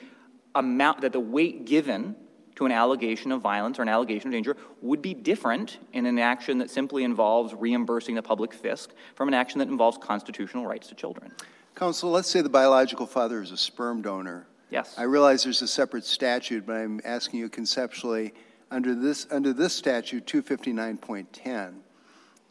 amount, 0.54 1.02
that 1.02 1.14
the 1.14 1.20
weight 1.20 1.66
given 1.66 2.16
to 2.56 2.66
an 2.68 2.72
allegation 2.72 3.32
of 3.32 3.42
violence 3.42 3.80
or 3.80 3.82
an 3.82 3.90
allegation 3.90 4.28
of 4.28 4.34
danger 4.34 4.56
would 4.84 5.02
be 5.02 5.16
different 5.16 5.80
in 5.94 6.06
an 6.06 6.20
action 6.20 6.60
that 6.60 6.70
simply 6.70 7.04
involves 7.04 7.56
reimbursing 7.56 8.14
the 8.14 8.22
public 8.22 8.52
fisc 8.52 8.90
from 9.16 9.28
an 9.28 9.34
action 9.34 9.58
that 9.58 9.68
involves 9.68 9.98
constitutional 9.98 10.68
rights 10.68 10.88
to 10.88 10.96
children. 10.96 11.32
Counsel, 11.74 12.12
let's 12.12 12.30
say 12.30 12.42
the 12.42 12.50
biological 12.50 13.08
father 13.08 13.42
is 13.42 13.52
a 13.52 13.58
sperm 13.58 14.04
donor. 14.04 14.46
Yes. 14.70 14.94
I 14.96 15.04
realize 15.04 15.44
there's 15.44 15.64
a 15.64 15.68
separate 15.68 16.06
statute, 16.06 16.68
but 16.68 16.76
I'm 16.76 17.02
asking 17.04 17.40
you 17.40 17.50
conceptually, 17.50 18.34
under 18.70 18.94
this, 18.94 19.26
under 19.32 19.54
this 19.54 19.74
statute, 19.74 20.28
259.10, 20.28 21.74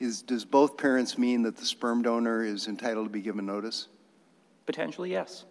is, 0.01 0.23
does 0.23 0.45
both 0.45 0.77
parents 0.77 1.19
mean 1.19 1.43
that 1.43 1.57
the 1.57 1.67
sperm 1.67 2.03
donor 2.03 2.43
is 2.43 2.67
entitled 2.67 3.07
to 3.07 3.11
be 3.11 3.21
given 3.21 3.47
notice? 3.47 3.89
Potentially, 4.67 5.11
yes. 5.13 5.45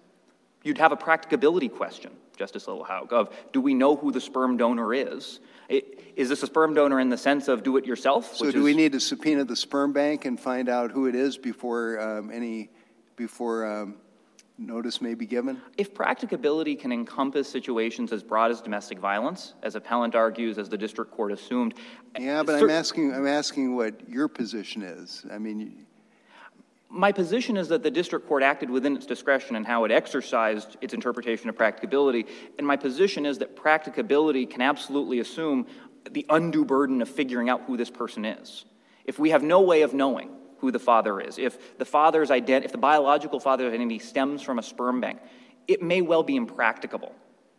You'd 0.63 0.79
have 0.79 0.91
a 0.91 0.97
practicability 0.97 1.69
question, 1.69 2.11
Justice 2.35 2.65
Lillehaug, 2.65 3.13
of 3.13 3.33
do 3.53 3.61
we 3.61 3.73
know 3.73 3.95
who 3.95 4.11
the 4.11 4.19
sperm 4.19 4.57
donor 4.57 4.93
is? 4.93 5.39
Is 5.69 6.27
this 6.27 6.43
a 6.43 6.47
sperm 6.47 6.73
donor 6.73 6.99
in 6.99 7.09
the 7.09 7.17
sense 7.17 7.47
of 7.47 7.63
do 7.63 7.77
it 7.77 7.85
yourself? 7.85 8.35
So 8.35 8.51
do 8.51 8.57
is- 8.57 8.63
we 8.63 8.73
need 8.73 8.91
to 8.93 8.99
subpoena 8.99 9.45
the 9.45 9.55
sperm 9.55 9.93
bank 9.93 10.25
and 10.25 10.37
find 10.39 10.67
out 10.67 10.91
who 10.91 11.05
it 11.05 11.15
is 11.15 11.37
before 11.37 11.99
um, 11.99 12.31
any, 12.31 12.71
before 13.15 13.65
um, 13.65 13.95
notice 14.59 15.01
may 15.01 15.13
be 15.13 15.25
given? 15.25 15.61
If 15.77 15.93
practicability 15.93 16.75
can 16.75 16.91
encompass 16.91 17.49
situations 17.49 18.11
as 18.11 18.23
broad 18.23 18.51
as 18.51 18.61
domestic 18.61 18.99
violence, 18.99 19.53
as 19.63 19.75
appellant 19.75 20.15
argues, 20.15 20.57
as 20.57 20.69
the 20.69 20.77
district 20.77 21.11
court 21.11 21.31
assumed. 21.31 21.75
Yeah, 22.19 22.43
but 22.43 22.61
I'm 22.61 22.69
asking, 22.69 23.13
I'm 23.13 23.27
asking 23.27 23.75
what 23.75 24.07
your 24.09 24.27
position 24.27 24.81
is. 24.81 25.25
I 25.31 25.37
mean, 25.37 25.85
My 26.89 27.11
position 27.11 27.55
is 27.55 27.67
that 27.67 27.83
the 27.83 27.91
district 27.91 28.27
court 28.27 28.41
acted 28.41 28.69
within 28.69 28.95
its 28.95 29.05
discretion 29.05 29.55
in 29.55 29.63
how 29.63 29.85
it 29.85 29.91
exercised 29.91 30.77
its 30.81 30.93
interpretation 30.93 31.47
of 31.47 31.55
practicability, 31.55 32.25
and 32.57 32.65
my 32.65 32.75
position 32.75 33.25
is 33.25 33.37
that 33.37 33.55
practicability 33.55 34.45
can 34.45 34.61
absolutely 34.61 35.19
assume 35.19 35.67
the 36.09 36.25
undue 36.29 36.65
burden 36.65 37.01
of 37.01 37.09
figuring 37.09 37.49
out 37.49 37.61
who 37.67 37.77
this 37.77 37.91
person 37.91 38.25
is. 38.25 38.65
If 39.05 39.19
we 39.19 39.29
have 39.29 39.43
no 39.43 39.61
way 39.61 39.83
of 39.83 39.93
knowing 39.93 40.31
who 40.59 40.71
the 40.71 40.79
father 40.79 41.19
is, 41.19 41.37
if 41.37 41.77
the 41.77 41.85
father's 41.85 42.29
ident- 42.29 42.65
if 42.65 42.71
the 42.71 42.77
biological 42.77 43.39
father's 43.39 43.73
identity 43.73 43.99
stems 43.99 44.41
from 44.41 44.59
a 44.59 44.63
sperm 44.63 45.01
bank, 45.01 45.19
it 45.67 45.81
may 45.81 46.01
well 46.01 46.23
be 46.23 46.35
impracticable. 46.35 47.13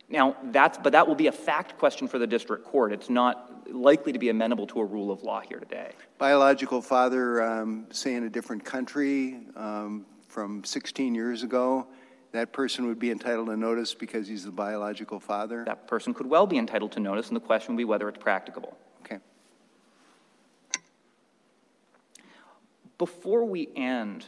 Now, 0.09 0.35
that's, 0.51 0.77
but 0.77 0.91
that 0.91 1.07
will 1.07 1.15
be 1.15 1.27
a 1.27 1.31
fact 1.31 1.77
question 1.77 2.07
for 2.07 2.19
the 2.19 2.27
district 2.27 2.65
court. 2.65 2.91
It's 2.91 3.09
not 3.09 3.65
likely 3.71 4.11
to 4.11 4.19
be 4.19 4.29
amenable 4.29 4.67
to 4.67 4.81
a 4.81 4.85
rule 4.85 5.11
of 5.11 5.23
law 5.23 5.39
here 5.39 5.59
today. 5.59 5.91
biological 6.17 6.81
father, 6.81 7.41
um, 7.41 7.87
say 7.91 8.15
in 8.15 8.25
a 8.25 8.29
different 8.29 8.65
country 8.65 9.39
um, 9.55 10.05
from 10.27 10.63
16 10.65 11.15
years 11.15 11.43
ago, 11.43 11.87
that 12.33 12.51
person 12.53 12.87
would 12.87 12.99
be 12.99 13.11
entitled 13.11 13.47
to 13.47 13.57
notice 13.57 13.93
because 13.93 14.27
he's 14.27 14.45
the 14.45 14.51
biological 14.51 15.19
father? 15.19 15.63
That 15.65 15.87
person 15.87 16.13
could 16.13 16.27
well 16.27 16.47
be 16.47 16.57
entitled 16.57 16.91
to 16.93 16.99
notice, 16.99 17.27
and 17.27 17.35
the 17.35 17.41
question 17.41 17.73
would 17.73 17.77
be 17.77 17.85
whether 17.85 18.07
it's 18.09 18.19
practicable. 18.19 18.77
Before 23.01 23.43
we 23.45 23.67
end, 23.75 24.27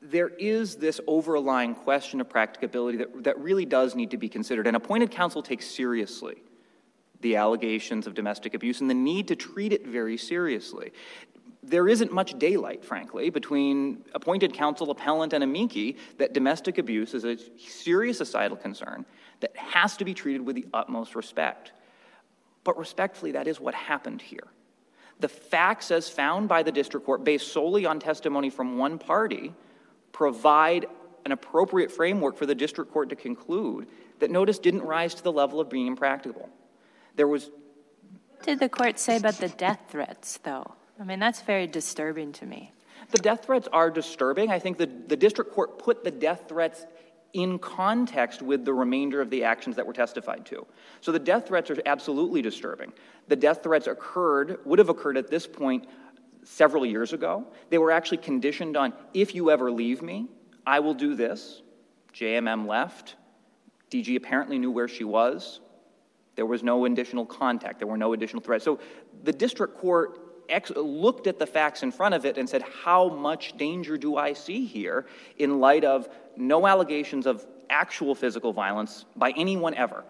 there 0.00 0.28
is 0.28 0.76
this 0.76 1.02
overlying 1.06 1.74
question 1.74 2.18
of 2.18 2.30
practicability 2.30 2.96
that, 2.96 3.24
that 3.24 3.38
really 3.38 3.66
does 3.66 3.94
need 3.94 4.12
to 4.12 4.16
be 4.16 4.26
considered. 4.26 4.66
And 4.66 4.74
appointed 4.74 5.10
counsel 5.10 5.42
takes 5.42 5.66
seriously 5.66 6.36
the 7.20 7.36
allegations 7.36 8.06
of 8.06 8.14
domestic 8.14 8.54
abuse 8.54 8.80
and 8.80 8.88
the 8.88 8.94
need 8.94 9.28
to 9.28 9.36
treat 9.36 9.74
it 9.74 9.86
very 9.86 10.16
seriously. 10.16 10.92
There 11.62 11.86
isn't 11.86 12.10
much 12.10 12.38
daylight, 12.38 12.82
frankly, 12.82 13.28
between 13.28 14.02
appointed 14.14 14.54
counsel, 14.54 14.90
appellant, 14.90 15.34
and 15.34 15.44
amici 15.44 15.98
that 16.16 16.32
domestic 16.32 16.78
abuse 16.78 17.12
is 17.12 17.24
a 17.26 17.36
serious 17.58 18.16
societal 18.16 18.56
concern 18.56 19.04
that 19.40 19.54
has 19.58 19.94
to 19.98 20.06
be 20.06 20.14
treated 20.14 20.46
with 20.46 20.56
the 20.56 20.64
utmost 20.72 21.14
respect. 21.14 21.72
But 22.64 22.78
respectfully, 22.78 23.32
that 23.32 23.46
is 23.46 23.60
what 23.60 23.74
happened 23.74 24.22
here. 24.22 24.48
The 25.20 25.28
facts, 25.28 25.90
as 25.90 26.08
found 26.08 26.48
by 26.48 26.62
the 26.62 26.72
district 26.72 27.06
court, 27.06 27.24
based 27.24 27.52
solely 27.52 27.86
on 27.86 28.00
testimony 28.00 28.50
from 28.50 28.78
one 28.78 28.98
party, 28.98 29.54
provide 30.12 30.86
an 31.24 31.32
appropriate 31.32 31.90
framework 31.90 32.36
for 32.36 32.46
the 32.46 32.54
district 32.54 32.92
court 32.92 33.08
to 33.08 33.16
conclude 33.16 33.86
that 34.18 34.30
notice 34.30 34.58
didn't 34.58 34.82
rise 34.82 35.14
to 35.14 35.22
the 35.22 35.32
level 35.32 35.60
of 35.60 35.70
being 35.70 35.86
impracticable. 35.86 36.48
There 37.16 37.28
was 37.28 37.50
What 38.30 38.46
did 38.46 38.58
the 38.58 38.68
court 38.68 38.98
say 38.98 39.16
about 39.16 39.34
the 39.34 39.48
death 39.48 39.80
threats, 39.88 40.38
though? 40.42 40.74
I 41.00 41.04
mean, 41.04 41.18
that's 41.18 41.42
very 41.42 41.66
disturbing 41.66 42.32
to 42.32 42.46
me. 42.46 42.72
The 43.10 43.18
death 43.18 43.44
threats 43.44 43.68
are 43.72 43.90
disturbing. 43.90 44.50
I 44.50 44.58
think 44.58 44.78
the, 44.78 44.86
the 44.86 45.16
district 45.16 45.52
court 45.52 45.78
put 45.78 46.04
the 46.04 46.10
death 46.10 46.44
threats 46.48 46.86
in 47.34 47.58
context 47.58 48.40
with 48.40 48.64
the 48.64 48.72
remainder 48.72 49.20
of 49.20 49.28
the 49.28 49.44
actions 49.44 49.76
that 49.76 49.86
were 49.86 49.92
testified 49.92 50.46
to. 50.46 50.66
So 51.00 51.12
the 51.12 51.18
death 51.18 51.48
threats 51.48 51.68
are 51.70 51.76
absolutely 51.84 52.40
disturbing. 52.40 52.92
The 53.28 53.36
death 53.36 53.62
threats 53.62 53.88
occurred, 53.88 54.58
would 54.64 54.78
have 54.78 54.88
occurred 54.88 55.16
at 55.16 55.28
this 55.28 55.46
point 55.46 55.86
several 56.44 56.86
years 56.86 57.12
ago. 57.12 57.44
They 57.70 57.78
were 57.78 57.90
actually 57.90 58.18
conditioned 58.18 58.76
on 58.76 58.94
if 59.12 59.34
you 59.34 59.50
ever 59.50 59.70
leave 59.70 60.00
me, 60.00 60.28
I 60.64 60.80
will 60.80 60.94
do 60.94 61.14
this. 61.14 61.62
JMM 62.14 62.66
left. 62.66 63.16
DG 63.90 64.16
apparently 64.16 64.58
knew 64.58 64.70
where 64.70 64.88
she 64.88 65.04
was. 65.04 65.60
There 66.36 66.46
was 66.46 66.62
no 66.62 66.84
additional 66.84 67.26
contact. 67.26 67.78
There 67.78 67.88
were 67.88 67.96
no 67.96 68.12
additional 68.12 68.42
threats. 68.42 68.64
So 68.64 68.78
the 69.24 69.32
district 69.32 69.76
court 69.76 70.20
ex- 70.48 70.72
looked 70.74 71.26
at 71.26 71.38
the 71.38 71.46
facts 71.46 71.82
in 71.82 71.92
front 71.92 72.14
of 72.14 72.24
it 72.24 72.38
and 72.38 72.48
said, 72.48 72.62
How 72.62 73.08
much 73.08 73.56
danger 73.56 73.96
do 73.96 74.16
I 74.16 74.32
see 74.32 74.64
here 74.64 75.06
in 75.38 75.60
light 75.60 75.84
of 75.84 76.08
no 76.36 76.66
allegations 76.66 77.26
of 77.26 77.44
actual 77.70 78.14
physical 78.14 78.52
violence 78.52 79.04
by 79.16 79.32
anyone 79.36 79.74
ever? 79.74 80.04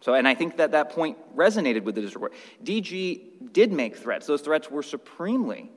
So, 0.00 0.14
and 0.14 0.26
I 0.26 0.34
think 0.34 0.56
that 0.56 0.72
that 0.72 0.90
point 0.90 1.16
resonated 1.36 1.84
with 1.84 1.94
the 1.94 2.00
district 2.00 2.20
court. 2.20 2.34
DG 2.64 3.52
did 3.52 3.72
make 3.72 3.96
threats. 3.96 4.26
Those 4.26 4.40
threats 4.40 4.68
were 4.68 4.82
supremely 4.82 5.70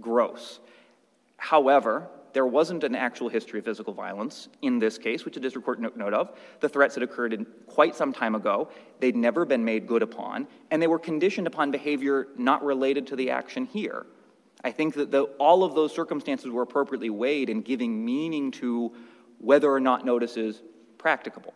gross. 0.00 0.60
However, 1.36 2.08
there 2.34 2.46
wasn't 2.46 2.84
an 2.84 2.94
actual 2.94 3.28
history 3.28 3.60
of 3.60 3.64
physical 3.64 3.94
violence 3.94 4.48
in 4.60 4.78
this 4.78 4.98
case, 4.98 5.24
which 5.24 5.34
the 5.34 5.40
district 5.40 5.64
court 5.64 5.80
took 5.80 5.96
note 5.96 6.12
of. 6.12 6.36
The 6.60 6.68
threats 6.68 6.94
had 6.94 7.04
occurred 7.04 7.46
quite 7.66 7.94
some 7.94 8.12
time 8.12 8.34
ago. 8.34 8.68
They'd 9.00 9.16
never 9.16 9.44
been 9.44 9.64
made 9.64 9.86
good 9.86 10.02
upon, 10.02 10.48
and 10.70 10.82
they 10.82 10.88
were 10.88 10.98
conditioned 10.98 11.46
upon 11.46 11.70
behavior 11.70 12.28
not 12.36 12.62
related 12.64 13.06
to 13.08 13.16
the 13.16 13.30
action 13.30 13.64
here. 13.66 14.04
I 14.64 14.72
think 14.72 14.94
that 14.94 15.10
the, 15.10 15.22
all 15.38 15.62
of 15.62 15.74
those 15.74 15.94
circumstances 15.94 16.50
were 16.50 16.62
appropriately 16.62 17.10
weighed 17.10 17.50
in 17.50 17.62
giving 17.62 18.04
meaning 18.04 18.50
to 18.52 18.92
whether 19.38 19.70
or 19.70 19.80
not 19.80 20.04
notice 20.04 20.36
is 20.36 20.62
practicable. 20.98 21.54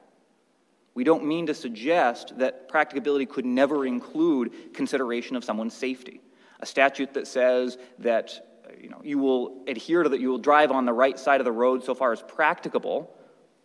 We 0.94 1.04
don't 1.04 1.24
mean 1.24 1.46
to 1.46 1.54
suggest 1.54 2.38
that 2.38 2.68
practicability 2.68 3.26
could 3.26 3.46
never 3.46 3.86
include 3.86 4.74
consideration 4.74 5.36
of 5.36 5.44
someone's 5.44 5.74
safety. 5.74 6.20
A 6.60 6.66
statute 6.66 7.14
that 7.14 7.26
says 7.26 7.78
that 8.00 8.47
Uh, 8.68 8.72
you 8.80 8.88
know, 8.88 9.00
you 9.02 9.18
will 9.18 9.62
adhere 9.66 10.02
to 10.02 10.08
that, 10.08 10.20
you 10.20 10.28
will 10.28 10.38
drive 10.38 10.70
on 10.70 10.84
the 10.84 10.92
right 10.92 11.18
side 11.18 11.40
of 11.40 11.44
the 11.44 11.52
road 11.52 11.84
so 11.84 11.94
far 11.94 12.12
as 12.12 12.22
practicable, 12.22 13.14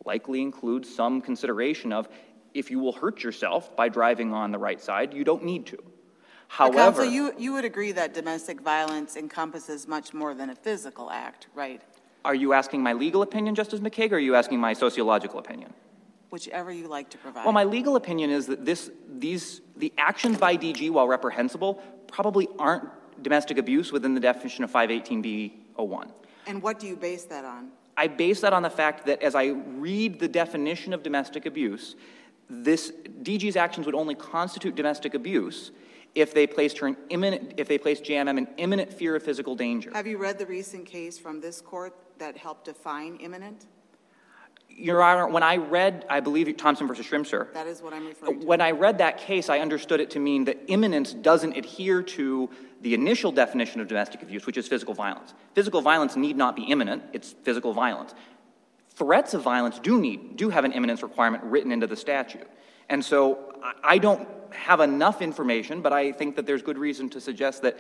likely 0.06 0.42
includes 0.42 0.94
some 0.94 1.22
consideration 1.22 1.92
of 1.92 2.08
if 2.54 2.70
you 2.70 2.80
will 2.80 2.94
hurt 2.94 3.24
yourself 3.24 3.76
by 3.76 3.90
driving 3.90 4.34
on 4.34 4.52
the 4.52 4.60
right 4.60 4.82
side, 4.82 5.14
you 5.14 5.24
don't 5.24 5.44
need 5.44 5.66
to. 5.66 5.78
However, 6.48 6.78
Counsel, 6.78 7.06
you, 7.06 7.34
you 7.38 7.54
would 7.54 7.66
agree 7.66 7.92
that 7.94 8.14
domestic 8.14 8.62
violence 8.62 9.16
encompasses 9.16 9.88
much 9.88 10.14
more 10.14 10.36
than 10.36 10.52
a 10.52 10.56
physical 10.56 11.10
act, 11.10 11.48
right? 11.56 11.82
are 12.26 12.36
you 12.36 12.54
asking 12.54 12.82
my 12.82 12.94
legal 12.94 13.22
opinion, 13.22 13.56
Justice 13.56 13.80
McKeig, 13.80 14.12
or 14.12 14.16
are 14.16 14.20
you 14.20 14.36
asking 14.36 14.60
my 14.60 14.74
sociological 14.74 15.40
opinion? 15.40 15.74
Whichever 16.30 16.72
you 16.72 16.88
like 16.88 17.10
to 17.12 17.18
provide. 17.18 17.44
Well, 17.44 17.54
my 17.54 17.64
legal 17.64 17.96
opinion 17.96 18.30
is 18.30 18.48
that 18.48 18.66
this, 18.66 18.90
these, 19.08 19.62
the 19.76 19.94
actions 19.98 20.38
by 20.38 20.58
DG, 20.58 20.90
while 20.90 21.08
reprehensible, 21.08 21.76
probably 22.08 22.48
aren't 22.58 22.90
domestic 23.24 23.58
abuse 23.58 23.92
within 23.92 24.14
the 24.14 24.20
definition 24.20 24.64
of 24.64 24.72
518B01. 24.72 26.12
And 26.46 26.62
what 26.62 26.80
do 26.80 26.88
you 26.88 26.96
base 26.96 27.24
that 27.26 27.46
on? 27.46 27.70
I 27.96 28.08
base 28.08 28.42
that 28.42 28.54
on 28.54 28.64
the 28.64 28.70
fact 28.70 29.06
that 29.06 29.22
as 29.22 29.36
I 29.36 29.48
read 29.48 30.20
the 30.20 30.28
definition 30.28 30.94
of 30.94 31.04
domestic 31.04 31.46
abuse, 31.46 31.96
this 32.50 32.92
DG's 33.22 33.56
actions 33.56 33.86
would 33.86 33.96
only 33.96 34.16
constitute 34.16 34.76
domestic 34.76 35.14
abuse 35.14 35.72
if 36.16 36.34
they 36.34 36.46
placed 36.46 36.78
her 36.80 36.88
in 36.88 36.98
imminent, 37.10 37.54
if 37.58 37.68
they 37.68 37.78
placed 37.78 38.04
JMM 38.04 38.38
in 38.38 38.48
imminent 38.58 38.94
fear 38.94 39.16
of 39.16 39.24
physical 39.24 39.56
danger. 39.56 39.92
Have 39.94 40.08
you 40.08 40.18
read 40.18 40.38
the 40.38 40.46
recent 40.46 40.86
case 40.86 41.18
from 41.18 41.42
this 41.42 41.62
court 41.62 41.96
that 42.20 42.38
helped 42.38 42.66
define 42.66 43.16
imminent? 43.18 43.66
Your 44.76 45.04
Honor, 45.04 45.28
when 45.28 45.44
I 45.44 45.58
read, 45.58 46.06
I 46.10 46.20
believe 46.20 46.56
Thompson 46.58 46.88
versus 46.88 47.06
Schrimsher, 47.06 47.54
That 47.54 47.68
is 47.68 47.82
what 47.82 47.94
I'm 47.94 48.08
referring 48.08 48.42
to. 48.42 48.46
when 48.46 48.60
I 48.60 48.72
read 48.72 48.98
that 48.98 49.20
case, 49.20 49.50
I 49.50 49.60
understood 49.60 50.00
it 50.00 50.10
to 50.12 50.20
mean 50.20 50.46
that 50.46 50.58
imminence 50.68 51.14
doesn't 51.14 51.56
adhere 51.56 52.02
to 52.02 52.50
the 52.84 52.94
initial 52.94 53.32
definition 53.32 53.80
of 53.82 53.88
domestic 53.88 54.22
abuse, 54.22 54.46
which 54.46 54.58
is 54.58 54.68
physical 54.68 54.94
violence. 54.94 55.34
Physical 55.56 55.82
violence 55.82 56.16
need 56.16 56.36
not 56.36 56.56
be 56.56 56.64
imminent, 56.64 57.02
it's 57.14 57.32
physical 57.32 57.74
violence. 57.74 58.14
Threats 58.90 59.34
of 59.34 59.42
violence 59.42 59.80
do 59.80 60.00
need, 60.00 60.38
do 60.38 60.50
have 60.50 60.66
an 60.66 60.74
imminence 60.74 61.02
requirement 61.02 61.44
written 61.46 61.72
into 61.72 61.88
the 61.88 61.96
statute. 61.96 62.48
And 62.90 63.04
so 63.04 63.54
I- 63.84 63.98
don't 63.98 64.28
have 64.52 64.82
enough 64.82 65.22
information, 65.22 65.82
but 65.82 65.94
I 65.94 66.12
think 66.12 66.36
that 66.36 66.46
there's 66.46 66.62
good 66.62 66.78
reason 66.78 67.10
to 67.12 67.22
suggest 67.22 67.64
that 67.64 67.78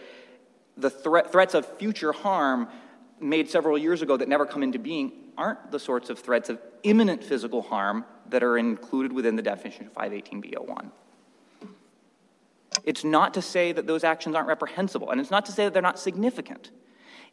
the 0.77 0.89
threat, 0.89 1.31
threats 1.31 1.53
of 1.53 1.67
future 1.77 2.13
harm 2.13 2.67
made 3.19 3.49
several 3.49 3.77
years 3.77 4.01
ago 4.01 4.17
that 4.17 4.27
never 4.27 4.45
come 4.45 4.63
into 4.63 4.79
being 4.79 5.11
aren't 5.37 5.71
the 5.71 5.79
sorts 5.79 6.09
of 6.09 6.17
threats 6.17 6.49
of 6.49 6.59
imminent 6.83 7.23
physical 7.23 7.61
harm 7.61 8.05
that 8.29 8.41
are 8.41 8.57
included 8.57 9.11
within 9.11 9.35
the 9.35 9.41
definition 9.41 9.85
of 9.85 9.93
518B01. 9.93 10.91
It's 12.83 13.03
not 13.03 13.33
to 13.35 13.41
say 13.41 13.71
that 13.71 13.87
those 13.87 14.03
actions 14.03 14.35
aren't 14.35 14.47
reprehensible, 14.47 15.11
and 15.11 15.21
it's 15.21 15.31
not 15.31 15.45
to 15.45 15.51
say 15.51 15.63
that 15.65 15.73
they're 15.73 15.81
not 15.81 15.99
significant. 15.99 16.71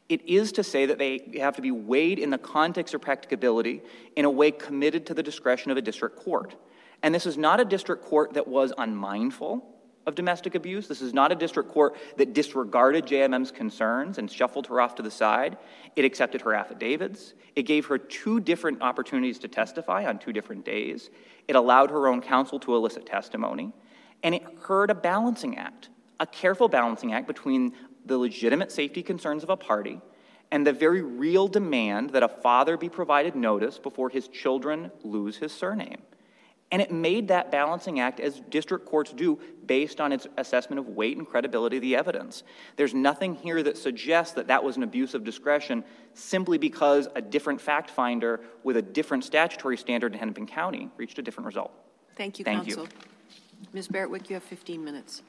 It 0.09 0.29
is 0.29 0.53
to 0.53 0.65
say 0.65 0.87
that 0.87 0.99
they 0.99 1.39
have 1.39 1.57
to 1.57 1.63
be 1.63 1.71
weighed 1.71 2.19
in 2.19 2.31
the 2.31 2.39
context 2.39 2.95
of 2.95 3.01
practicability 3.01 3.83
in 4.17 4.25
a 4.25 4.31
way 4.31 4.51
committed 4.51 5.07
to 5.07 5.15
the 5.15 5.23
discretion 5.23 5.71
of 5.71 5.77
a 5.77 5.83
district 5.83 6.17
court. 6.17 6.57
And 7.03 7.15
this 7.15 7.27
is 7.27 7.39
not 7.39 7.61
a 7.61 7.65
district 7.65 8.05
court 8.05 8.35
that 8.35 8.49
was 8.49 8.73
unmindful 8.77 9.65
of 10.07 10.15
domestic 10.15 10.55
abuse. 10.55 10.89
This 10.89 11.01
is 11.01 11.15
not 11.15 11.31
a 11.31 11.35
district 11.35 11.71
court 11.71 11.97
that 12.17 12.33
disregarded 12.33 13.07
JMM's 13.07 13.51
concerns 13.51 14.19
and 14.19 14.31
shuffled 14.31 14.67
her 14.67 14.81
off 14.81 14.95
to 14.97 15.03
the 15.03 15.11
side. 15.11 15.57
It 15.95 16.05
accepted 16.05 16.41
her 16.43 16.55
affidavits. 16.55 17.35
It 17.55 17.63
gave 17.63 17.87
her 17.87 17.99
two 17.99 18.41
different 18.41 18.83
opportunities 18.83 19.39
to 19.41 19.49
testify 19.49 20.07
on 20.07 20.19
two 20.19 20.33
different 20.33 20.65
days. 20.65 21.11
It 21.47 21.57
allowed 21.57 21.91
her 21.91 22.09
own 22.09 22.21
counsel 22.21 22.59
to 22.61 22.75
elicit 22.75 23.07
testimony. 23.07 23.73
And 24.23 24.35
it 24.35 24.43
heard 24.63 24.91
a 24.91 24.95
balancing 24.95 25.57
act, 25.57 25.89
a 26.19 26.27
careful 26.27 26.69
balancing 26.69 27.13
act 27.13 27.27
between 27.27 27.73
the 28.07 28.19
legitimate 28.19 28.73
safety 28.73 29.03
concerns 29.03 29.43
of 29.43 29.51
a 29.51 29.57
party 29.57 30.01
and 30.51 30.67
the 30.67 30.73
very 30.73 31.03
real 31.03 31.49
demand 31.49 32.11
that 32.11 32.23
a 32.23 32.29
father 32.29 32.77
be 32.77 32.89
provided 32.89 33.37
notice 33.37 33.79
before 33.79 34.09
his 34.09 34.29
children 34.29 34.91
lose 35.03 35.37
his 35.37 35.53
surname. 35.53 36.03
And 36.73 36.81
it 36.81 36.93
made 36.93 37.29
that 37.29 37.51
balancing 37.51 37.99
act 37.99 38.21
as 38.21 38.41
district 38.49 38.87
courts 38.87 39.13
do 39.13 39.41
based 39.67 40.01
on 40.01 40.13
its 40.13 40.29
assessment 40.39 40.79
of 40.79 40.89
weight 40.89 41.17
and 41.17 41.27
credibility 41.27 41.79
of 41.79 41.83
the 41.83 41.97
evidence. 41.97 42.45
There's 42.77 42.95
nothing 42.95 43.35
here 43.35 43.63
that 43.65 43.77
suggests 43.77 44.35
that 44.35 44.47
that 44.47 44.63
was 44.63 44.77
an 44.77 44.85
abuse 44.85 45.15
of 45.15 45.25
discretion 45.25 45.83
simply 46.15 46.59
because 46.59 47.09
a 47.17 47.21
different 47.21 47.61
fact 47.61 47.91
finder 47.91 48.41
with 48.63 48.77
a 48.77 48.83
different 48.83 49.25
statutory 49.25 49.77
standard 49.77 50.13
in 50.13 50.19
Hennepin 50.21 50.47
County 50.47 50.91
reached 50.97 51.19
a 51.19 51.23
different 51.23 51.47
result. 51.47 51.73
Thank 52.17 52.39
you, 52.39 52.45
Thank 52.45 52.69
you. 52.69 52.87
Ms. 53.73 53.87
Barrett-Wiik, 53.89 54.29
you 54.29 54.35
have 54.35 54.43
15 54.43 54.83
minutes. 54.83 55.23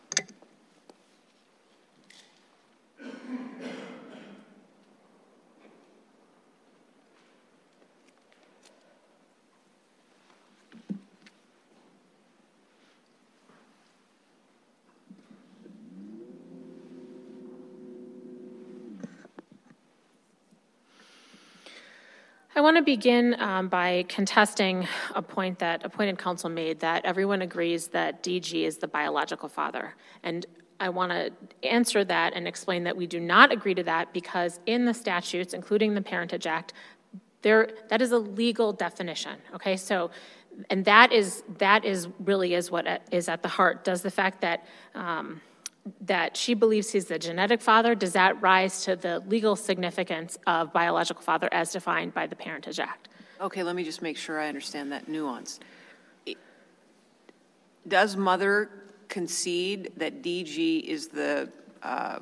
I 22.61 22.63
want 22.63 22.77
to 22.77 22.83
begin 22.83 23.35
um, 23.41 23.69
by 23.69 24.05
contesting 24.07 24.87
a 25.15 25.21
point 25.23 25.57
that 25.57 25.83
appointed 25.83 26.19
counsel 26.19 26.47
made 26.47 26.79
that 26.81 27.03
everyone 27.05 27.41
agrees 27.41 27.87
that 27.87 28.21
DG 28.21 28.53
is 28.53 28.77
the 28.77 28.87
biological 28.87 29.49
father. 29.49 29.95
And 30.21 30.45
I 30.79 30.89
want 30.89 31.11
to 31.11 31.31
answer 31.67 32.03
that 32.03 32.33
and 32.35 32.47
explain 32.47 32.83
that 32.83 32.95
we 32.95 33.07
do 33.07 33.19
not 33.19 33.51
agree 33.51 33.73
to 33.73 33.81
that 33.85 34.13
because 34.13 34.59
in 34.67 34.85
the 34.85 34.93
statutes, 34.93 35.55
including 35.55 35.95
the 35.95 36.03
Parentage 36.03 36.45
Act, 36.45 36.73
there 37.41 37.67
that 37.89 37.99
is 37.99 38.11
a 38.11 38.19
legal 38.19 38.71
definition. 38.71 39.39
Okay, 39.55 39.75
so 39.75 40.11
and 40.69 40.85
that 40.85 41.11
is 41.11 41.43
that 41.57 41.83
is 41.83 42.09
really 42.19 42.53
is 42.53 42.69
what 42.69 43.01
is 43.11 43.27
at 43.27 43.41
the 43.41 43.49
heart. 43.49 43.83
Does 43.83 44.03
the 44.03 44.11
fact 44.11 44.39
that 44.41 44.67
um, 44.93 45.41
that 46.01 46.37
she 46.37 46.53
believes 46.53 46.91
he's 46.91 47.05
the 47.05 47.17
genetic 47.17 47.61
father, 47.61 47.95
does 47.95 48.13
that 48.13 48.39
rise 48.41 48.83
to 48.85 48.95
the 48.95 49.19
legal 49.21 49.55
significance 49.55 50.37
of 50.47 50.71
biological 50.71 51.21
father 51.21 51.49
as 51.51 51.71
defined 51.71 52.13
by 52.13 52.27
the 52.27 52.35
Parentage 52.35 52.79
Act? 52.79 53.09
Okay, 53.39 53.63
let 53.63 53.75
me 53.75 53.83
just 53.83 54.01
make 54.01 54.17
sure 54.17 54.39
I 54.39 54.47
understand 54.47 54.91
that 54.91 55.07
nuance. 55.07 55.59
Does 57.87 58.15
mother 58.15 58.69
concede 59.07 59.91
that 59.97 60.21
DG 60.21 60.83
is 60.83 61.07
the 61.07 61.49
uh, 61.81 62.19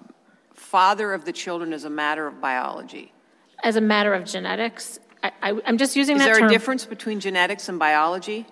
father 0.54 1.14
of 1.14 1.26
the 1.26 1.34
children 1.34 1.74
as 1.74 1.84
a 1.84 1.90
matter 1.90 2.26
of 2.28 2.40
biology? 2.40 3.12
As 3.64 3.76
a 3.76 3.82
matter 3.82 4.14
of 4.14 4.24
genetics, 4.24 5.00
I, 5.22 5.60
I'm 5.66 5.78
just 5.78 5.98
using 5.98 6.16
Is 6.16 6.22
that 6.22 6.28
there 6.28 6.40
term. 6.40 6.48
a 6.48 6.50
difference 6.50 6.86
between 6.86 7.20
genetics 7.20 7.68
and 7.68 7.78
biology? 7.78 8.46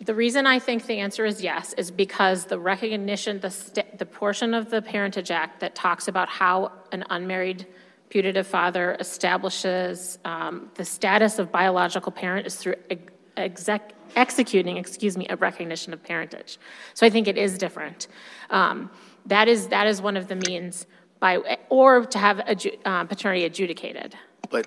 The 0.00 0.14
reason 0.14 0.46
I 0.46 0.58
think 0.58 0.86
the 0.86 0.98
answer 0.98 1.24
is 1.24 1.42
yes 1.42 1.72
is 1.74 1.90
because 1.90 2.44
the 2.44 2.58
recognition, 2.58 3.40
the, 3.40 3.50
st- 3.50 3.98
the 3.98 4.04
portion 4.04 4.52
of 4.52 4.70
the 4.70 4.82
Parentage 4.82 5.30
Act 5.30 5.60
that 5.60 5.74
talks 5.74 6.06
about 6.06 6.28
how 6.28 6.70
an 6.92 7.04
unmarried 7.08 7.66
putative 8.10 8.46
father 8.46 8.96
establishes 9.00 10.18
um, 10.24 10.70
the 10.74 10.84
status 10.84 11.38
of 11.38 11.50
biological 11.50 12.12
parent 12.12 12.46
is 12.46 12.56
through 12.56 12.74
ex- 12.90 13.12
exec- 13.36 13.94
executing, 14.14 14.76
excuse 14.76 15.16
me, 15.16 15.26
a 15.30 15.36
recognition 15.36 15.92
of 15.92 16.02
parentage. 16.02 16.58
So 16.94 17.06
I 17.06 17.10
think 17.10 17.26
it 17.26 17.38
is 17.38 17.58
different. 17.58 18.06
Um, 18.50 18.90
that 19.26 19.48
is 19.48 19.68
that 19.68 19.86
is 19.86 20.00
one 20.00 20.16
of 20.16 20.28
the 20.28 20.36
means 20.36 20.86
by, 21.18 21.38
or 21.68 22.04
to 22.06 22.18
have 22.18 22.36
adju- 22.38 22.78
uh, 22.84 23.04
paternity 23.04 23.44
adjudicated. 23.44 24.14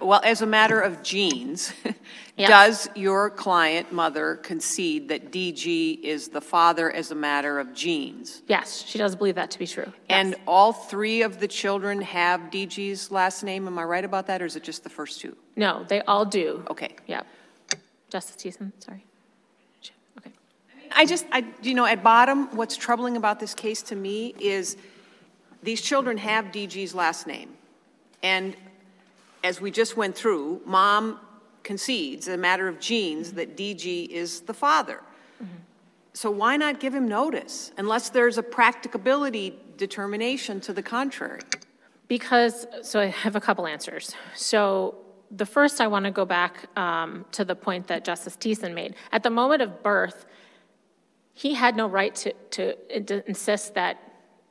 Well, 0.02 0.22
as 0.24 0.42
a 0.42 0.46
matter 0.46 0.80
of 0.80 1.04
genes, 1.04 1.74
does 2.38 2.90
your 2.96 3.30
client 3.30 3.92
mother 3.92 4.36
concede 4.38 5.10
that 5.10 5.32
DG 5.32 6.02
is 6.02 6.30
the 6.30 6.42
father 6.42 6.92
as 6.92 7.12
a 7.12 7.16
matter 7.16 7.60
of 7.60 7.74
genes? 7.74 8.42
Yes, 8.48 8.84
she 8.86 8.98
does 8.98 9.16
believe 9.16 9.36
that 9.36 9.52
to 9.52 9.60
be 9.60 9.68
true. 9.68 9.92
And 10.10 10.36
all 10.48 10.74
three 10.74 11.22
of 11.22 11.40
the 11.40 11.48
children 11.48 12.02
have 12.02 12.42
DG's 12.52 13.12
last 13.12 13.44
name? 13.44 13.68
Am 13.68 13.78
I 13.78 13.84
right 13.84 14.06
about 14.06 14.28
that, 14.28 14.42
or 14.42 14.46
is 14.46 14.56
it 14.56 14.64
just 14.64 14.84
the 14.84 14.90
first 14.90 15.22
two? 15.22 15.36
no, 15.56 15.84
they 15.90 16.02
all 16.02 16.26
do. 16.26 16.64
Okay. 16.70 16.96
Yep. 17.08 17.28
Justice 18.10 18.36
Thissen, 18.38 18.72
sorry. 18.80 19.06
Okay. 20.18 20.32
I 20.92 21.06
just, 21.06 21.26
I, 21.32 21.46
you 21.62 21.74
know, 21.74 21.86
at 21.86 22.02
bottom, 22.02 22.56
what's 22.56 22.76
troubling 22.78 23.18
about 23.18 23.40
this 23.40 23.54
case 23.54 23.82
to 23.84 23.96
me 23.96 24.34
is 24.40 24.78
these 25.62 25.82
children 25.82 26.18
have 26.18 26.46
DG's 26.46 26.96
last 26.96 27.28
name. 27.28 27.50
And 28.24 28.56
as 29.44 29.62
we 29.62 29.72
just 29.72 29.98
went 29.98 30.16
through, 30.16 30.62
mom 30.66 31.20
concedes, 31.64 32.28
a 32.28 32.38
matter 32.38 32.68
of 32.68 32.80
genes, 32.80 33.34
that 33.34 33.56
DG 33.56 34.08
is 34.10 34.42
the 34.42 34.54
father. 34.54 35.02
So 36.14 36.30
why 36.30 36.58
not 36.58 36.80
give 36.80 36.94
him 36.94 37.08
notice, 37.08 37.72
unless 37.78 38.10
there's 38.10 38.38
a 38.38 38.44
practicability 38.44 39.56
determination 39.78 40.60
to 40.62 40.74
the 40.74 40.84
contrary? 40.84 41.42
Because, 42.08 42.68
so 42.82 43.00
I 43.00 43.06
have 43.06 43.36
a 43.36 43.40
couple 43.40 43.68
answers. 43.68 44.16
So 44.36 44.96
the 45.32 45.46
first, 45.46 45.80
I 45.80 45.88
want 45.88 46.06
to 46.06 46.12
go 46.12 46.26
back 46.26 46.66
um, 46.78 47.26
to 47.34 47.46
the 47.46 47.56
point 47.56 47.88
that 47.88 48.04
Justice 48.04 48.36
Thissen 48.36 48.74
made. 48.74 48.96
At 49.12 49.24
the 49.24 49.30
moment 49.30 49.62
of 49.62 49.84
birth, 49.84 50.26
he 51.34 51.54
had 51.54 51.78
no 51.78 51.88
right 51.88 52.14
to, 52.16 52.34
to, 52.52 53.02
to 53.04 53.28
insist 53.30 53.76
that, 53.76 53.98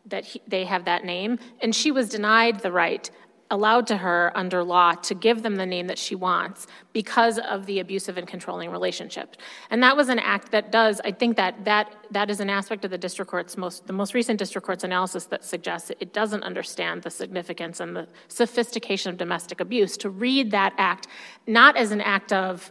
that 0.06 0.24
he, 0.24 0.40
they 0.46 0.64
have 0.64 0.84
that 0.86 1.04
name, 1.04 1.38
and 1.60 1.74
she 1.74 1.90
was 1.90 2.08
denied 2.08 2.60
the 2.60 2.72
right 2.72 3.10
allowed 3.50 3.86
to 3.86 3.96
her 3.96 4.30
under 4.34 4.62
law 4.62 4.92
to 4.92 5.14
give 5.14 5.42
them 5.42 5.56
the 5.56 5.64
name 5.64 5.86
that 5.86 5.98
she 5.98 6.14
wants 6.14 6.66
because 6.92 7.38
of 7.38 7.66
the 7.66 7.80
abusive 7.80 8.18
and 8.18 8.26
controlling 8.26 8.70
relationship. 8.70 9.36
And 9.70 9.82
that 9.82 9.96
was 9.96 10.08
an 10.08 10.18
act 10.18 10.50
that 10.52 10.70
does, 10.70 11.00
I 11.04 11.12
think 11.12 11.36
that 11.36 11.64
that, 11.64 11.94
that 12.10 12.30
is 12.30 12.40
an 12.40 12.50
aspect 12.50 12.84
of 12.84 12.90
the 12.90 12.98
district 12.98 13.30
court's 13.30 13.56
most, 13.56 13.86
the 13.86 13.92
most 13.92 14.12
recent 14.12 14.38
district 14.38 14.66
court's 14.66 14.84
analysis 14.84 15.26
that 15.26 15.44
suggests 15.44 15.90
it 15.98 16.12
doesn't 16.12 16.42
understand 16.42 17.02
the 17.02 17.10
significance 17.10 17.80
and 17.80 17.96
the 17.96 18.06
sophistication 18.28 19.10
of 19.10 19.16
domestic 19.16 19.60
abuse 19.60 19.96
to 19.96 20.10
read 20.10 20.50
that 20.50 20.74
act 20.76 21.06
not 21.46 21.76
as 21.76 21.90
an 21.90 22.00
act 22.00 22.32
of 22.32 22.70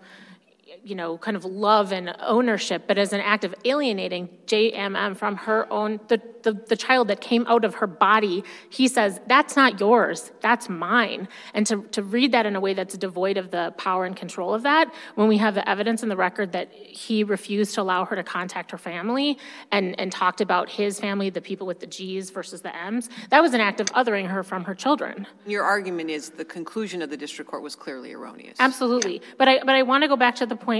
you 0.87 0.95
know, 0.95 1.17
kind 1.17 1.35
of 1.35 1.43
love 1.43 1.91
and 1.91 2.15
ownership, 2.21 2.83
but 2.87 2.97
as 2.97 3.11
an 3.11 3.19
act 3.19 3.43
of 3.43 3.53
alienating 3.65 4.29
JMM 4.45 5.17
from 5.17 5.35
her 5.35 5.71
own, 5.71 5.99
the, 6.07 6.21
the, 6.43 6.53
the 6.53 6.77
child 6.77 7.09
that 7.09 7.19
came 7.19 7.45
out 7.47 7.65
of 7.65 7.75
her 7.75 7.87
body, 7.87 8.43
he 8.69 8.87
says, 8.87 9.19
that's 9.27 9.57
not 9.57 9.81
yours, 9.81 10.31
that's 10.39 10.69
mine. 10.69 11.27
And 11.53 11.67
to, 11.67 11.83
to 11.91 12.01
read 12.01 12.31
that 12.31 12.45
in 12.45 12.55
a 12.55 12.61
way 12.61 12.73
that's 12.73 12.97
devoid 12.97 13.37
of 13.37 13.51
the 13.51 13.73
power 13.77 14.05
and 14.05 14.15
control 14.15 14.53
of 14.53 14.63
that, 14.63 14.93
when 15.15 15.27
we 15.27 15.37
have 15.37 15.55
the 15.55 15.67
evidence 15.69 16.03
in 16.03 16.09
the 16.09 16.15
record 16.15 16.53
that 16.53 16.71
he 16.71 17.23
refused 17.23 17.75
to 17.75 17.81
allow 17.81 18.05
her 18.05 18.15
to 18.15 18.23
contact 18.23 18.71
her 18.71 18.77
family 18.77 19.37
and, 19.71 19.99
and 19.99 20.11
talked 20.11 20.39
about 20.39 20.69
his 20.69 20.99
family, 20.99 21.29
the 21.29 21.41
people 21.41 21.67
with 21.67 21.81
the 21.81 21.87
G's 21.87 22.29
versus 22.29 22.61
the 22.61 22.73
M's, 22.75 23.09
that 23.29 23.41
was 23.41 23.53
an 23.53 23.59
act 23.59 23.81
of 23.81 23.87
othering 23.87 24.27
her 24.27 24.43
from 24.43 24.63
her 24.63 24.73
children. 24.73 25.27
Your 25.45 25.63
argument 25.63 26.09
is 26.09 26.29
the 26.29 26.45
conclusion 26.45 27.01
of 27.01 27.09
the 27.09 27.17
district 27.17 27.51
court 27.51 27.61
was 27.61 27.75
clearly 27.75 28.13
erroneous. 28.13 28.55
Absolutely. 28.59 29.21
But 29.37 29.47
I, 29.49 29.59
but 29.59 29.75
I 29.75 29.83
want 29.83 30.03
to 30.03 30.07
go 30.07 30.15
back 30.15 30.35
to 30.35 30.45
the 30.45 30.55
point, 30.55 30.76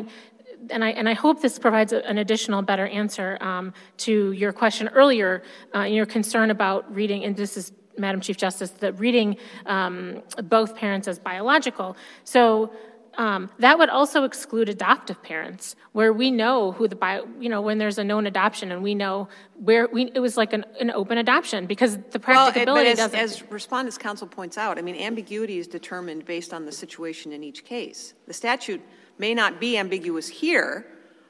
and 0.70 0.84
I, 0.84 0.90
and 0.90 1.08
I 1.08 1.14
hope 1.14 1.42
this 1.42 1.60
provides 1.60 1.94
an 1.94 2.18
additional 2.18 2.62
better 2.62 2.88
answer 2.88 3.38
um, 3.42 3.74
to 3.98 4.32
your 4.32 4.52
question 4.54 4.88
earlier, 4.90 5.44
uh, 5.76 5.82
your 5.82 6.06
concern 6.06 6.52
about 6.52 6.94
reading, 6.94 7.24
and 7.26 7.36
this 7.36 7.58
is, 7.58 7.72
Madam 7.98 8.22
Chief 8.22 8.38
Justice, 8.38 8.72
that 8.84 9.00
reading 9.00 9.38
um, 9.66 10.22
both 10.44 10.76
parents 10.76 11.08
as 11.08 11.18
biological. 11.20 11.96
So 12.24 12.72
um, 13.18 13.50
that 13.58 13.80
would 13.80 13.90
also 13.90 14.24
exclude 14.24 14.70
adoptive 14.70 15.20
parents, 15.24 15.76
where 15.94 16.14
we 16.14 16.30
know 16.30 16.74
who 16.74 16.88
the 16.88 16.96
bio, 16.96 17.28
you 17.40 17.50
know, 17.50 17.62
when 17.62 17.80
there's 17.80 17.98
a 17.98 18.04
known 18.04 18.28
adoption, 18.28 18.72
and 18.72 18.84
we 18.84 18.94
know 18.94 19.28
where 19.56 19.88
we, 19.88 20.12
it 20.14 20.20
was 20.20 20.38
like 20.38 20.54
an, 20.54 20.64
an 20.80 20.92
open 20.92 21.18
adoption 21.18 21.66
because 21.66 21.98
the 21.98 22.20
Well, 22.28 22.52
practicability 22.52 22.92
as, 22.92 22.98
doesn't. 22.98 23.20
as 23.20 23.52
Respondents' 23.52 23.98
Counsel 23.98 24.28
points 24.28 24.58
out, 24.58 24.78
I 24.78 24.84
mean, 24.84 24.96
ambiguity 24.96 25.58
is 25.58 25.68
determined 25.68 26.26
based 26.26 26.54
on 26.54 26.66
the 26.66 26.72
situation 26.72 27.32
in 27.32 27.44
each 27.44 27.66
case. 27.66 28.14
The 28.28 28.34
statute 28.34 28.82
may 29.18 29.34
not 29.34 29.60
be 29.60 29.78
ambiguous 29.78 30.28
here 30.28 30.86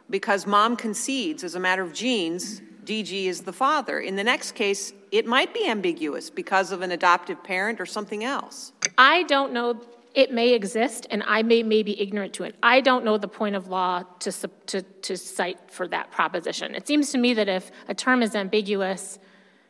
because 0.09 0.47
mom 0.47 0.75
concedes 0.75 1.43
as 1.43 1.55
a 1.55 1.59
matter 1.59 1.83
of 1.83 1.93
genes, 1.93 2.61
DG 2.85 3.25
is 3.25 3.41
the 3.41 3.53
father. 3.53 3.99
In 3.99 4.15
the 4.15 4.23
next 4.23 4.53
case, 4.53 4.93
it 5.11 5.25
might 5.25 5.53
be 5.53 5.67
ambiguous 5.67 6.29
because 6.29 6.71
of 6.71 6.81
an 6.81 6.91
adoptive 6.91 7.43
parent 7.43 7.81
or 7.81 7.85
something 7.85 8.23
else. 8.23 8.71
I 8.97 9.23
don't 9.23 9.51
know, 9.51 9.81
it 10.13 10.31
may 10.31 10.53
exist, 10.53 11.05
and 11.11 11.21
I 11.27 11.43
may, 11.43 11.63
may 11.63 11.83
be 11.83 11.99
ignorant 11.99 12.33
to 12.35 12.43
it. 12.43 12.55
I 12.63 12.79
don't 12.81 13.03
know 13.03 13.17
the 13.17 13.27
point 13.27 13.55
of 13.55 13.67
law 13.67 14.03
to, 14.19 14.31
to, 14.67 14.81
to 14.81 15.17
cite 15.17 15.69
for 15.69 15.87
that 15.89 16.11
proposition. 16.11 16.75
It 16.75 16.87
seems 16.87 17.11
to 17.11 17.17
me 17.17 17.33
that 17.33 17.49
if 17.49 17.71
a 17.89 17.93
term 17.93 18.23
is 18.23 18.35
ambiguous, 18.35 19.19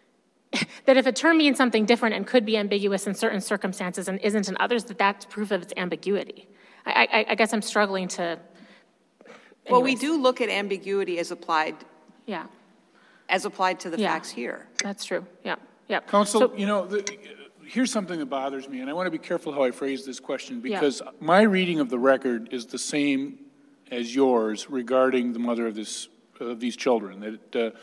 that 0.86 0.96
if 0.98 1.08
a 1.08 1.12
term 1.12 1.40
means 1.40 1.58
something 1.58 1.86
different 1.86 2.16
and 2.16 2.26
could 2.26 2.46
be 2.46 2.56
ambiguous 2.56 3.08
in 3.08 3.16
certain 3.16 3.42
circumstances 3.42 4.08
and 4.08 4.20
isn't 4.22 4.48
in 4.48 4.56
others, 4.60 4.84
that 4.86 4.98
that's 5.00 5.26
proof 5.26 5.52
of 5.52 5.64
its 5.64 5.74
ambiguity. 5.76 6.48
I, 6.88 7.08
I, 7.12 7.26
I 7.30 7.36
guess 7.36 7.54
I'm 7.54 7.62
struggling 7.62 8.08
to. 8.10 8.40
Well, 9.70 9.82
we 9.82 9.92
anyways. 9.92 10.00
do 10.02 10.22
look 10.22 10.40
at 10.42 10.50
ambiguity 10.50 11.20
as 11.20 11.32
applied, 11.32 11.76
Yeah, 12.26 12.46
as 13.28 13.44
applied 13.46 13.80
to 13.82 13.90
the 13.90 13.98
Yeah. 14.00 14.14
facts 14.14 14.30
here. 14.30 14.66
that's 14.82 15.04
true. 15.04 15.26
Yeah, 15.44 15.56
yeah. 15.90 16.00
Counsel, 16.02 16.40
So- 16.42 16.56
you 16.56 16.66
know, 16.66 16.86
the- 16.86 17.18
here's 17.66 17.92
something 17.92 18.18
that 18.20 18.28
bothers 18.28 18.70
me, 18.70 18.80
and 18.80 18.90
I 18.90 18.94
want 18.94 19.08
to 19.08 19.12
be 19.12 19.18
careful 19.18 19.52
how 19.52 19.64
I 19.64 19.72
phrase 19.72 20.06
this 20.06 20.22
question, 20.22 20.62
Yeah. 20.64 20.80
because 20.80 21.02
my 21.20 21.42
reading 21.42 21.82
of 21.82 21.90
the 21.90 22.00
record 22.00 22.54
is 22.54 22.66
the 22.68 22.78
same 22.78 23.40
as 23.92 24.16
yours 24.16 24.70
regarding 24.70 25.34
the 25.34 25.40
mother 25.40 25.68
of 25.68 25.76
this, 25.76 26.08
of 26.40 26.62
these 26.62 26.78
children, 26.78 27.20
that 27.52 27.56
uh, 27.56 27.78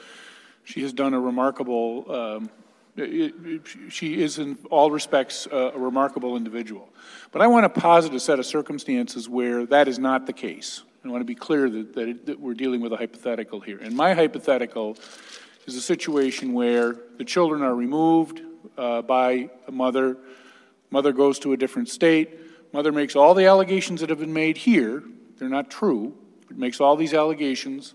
she 0.64 0.80
has 0.80 0.92
done 0.94 1.12
a 1.12 1.20
remarkable, 1.20 2.11
um, 2.11 2.44
it- 2.44 2.48
it- 2.48 2.50
she 2.97 4.22
is 4.22 4.38
in 4.38 4.57
all 4.70 4.90
respects 4.90 5.47
a 5.51 5.72
remarkable 5.74 6.36
individual. 6.36 6.88
But 7.32 7.42
I 7.42 7.47
want 7.49 7.72
to 7.72 7.80
posit 7.80 8.14
a 8.14 8.20
set 8.20 8.38
of 8.38 8.47
circumstances 8.47 9.28
where 9.28 9.66
that 9.66 9.88
is 9.88 9.99
not 9.99 10.26
the 10.26 10.32
case. 10.32 10.82
I 11.05 11.09
want 11.09 11.20
to 11.20 11.26
be 11.26 11.34
clear 11.34 11.68
that, 11.68 11.95
that 11.95 12.09
it- 12.09 12.26
that 12.26 12.40
we're 12.40 12.55
dealing 12.55 12.80
with 12.80 12.92
a 12.92 12.97
hypothetical 12.97 13.61
here. 13.61 13.78
And 13.78 13.95
my 13.95 14.14
hypothetical 14.14 14.97
is 15.66 15.76
a 15.76 15.80
situation 15.80 16.53
where 16.55 16.97
the 17.18 17.24
children 17.24 17.62
are 17.62 17.74
removed 17.74 18.40
uh, 18.78 19.03
by 19.03 19.51
a 19.66 19.72
mother, 19.72 20.16
mother 20.90 21.12
goes 21.12 21.38
to 21.40 21.53
a 21.53 21.57
different 21.57 21.88
state, 21.88 22.30
mother 22.72 22.92
makes 22.92 23.16
all 23.16 23.34
the 23.34 23.45
allegations 23.45 24.01
that 24.01 24.09
have 24.09 24.18
been 24.20 24.32
made 24.32 24.57
here, 24.57 25.03
they're 25.38 25.49
not 25.49 25.70
true, 25.70 26.16
but 26.49 26.57
makes 26.57 26.80
all 26.80 26.97
these 26.97 27.12
allegations, 27.12 27.95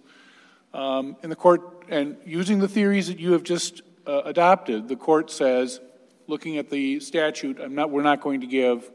um, 0.73 1.15
the 1.21 1.35
court, 1.35 1.61
and 1.89 2.17
using 2.25 2.59
the 2.59 2.67
theories 2.67 3.07
that 3.07 3.19
you 3.19 3.31
have 3.31 3.43
just 3.43 3.81
uh, 4.09 4.21
adopted, 4.25 4.87
the 4.87 4.95
court 4.95 5.29
says, 5.29 5.79
looking 6.27 6.57
at 6.57 6.69
the 6.69 6.99
statute, 6.99 7.71
not, 7.71 7.91
we're 7.91 8.01
not 8.01 8.21
going 8.21 8.41
to 8.41 8.47
give 8.47 8.89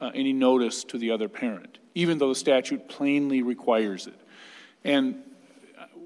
uh, 0.00 0.10
any 0.14 0.32
notice 0.32 0.84
to 0.84 0.98
the 0.98 1.10
other 1.12 1.28
parent, 1.28 1.78
even 1.94 2.18
though 2.18 2.28
the 2.28 2.34
statute 2.34 2.88
plainly 2.88 3.42
requires 3.42 4.06
it. 4.06 4.20
And 4.84 5.22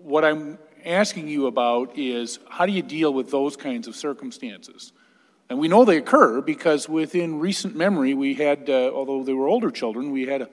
what 0.03 0.24
I'm 0.24 0.59
asking 0.84 1.28
you 1.28 1.46
about 1.46 1.96
is 1.96 2.38
how 2.48 2.66
do 2.66 2.72
you 2.72 2.82
deal 2.82 3.12
with 3.12 3.30
those 3.30 3.57
kinds 3.57 3.88
of 3.88 3.96
circumstances? 3.96 4.92
And 5.48 5.59
we 5.59 5.68
know 5.68 5.84
they 5.84 5.98
occur 5.98 6.40
because 6.40 6.88
within 6.88 7.38
recent 7.38 7.76
memory, 7.76 8.14
we 8.14 8.34
had, 8.34 8.68
uh, 8.68 8.90
although 8.94 9.22
they 9.22 9.34
were 9.34 9.48
older 9.48 9.70
children, 9.70 10.11
we 10.11 10.26
had 10.26 10.42
a 10.42 10.48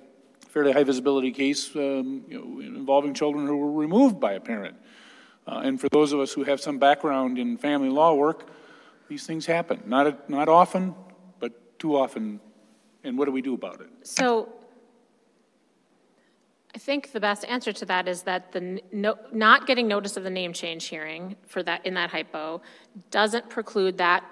fairly 0.50 0.72
high 0.72 0.84
visibility 0.84 1.32
case 1.32 1.76
um, 1.76 2.24
you 2.28 2.38
know, 2.38 2.60
involving 2.60 3.14
children 3.14 3.48
who 3.48 3.58
were 3.58 3.72
removed 3.72 4.20
by 4.20 4.34
a 4.34 4.40
parent. 4.40 4.76
Uh, 5.48 5.62
and 5.64 5.80
for 5.80 5.90
those 5.90 6.14
of 6.14 6.20
us 6.20 6.34
who 6.34 6.44
have 6.44 6.60
some 6.60 6.78
background 6.78 7.38
in 7.40 7.58
family 7.58 7.90
law 7.90 8.14
work, 8.14 8.48
these 9.08 9.26
things 9.26 9.46
happen. 9.46 9.82
Not, 9.86 10.30
not 10.30 10.48
often, 10.48 10.94
but 11.40 11.80
too 11.80 11.98
often. 11.98 12.40
And 13.04 13.18
what 13.18 13.26
do 13.26 13.32
we 13.32 13.42
do 13.42 13.54
about 13.56 13.82
it? 13.82 13.90
So 14.04 14.50
I 16.76 16.78
think 16.78 17.12
the 17.12 17.20
best 17.20 17.44
answer 17.46 17.74
to 17.74 17.86
that 17.86 18.08
is 18.08 18.24
that 18.24 18.52
the, 18.52 18.82
no, 18.92 19.16
not 19.34 19.66
getting 19.66 19.88
notice 19.88 20.18
of 20.18 20.24
the 20.24 20.30
name 20.30 20.54
change 20.54 20.86
hearing 20.86 21.36
for 21.48 21.64
that, 21.64 21.86
in 21.86 21.96
that 21.96 22.12
hypo, 22.12 22.62
doesn't 23.10 23.50
preclude 23.50 23.98
that, 23.98 24.24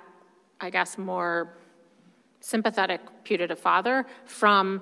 I 0.62 0.70
guess, 0.70 0.98
more 0.98 1.58
sympathetic 2.40 3.02
putative 3.24 3.60
father 3.60 4.06
from 4.26 4.82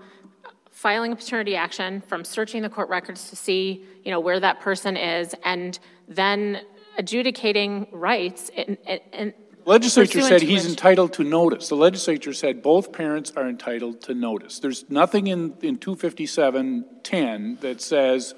filing 0.75 1.13
a 1.13 1.15
paternity 1.15 1.55
action, 1.55 2.01
from 2.01 2.25
searching 2.25 2.61
the 2.61 2.69
court 2.69 2.89
records 2.89 3.29
to 3.29 3.35
see, 3.35 3.85
you 4.03 4.11
know, 4.11 4.19
where 4.19 4.41
that 4.41 4.59
person 4.59 4.97
is, 4.97 5.33
and 5.45 5.79
then 6.09 6.59
adjudicating 6.97 7.87
rights 7.93 8.49
in, 8.49 8.77
in- 8.85 8.99
in. 9.13 9.33
Legislature 9.63 10.19
said 10.21 10.41
he's 10.41 10.63
which- 10.63 10.71
entitled 10.71 11.13
to 11.13 11.23
notice. 11.23 11.69
The 11.69 11.77
legislature 11.77 12.33
said 12.33 12.61
both 12.61 12.91
parents 12.91 13.31
are 13.37 13.47
entitled 13.47 14.01
to 14.01 14.13
notice. 14.13 14.59
There's 14.59 14.83
nothing 14.89 15.27
in, 15.27 15.55
in 15.61 15.77
25710 15.77 17.57
that 17.61 17.81
says 17.81 18.35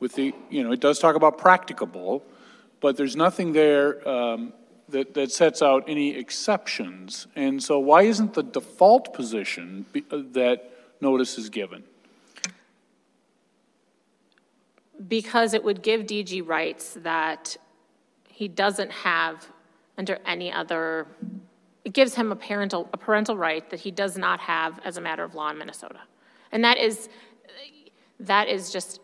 with 0.00 0.14
the, 0.14 0.34
you 0.50 0.62
know, 0.62 0.72
it 0.72 0.80
does 0.80 0.98
talk 0.98 1.16
about 1.16 1.38
practicable, 1.38 2.22
but 2.80 2.98
there's 2.98 3.16
nothing 3.16 3.52
there 3.54 4.06
um, 4.06 4.52
that, 4.90 5.14
that 5.14 5.32
sets 5.32 5.62
out 5.62 5.84
any 5.88 6.14
exceptions. 6.14 7.26
And 7.34 7.62
so 7.62 7.78
why 7.78 8.02
isn't 8.02 8.34
the 8.34 8.42
default 8.42 9.14
position 9.14 9.86
be- 9.92 10.04
uh, 10.10 10.18
that 10.32 10.69
notice 11.00 11.38
is 11.38 11.48
given? 11.48 11.84
because 15.08 15.54
it 15.54 15.64
would 15.64 15.82
give 15.82 16.02
DG 16.02 16.46
rights 16.46 16.96
that 17.02 17.56
he 18.28 18.48
doesn't 18.48 18.90
have 18.90 19.48
under 19.96 20.18
any 20.26 20.52
other, 20.52 21.06
it 21.84 21.92
gives 21.92 22.14
him 22.14 22.32
a 22.32 22.36
parental, 22.36 22.88
a 22.92 22.96
parental 22.96 23.36
right 23.36 23.68
that 23.70 23.80
he 23.80 23.90
does 23.90 24.16
not 24.16 24.40
have 24.40 24.80
as 24.84 24.96
a 24.96 25.00
matter 25.00 25.24
of 25.24 25.34
law 25.34 25.50
in 25.50 25.58
Minnesota. 25.58 26.00
And 26.52 26.64
that 26.64 26.78
is, 26.78 27.08
that 28.18 28.48
is 28.48 28.72
just, 28.72 29.00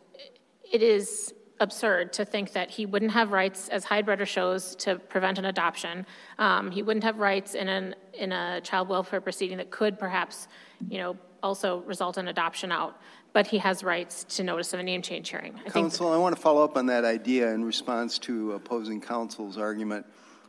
it 0.71 0.83
is 0.83 1.33
absurd 1.61 2.13
to 2.13 2.25
think 2.25 2.53
that 2.53 2.71
he 2.71 2.85
wouldn't 2.85 3.13
have 3.13 3.33
rights, 3.33 3.69
as 3.69 3.85
Heidbreder 3.85 4.27
shows, 4.27 4.75
to 4.77 4.97
prevent 4.97 5.39
an 5.39 5.47
adoption. 5.47 6.05
Um, 6.39 6.71
He 6.71 6.83
wouldn't 6.83 7.05
have 7.05 7.19
rights 7.19 7.55
in 7.55 7.69
an, 7.69 7.95
in 8.13 8.33
a 8.33 8.61
child 8.61 8.89
welfare 8.89 9.23
proceeding 9.23 9.57
that 9.57 9.71
could 9.71 9.99
perhaps, 9.99 10.49
you 10.91 10.99
know, 10.99 11.17
also 11.47 11.79
result 11.87 12.19
in 12.19 12.29
adoption 12.29 12.73
out. 12.73 13.01
But 13.33 13.47
he 13.47 13.59
has 13.59 13.85
rights 13.85 14.25
to 14.37 14.43
notice 14.43 14.73
of 14.73 14.81
a 14.81 14.83
name 14.83 15.03
change 15.03 15.29
hearing. 15.31 15.55
I 15.59 15.71
think 15.71 15.73
Counsel, 15.75 16.11
I 16.13 16.17
want 16.17 16.35
to 16.35 16.41
follow 16.41 16.65
up 16.65 16.77
on 16.77 16.87
that 16.87 17.05
idea 17.05 17.53
in 17.53 17.65
response 17.65 18.19
to 18.21 18.53
opposing 18.53 19.01
counsel's 19.01 19.59
argument. 19.59 20.07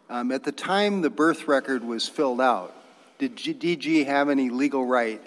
Um, 0.10 0.32
At 0.32 0.44
the 0.44 0.54
time 0.54 1.02
the 1.02 1.10
birth 1.10 1.48
record 1.48 1.84
was 1.84 2.08
filled 2.08 2.40
out, 2.42 2.74
did 3.20 3.36
G- 3.36 3.54
DG 3.54 4.06
have 4.06 4.30
any 4.30 4.50
legal 4.50 4.86
right 4.86 5.22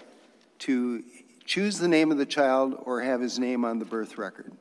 to 0.60 1.02
choose 1.44 1.78
the 1.78 1.88
name 1.88 2.10
of 2.10 2.18
the 2.18 2.26
child 2.26 2.80
or 2.86 3.02
have 3.02 3.20
his 3.20 3.38
name 3.38 3.64
on 3.64 3.78
the 3.78 3.84
birth 3.84 4.16
record? 4.16 4.52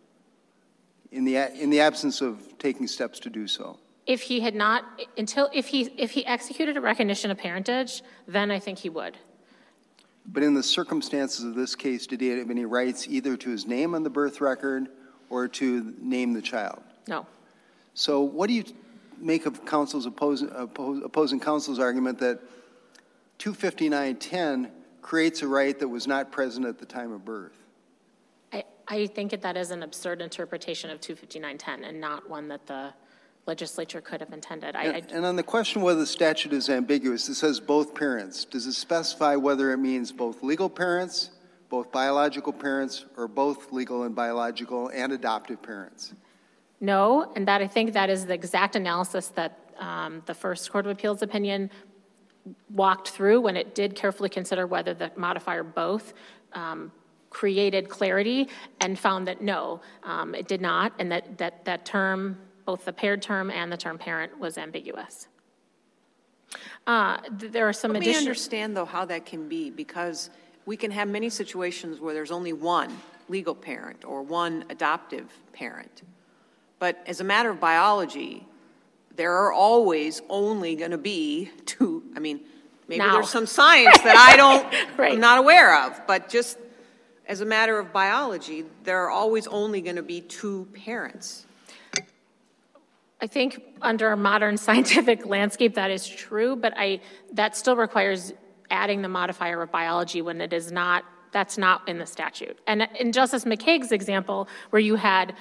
In 1.12 1.24
the, 1.24 1.36
a- 1.38 1.54
in 1.54 1.70
the 1.70 1.80
absence 1.80 2.20
of 2.22 2.58
taking 2.60 2.86
steps 2.86 3.20
to 3.22 3.30
do 3.30 3.48
so? 3.48 3.80
If 4.06 4.22
he 4.24 4.42
had 4.42 4.56
not, 4.56 4.84
until, 5.18 5.50
if 5.54 5.68
he, 5.68 5.84
if 5.98 6.12
he 6.12 6.26
executed 6.26 6.76
a 6.76 6.82
recognition 6.82 7.32
of 7.32 7.38
parentage, 7.38 8.02
then 8.28 8.52
I 8.52 8.60
think 8.60 8.80
he 8.80 8.90
would. 8.90 9.16
But 10.32 10.44
in 10.44 10.54
the 10.54 10.64
circumstances 10.64 11.44
of 11.44 11.56
this 11.56 11.76
case, 11.76 12.06
did 12.06 12.22
he 12.22 12.30
have 12.30 12.52
any 12.52 12.66
rights 12.66 13.08
either 13.08 13.36
to 13.38 13.50
his 13.50 13.66
name 13.66 13.96
on 13.96 14.04
the 14.04 14.10
birth 14.10 14.42
record 14.42 14.90
or 15.30 15.48
to 15.48 15.96
name 16.00 16.34
the 16.34 16.42
child? 16.42 16.84
No. 17.08 17.26
So 17.96 18.22
what 18.22 18.48
do 18.48 18.54
you 18.54 18.64
make 19.18 19.46
of 19.46 19.66
counsel's 19.66 20.06
opposing, 20.06 20.50
oppo- 20.50 21.04
opposing 21.04 21.40
counsel's 21.40 21.80
argument 21.80 22.20
that 22.20 22.40
25910 23.40 24.72
creates 25.02 25.42
a 25.42 25.48
right 25.48 25.78
that 25.80 25.88
was 25.88 26.06
not 26.06 26.32
present 26.32 26.66
at 26.66 26.78
the 26.78 26.86
time 26.86 27.12
of 27.12 27.26
birth? 27.26 27.58
I, 28.54 28.64
I 28.88 29.08
think 29.08 29.32
that 29.32 29.42
that 29.42 29.58
is 29.58 29.72
an 29.72 29.82
absurd 29.82 30.22
interpretation 30.22 30.92
of 30.92 31.02
25910 31.02 31.90
and 31.90 32.00
not 32.00 32.30
one 32.30 32.48
that 32.50 32.68
the 32.68 32.94
legislature 33.50 34.00
could 34.00 34.22
have 34.22 34.32
intended. 34.32 34.76
I, 34.76 34.84
And 34.84 35.12
and 35.12 35.26
on 35.26 35.36
the 35.36 35.48
question 35.56 35.82
whether 35.82 36.00
the 36.00 36.14
statute 36.20 36.54
is 36.54 36.70
ambiguous, 36.70 37.28
it 37.28 37.36
says 37.36 37.60
both 37.60 37.94
parents. 38.06 38.46
Does 38.46 38.66
it 38.66 38.74
specify 38.74 39.36
whether 39.36 39.66
it 39.74 39.78
means 39.78 40.12
both 40.12 40.38
legal 40.44 40.70
parents, 40.70 41.32
both 41.70 41.92
biological 41.92 42.54
parents, 42.54 43.06
or 43.18 43.28
both 43.28 43.72
legal 43.72 44.04
and 44.04 44.14
biological 44.16 44.90
and 44.90 45.12
adoptive 45.12 45.62
parents? 45.62 46.14
no, 46.82 47.32
and 47.36 47.46
that, 47.50 47.62
I 47.62 47.68
think 47.68 47.92
that 47.94 48.10
is 48.10 48.26
the 48.26 48.34
exact 48.34 48.76
analysis 48.76 49.28
that 49.40 49.52
um, 49.80 50.22
the 50.26 50.34
first 50.34 50.72
Court 50.72 50.86
of 50.86 50.92
Appeals 50.92 51.22
opinion 51.22 51.70
walked 52.84 53.10
through 53.10 53.42
when 53.42 53.58
it 53.58 53.76
did 53.76 53.96
carefully 53.96 54.30
consider 54.30 54.66
whether 54.66 54.94
the 54.94 55.12
modifier 55.16 55.64
both 55.64 56.14
um, 56.54 56.92
created 57.30 57.90
clarity 57.90 58.48
and 58.80 58.98
found 58.98 59.28
that 59.28 59.42
no, 59.42 59.82
um, 60.04 60.34
it 60.34 60.48
did 60.48 60.62
not, 60.62 60.94
and 61.00 61.12
that, 61.12 61.38
that, 61.38 61.66
that 61.66 61.86
term, 61.86 62.38
both 62.70 62.86
the 62.86 62.94
paired 62.94 63.20
term 63.20 63.50
and 63.50 63.72
the 63.72 63.78
term 63.78 63.98
parent 63.98 64.40
was 64.40 64.56
ambiguous. 64.56 65.28
Uh, 66.86 67.18
th- 67.40 67.52
There 67.52 67.68
are 67.68 67.74
some 67.74 67.94
Let 67.94 68.02
me 68.04 68.16
understand, 68.16 68.78
though, 68.78 68.86
how 68.86 69.06
that 69.06 69.26
can 69.26 69.50
be, 69.50 69.72
because 69.72 70.30
we 70.68 70.78
can 70.78 70.92
have 70.92 71.08
many 71.08 71.30
situations 71.32 72.00
where 72.00 72.14
there's 72.14 72.30
only 72.30 72.54
one 72.54 72.96
legal 73.28 73.56
parent 73.56 74.06
or 74.06 74.22
one 74.22 74.66
adoptive 74.70 75.28
parent. 75.52 76.04
But 76.78 77.02
as 77.08 77.22
a 77.22 77.24
matter 77.24 77.50
of 77.50 77.60
biology, 77.60 78.46
there 79.16 79.34
are 79.34 79.52
always 79.52 80.22
only 80.30 80.76
going 80.76 80.92
to 80.92 81.00
be 81.00 81.50
two, 81.66 82.04
I 82.16 82.20
mean, 82.20 82.40
maybe 82.88 83.00
Now. 83.00 83.14
there's 83.14 83.32
some 83.32 83.48
science 83.48 83.98
that 84.04 84.16
I 84.16 84.38
don't, 84.38 84.64
Right. 85.00 85.14
I'm 85.14 85.20
not 85.20 85.40
aware 85.40 85.86
of, 85.86 86.00
but 86.06 86.30
just 86.30 86.60
as 87.26 87.42
a 87.42 87.46
matter 87.46 87.80
of 87.80 87.92
biology, 87.92 88.64
there 88.84 89.00
are 89.04 89.10
always 89.10 89.48
only 89.48 89.82
going 89.82 89.96
to 89.96 90.04
be 90.04 90.22
two 90.22 90.68
parents. 90.86 91.48
I 93.22 93.28
think 93.28 93.62
under 93.82 94.12
a 94.12 94.18
modern 94.18 94.58
scientific 94.68 95.26
landscape, 95.26 95.76
that 95.76 95.92
is 95.92 96.08
true, 96.08 96.56
but 96.56 96.74
I, 96.78 97.02
that 97.34 97.56
still 97.56 97.76
requires 97.76 98.34
adding 98.70 99.02
the 99.02 99.10
modifier 99.10 99.62
of 99.62 99.72
biology 99.72 100.22
when 100.22 100.42
it 100.42 100.54
is 100.54 100.72
not, 100.72 101.04
that's 101.32 101.58
not 101.58 101.88
in 101.88 101.98
the 101.98 102.06
statute. 102.06 102.60
And 102.68 102.88
in 103.00 103.12
Justice 103.12 103.46
McKeig's 103.46 103.92
example, 103.92 104.48
where 104.70 104.80
you 104.80 104.96
had 104.96 105.36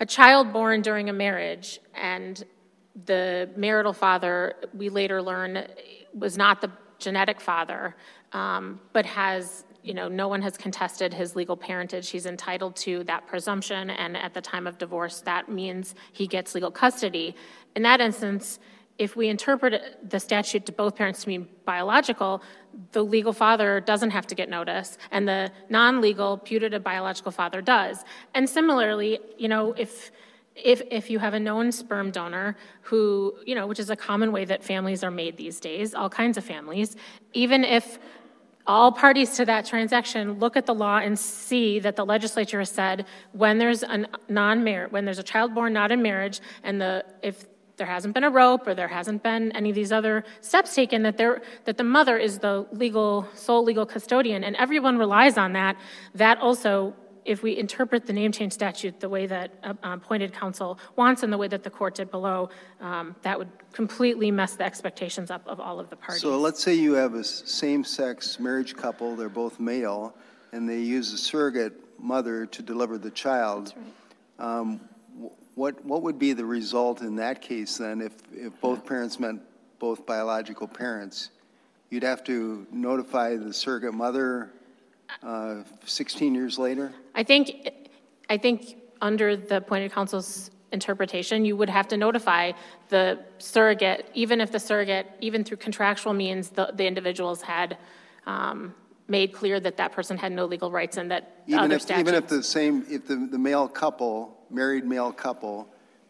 a 0.00 0.06
child 0.06 0.52
born 0.52 0.82
during 0.82 1.08
a 1.08 1.12
marriage 1.12 1.80
and 1.94 2.42
the 3.06 3.48
marital 3.56 3.92
father, 3.92 4.54
we 4.74 4.88
later 4.88 5.22
learn, 5.22 5.66
was 6.14 6.36
not 6.36 6.60
the 6.60 6.70
genetic 6.98 7.40
father, 7.40 7.96
um, 8.32 8.80
but 8.92 9.06
has, 9.06 9.64
you 9.82 9.94
know, 9.94 10.08
no 10.08 10.28
one 10.28 10.42
has 10.42 10.56
contested 10.56 11.12
his 11.12 11.34
legal 11.34 11.56
parentage. 11.56 12.10
He's 12.10 12.26
entitled 12.26 12.76
to 12.76 13.04
that 13.04 13.26
presumption, 13.26 13.90
and 13.90 14.16
at 14.16 14.34
the 14.34 14.40
time 14.40 14.66
of 14.66 14.78
divorce, 14.78 15.20
that 15.22 15.48
means 15.48 15.94
he 16.12 16.26
gets 16.26 16.54
legal 16.54 16.70
custody. 16.70 17.34
In 17.74 17.82
that 17.82 18.00
instance, 18.00 18.58
if 18.98 19.16
we 19.16 19.28
interpret 19.28 19.98
the 20.08 20.20
statute 20.20 20.66
to 20.66 20.72
both 20.72 20.94
parents 20.94 21.22
to 21.22 21.28
mean 21.28 21.48
biological, 21.64 22.42
the 22.92 23.02
legal 23.02 23.32
father 23.32 23.80
doesn't 23.80 24.10
have 24.10 24.26
to 24.28 24.34
get 24.34 24.48
notice, 24.48 24.98
and 25.10 25.26
the 25.26 25.50
non-legal 25.68 26.38
putative 26.38 26.82
biological 26.82 27.32
father 27.32 27.60
does. 27.60 28.04
And 28.34 28.48
similarly, 28.48 29.18
you 29.38 29.48
know, 29.48 29.72
if 29.72 30.12
if, 30.54 30.82
if 30.90 31.08
you 31.08 31.18
have 31.18 31.32
a 31.32 31.40
known 31.40 31.72
sperm 31.72 32.10
donor 32.10 32.56
who, 32.82 33.34
you 33.46 33.54
know, 33.54 33.66
which 33.66 33.80
is 33.80 33.88
a 33.88 33.96
common 33.96 34.32
way 34.32 34.44
that 34.44 34.62
families 34.62 35.02
are 35.02 35.10
made 35.10 35.38
these 35.38 35.58
days, 35.58 35.94
all 35.94 36.10
kinds 36.10 36.36
of 36.36 36.44
families, 36.44 36.94
even 37.32 37.64
if 37.64 37.98
all 38.66 38.92
parties 38.92 39.36
to 39.36 39.44
that 39.44 39.64
transaction 39.64 40.38
look 40.38 40.56
at 40.56 40.66
the 40.66 40.74
law 40.74 40.98
and 40.98 41.18
see 41.18 41.78
that 41.80 41.96
the 41.96 42.04
legislature 42.04 42.60
has 42.60 42.70
said 42.70 43.06
when 43.32 43.58
there's 43.58 43.82
a 43.82 44.06
non-marriage, 44.28 44.92
when 44.92 45.04
there's 45.04 45.18
a 45.18 45.22
child 45.22 45.54
born 45.54 45.72
not 45.72 45.90
in 45.90 46.02
marriage, 46.02 46.40
and 46.62 46.80
the, 46.80 47.04
if 47.22 47.44
there 47.76 47.86
hasn't 47.86 48.14
been 48.14 48.24
a 48.24 48.30
rope 48.30 48.66
or 48.66 48.74
there 48.74 48.88
hasn't 48.88 49.22
been 49.22 49.50
any 49.52 49.70
of 49.70 49.74
these 49.74 49.92
other 49.92 50.24
steps 50.40 50.74
taken, 50.74 51.02
that 51.02 51.16
there, 51.16 51.42
that 51.64 51.76
the 51.76 51.84
mother 51.84 52.16
is 52.16 52.38
the 52.38 52.66
legal, 52.72 53.26
sole 53.34 53.64
legal 53.64 53.86
custodian, 53.86 54.44
and 54.44 54.54
everyone 54.56 54.98
relies 54.98 55.36
on 55.36 55.52
that, 55.54 55.76
that 56.14 56.38
also 56.38 56.94
if 57.24 57.42
we 57.42 57.56
interpret 57.56 58.06
the 58.06 58.12
name 58.12 58.32
change 58.32 58.52
statute 58.52 59.00
the 59.00 59.08
way 59.08 59.26
that 59.26 59.52
uh, 59.62 59.74
appointed 59.82 60.32
counsel 60.32 60.78
wants 60.96 61.22
and 61.22 61.32
the 61.32 61.38
way 61.38 61.48
that 61.48 61.62
the 61.62 61.70
court 61.70 61.94
did 61.94 62.10
below, 62.10 62.50
um, 62.80 63.14
that 63.22 63.38
would 63.38 63.50
completely 63.72 64.30
mess 64.30 64.56
the 64.56 64.64
expectations 64.64 65.30
up 65.30 65.46
of 65.46 65.60
all 65.60 65.80
of 65.80 65.90
the 65.90 65.96
parties. 65.96 66.22
So 66.22 66.38
let's 66.38 66.62
say 66.62 66.74
you 66.74 66.94
have 66.94 67.14
a 67.14 67.24
same-sex 67.24 68.38
marriage 68.38 68.74
couple, 68.76 69.16
they're 69.16 69.28
both 69.28 69.60
male, 69.60 70.14
and 70.52 70.68
they 70.68 70.80
use 70.80 71.12
a 71.12 71.18
surrogate 71.18 71.74
mother 71.98 72.46
to 72.46 72.62
deliver 72.62 72.98
the 72.98 73.10
child. 73.10 73.74
Um, 74.38 74.80
What, 75.54 75.84
what 75.84 76.00
would 76.02 76.18
be 76.18 76.32
the 76.32 76.46
result 76.46 77.02
in 77.02 77.16
that 77.16 77.42
case 77.42 77.76
then, 77.76 78.00
if, 78.00 78.14
if 78.32 78.58
both 78.60 78.86
parents 78.86 79.20
meant 79.20 79.42
both 79.78 80.06
biological 80.06 80.66
parents? 80.66 81.28
You'd 81.90 82.04
have 82.04 82.24
to 82.24 82.66
notify 82.72 83.36
the 83.36 83.52
surrogate 83.52 83.92
mother 83.92 84.50
uh, 85.22 85.62
16 85.84 86.34
years 86.34 86.58
later? 86.58 86.92
I 87.14 87.22
think, 87.22 87.70
I 88.28 88.38
think 88.38 88.76
under 89.00 89.36
the 89.36 89.56
appointed 89.58 89.92
counsel's 89.92 90.50
interpretation, 90.72 91.44
you 91.44 91.56
would 91.56 91.68
have 91.68 91.88
to 91.88 91.96
notify 91.96 92.52
the 92.88 93.18
surrogate, 93.38 94.10
even 94.14 94.40
if 94.40 94.50
the 94.50 94.60
surrogate, 94.60 95.06
even 95.20 95.44
through 95.44 95.58
contractual 95.58 96.14
means, 96.14 96.50
the, 96.50 96.72
the 96.74 96.86
individuals 96.86 97.42
had 97.42 97.76
um, 98.26 98.74
made 99.08 99.32
clear 99.32 99.60
that 99.60 99.76
that 99.76 99.92
person 99.92 100.16
had 100.16 100.32
no 100.32 100.46
legal 100.46 100.70
rights 100.70 100.96
and 100.96 101.10
that 101.10 101.42
Even 101.46 101.60
other 101.60 101.74
if, 101.74 101.90
even 101.90 102.14
if 102.14 102.28
the 102.28 102.42
same, 102.42 102.84
if 102.88 103.06
the, 103.06 103.16
the 103.30 103.38
male 103.38 103.68
couple, 103.68 104.38
married 104.50 104.84
male 104.84 105.12
couple, 105.12 105.68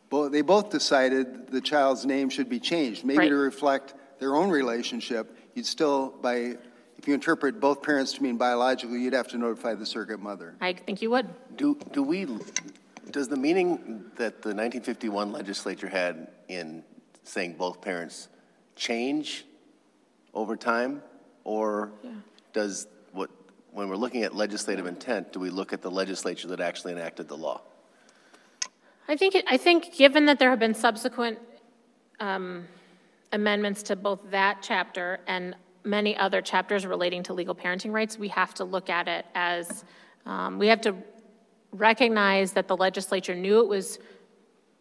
both, 0.09 0.31
they 0.31 0.43
both 0.43 0.71
decided 0.71 1.49
the 1.49 1.61
child's 1.61 2.05
name 2.05 2.29
should 2.29 2.49
be 2.49 2.61
changed, 2.61 3.05
maybe 3.05 3.29
to 3.29 3.35
reflect 3.35 3.95
their 4.19 4.37
own 4.37 4.51
relationship, 4.51 5.37
you'd 5.55 5.67
still, 5.67 6.15
by, 6.23 6.57
if 7.03 7.09
you 7.09 7.15
interpret 7.15 7.59
both 7.59 7.83
parents 7.83 8.13
to 8.13 8.23
mean 8.23 8.37
biological, 8.37 8.97
you'd 8.97 9.13
have 9.13 9.27
to 9.27 9.37
notify 9.37 9.75
the 9.75 9.85
surrogate 9.85 10.21
mother. 10.21 10.55
I 10.61 10.73
think 10.73 11.03
you 11.03 11.11
would. 11.11 11.29
Do, 11.57 11.77
do 11.93 12.01
we, 12.01 12.29
does 13.11 13.27
the 13.27 13.37
meaning 13.37 14.05
that 14.15 14.41
the 14.41 14.51
1951 14.51 15.33
legislature 15.33 15.89
had 15.89 16.29
in 16.47 16.85
saying 17.25 17.55
both 17.55 17.81
parents 17.83 18.29
change 18.77 19.45
over 20.33 20.55
time? 20.57 21.03
Or 21.43 21.91
does, 22.53 22.87
what, 23.11 23.31
when 23.73 23.89
we're 23.89 23.97
looking 23.97 24.23
at 24.23 24.37
legislative 24.37 24.87
intent, 24.87 25.33
do 25.33 25.41
we 25.41 25.51
look 25.51 25.73
at 25.73 25.83
the 25.83 25.91
legislature 25.91 26.47
that 26.47 26.61
actually 26.61 26.93
enacted 26.93 27.27
the 27.27 27.37
law? 27.37 27.63
I 29.09 29.17
think, 29.17 29.35
it- 29.35 29.45
I 29.49 29.57
think, 29.57 29.93
given 29.97 30.27
that 30.27 30.39
there 30.39 30.51
have 30.51 30.61
been 30.61 30.75
subsequent 30.75 31.41
um, 32.21 32.69
amendments 33.33 33.83
to 33.83 33.97
both 33.97 34.21
that 34.31 34.59
chapter 34.63 35.19
and 35.27 35.57
many 35.85 36.17
other 36.17 36.41
chapters 36.41 36.87
relating 36.87 37.23
to 37.25 37.33
legal 37.33 37.55
parenting 37.55 37.93
rights, 37.93 38.19
we 38.19 38.29
have 38.29 38.55
to 38.55 38.65
look 38.65 38.89
at 38.91 39.09
it 39.09 39.27
as, 39.35 39.85
um, 40.27 40.59
we 40.59 40.69
have 40.69 40.81
to 40.83 40.95
recognize 41.73 42.53
that 42.53 42.69
the 42.69 42.77
legislature 42.77 43.35
knew 43.35 43.61
it 43.61 43.69
was 43.69 43.99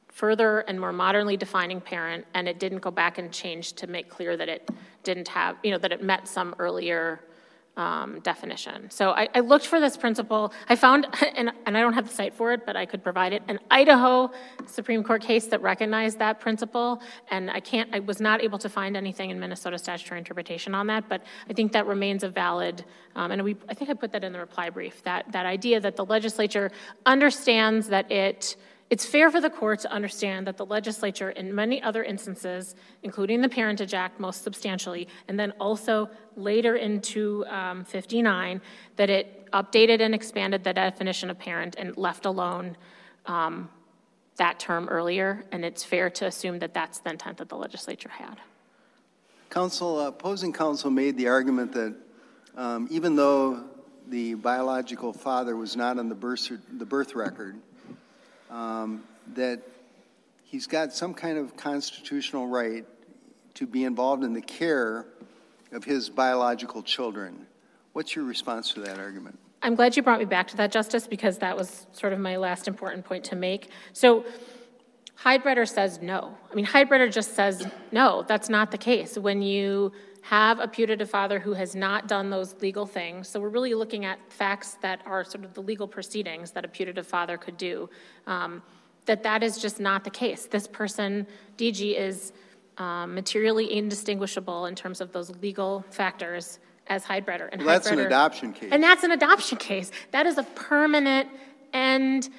further 0.09 0.59
and 0.59 0.79
more 0.79 0.91
modernly 0.91 1.37
defining 1.37 1.79
parent, 1.79 2.25
and 2.33 2.47
it 2.47 2.59
didn't 2.59 2.79
go 2.79 2.91
back 2.91 3.17
and 3.17 3.31
change 3.31 3.73
to 3.73 3.87
make 3.87 4.09
clear 4.09 4.35
that 4.35 4.49
it 4.49 4.69
didn't 5.03 5.27
have, 5.27 5.55
you 5.63 5.71
know, 5.71 5.77
that 5.77 5.91
it 5.91 6.03
met 6.03 6.27
some 6.27 6.53
earlier 6.59 7.21
um, 7.81 8.19
definition. 8.19 8.91
So 8.91 9.09
I, 9.11 9.27
I 9.33 9.39
looked 9.39 9.65
for 9.65 9.79
this 9.79 9.97
principle. 9.97 10.53
I 10.69 10.75
found, 10.75 11.07
and, 11.35 11.51
and 11.65 11.75
I 11.77 11.81
don't 11.81 11.93
have 11.93 12.07
the 12.07 12.13
cite 12.13 12.33
for 12.33 12.51
it, 12.53 12.65
but 12.65 12.75
I 12.75 12.85
could 12.85 13.03
provide 13.03 13.33
it, 13.33 13.41
an 13.47 13.59
Idaho 13.71 14.31
Supreme 14.67 15.03
Court 15.03 15.23
case 15.23 15.47
that 15.47 15.61
recognized 15.61 16.19
that 16.19 16.39
principle. 16.39 17.01
And 17.31 17.49
I 17.49 17.59
can't, 17.59 17.89
I 17.93 17.99
was 17.99 18.21
not 18.21 18.43
able 18.43 18.59
to 18.59 18.69
find 18.69 18.95
anything 18.95 19.31
in 19.31 19.39
Minnesota 19.39 19.77
statutory 19.79 20.19
interpretation 20.19 20.75
on 20.75 20.87
that, 20.87 21.09
but 21.09 21.23
I 21.49 21.53
think 21.53 21.71
that 21.71 21.87
remains 21.87 22.23
a 22.23 22.29
valid, 22.29 22.85
um, 23.15 23.31
and 23.31 23.43
we, 23.43 23.55
I 23.67 23.73
think 23.73 23.89
I 23.89 23.93
put 23.95 24.11
that 24.11 24.23
in 24.23 24.31
the 24.31 24.39
reply 24.39 24.69
brief, 24.69 25.01
that, 25.03 25.31
that 25.31 25.47
idea 25.47 25.79
that 25.79 25.95
the 25.95 26.05
legislature 26.05 26.69
understands 27.05 27.87
that 27.87 28.11
it, 28.11 28.55
it's 28.91 29.05
fair 29.05 29.31
for 29.31 29.39
the 29.39 29.49
court 29.49 29.79
to 29.79 29.91
understand 29.91 30.45
that 30.45 30.57
the 30.57 30.65
legislature, 30.65 31.29
in 31.29 31.55
many 31.55 31.81
other 31.81 32.03
instances, 32.03 32.75
including 33.03 33.41
the 33.41 33.47
Parentage 33.47 33.93
Act 33.93 34.19
most 34.19 34.43
substantially, 34.43 35.07
and 35.29 35.39
then 35.39 35.51
also 35.61 36.09
later 36.35 36.75
into 36.75 37.45
um, 37.45 37.85
59, 37.85 38.61
that 38.97 39.09
it 39.09 39.49
updated 39.53 40.01
and 40.01 40.13
expanded 40.13 40.65
the 40.65 40.73
definition 40.73 41.29
of 41.29 41.39
parent 41.39 41.77
and 41.79 41.95
left 41.95 42.25
alone 42.25 42.75
um, 43.27 43.69
that 44.35 44.59
term 44.59 44.89
earlier, 44.89 45.45
and 45.53 45.63
it's 45.63 45.85
fair 45.85 46.09
to 46.09 46.25
assume 46.25 46.59
that 46.59 46.73
that's 46.73 46.99
the 46.99 47.11
intent 47.11 47.37
that 47.37 47.47
the 47.47 47.57
legislature 47.57 48.09
had. 48.09 48.39
Counsel, 49.49 49.99
uh, 49.99 50.07
opposing 50.09 50.51
counsel 50.51 50.91
made 50.91 51.15
the 51.15 51.29
argument 51.29 51.71
that 51.71 51.95
um, 52.57 52.89
even 52.91 53.15
though 53.15 53.63
the 54.09 54.33
biological 54.33 55.13
father 55.13 55.55
was 55.55 55.77
not 55.77 55.97
on 55.97 56.09
the 56.09 56.15
birth, 56.15 56.51
the 56.77 56.85
birth 56.85 57.15
record, 57.15 57.55
um, 58.51 59.03
that 59.33 59.61
he's 60.43 60.67
got 60.67 60.93
some 60.93 61.13
kind 61.13 61.37
of 61.37 61.55
constitutional 61.55 62.47
right 62.47 62.85
to 63.55 63.65
be 63.65 63.85
involved 63.85 64.23
in 64.23 64.33
the 64.33 64.41
care 64.41 65.07
of 65.71 65.83
his 65.83 66.09
biological 66.09 66.83
children. 66.83 67.47
What's 67.93 68.15
your 68.15 68.25
response 68.25 68.73
to 68.73 68.81
that 68.81 68.99
argument? 68.99 69.39
I'm 69.63 69.75
glad 69.75 69.95
you 69.95 70.03
brought 70.03 70.19
me 70.19 70.25
back 70.25 70.47
to 70.49 70.57
that, 70.57 70.71
Justice, 70.71 71.07
because 71.07 71.37
that 71.39 71.55
was 71.55 71.87
sort 71.91 72.13
of 72.13 72.19
my 72.19 72.37
last 72.37 72.67
important 72.67 73.05
point 73.05 73.23
to 73.25 73.35
make. 73.35 73.69
So 73.93 74.25
Heidbreder 75.19 75.67
says 75.67 76.01
no. 76.01 76.35
I 76.51 76.55
mean, 76.55 76.65
Heidbreder 76.65 77.11
just 77.11 77.35
says, 77.35 77.65
no, 77.91 78.23
that's 78.27 78.49
not 78.49 78.71
the 78.71 78.77
case. 78.77 79.17
When 79.17 79.41
you 79.41 79.91
have 80.21 80.59
a 80.59 80.67
putative 80.67 81.09
father 81.09 81.39
who 81.39 81.53
has 81.53 81.75
not 81.75 82.07
done 82.07 82.29
those 82.29 82.55
legal 82.61 82.85
things, 82.85 83.27
so 83.27 83.39
we're 83.39 83.49
really 83.49 83.73
looking 83.73 84.05
at 84.05 84.19
facts 84.31 84.77
that 84.81 85.01
are 85.05 85.23
sort 85.23 85.43
of 85.43 85.53
the 85.53 85.61
legal 85.61 85.87
proceedings 85.87 86.51
that 86.51 86.63
a 86.63 86.67
putative 86.67 87.07
father 87.07 87.37
could 87.37 87.57
do, 87.57 87.89
um, 88.27 88.61
that 89.05 89.23
that 89.23 89.41
is 89.41 89.57
just 89.57 89.79
not 89.79 90.03
the 90.03 90.09
case. 90.09 90.45
This 90.45 90.67
person, 90.67 91.25
DG, 91.57 91.97
is 91.97 92.33
um, 92.77 93.15
materially 93.15 93.73
indistinguishable 93.73 94.67
in 94.67 94.75
terms 94.75 95.01
of 95.01 95.11
those 95.11 95.31
legal 95.41 95.83
factors 95.89 96.59
as 96.87 97.03
Heidbreder. 97.03 97.49
And 97.51 97.61
Well, 97.61 97.75
that's 97.75 97.87
an 97.87 97.99
adoption 97.99 98.53
case. 98.53 98.69
And 98.71 98.83
that's 98.83 99.03
an 99.03 99.11
adoption 99.11 99.57
case. 99.57 99.91
That 100.11 100.25
is 100.25 100.37
a 100.37 100.43
permanent 100.43 101.29
and 101.73 102.29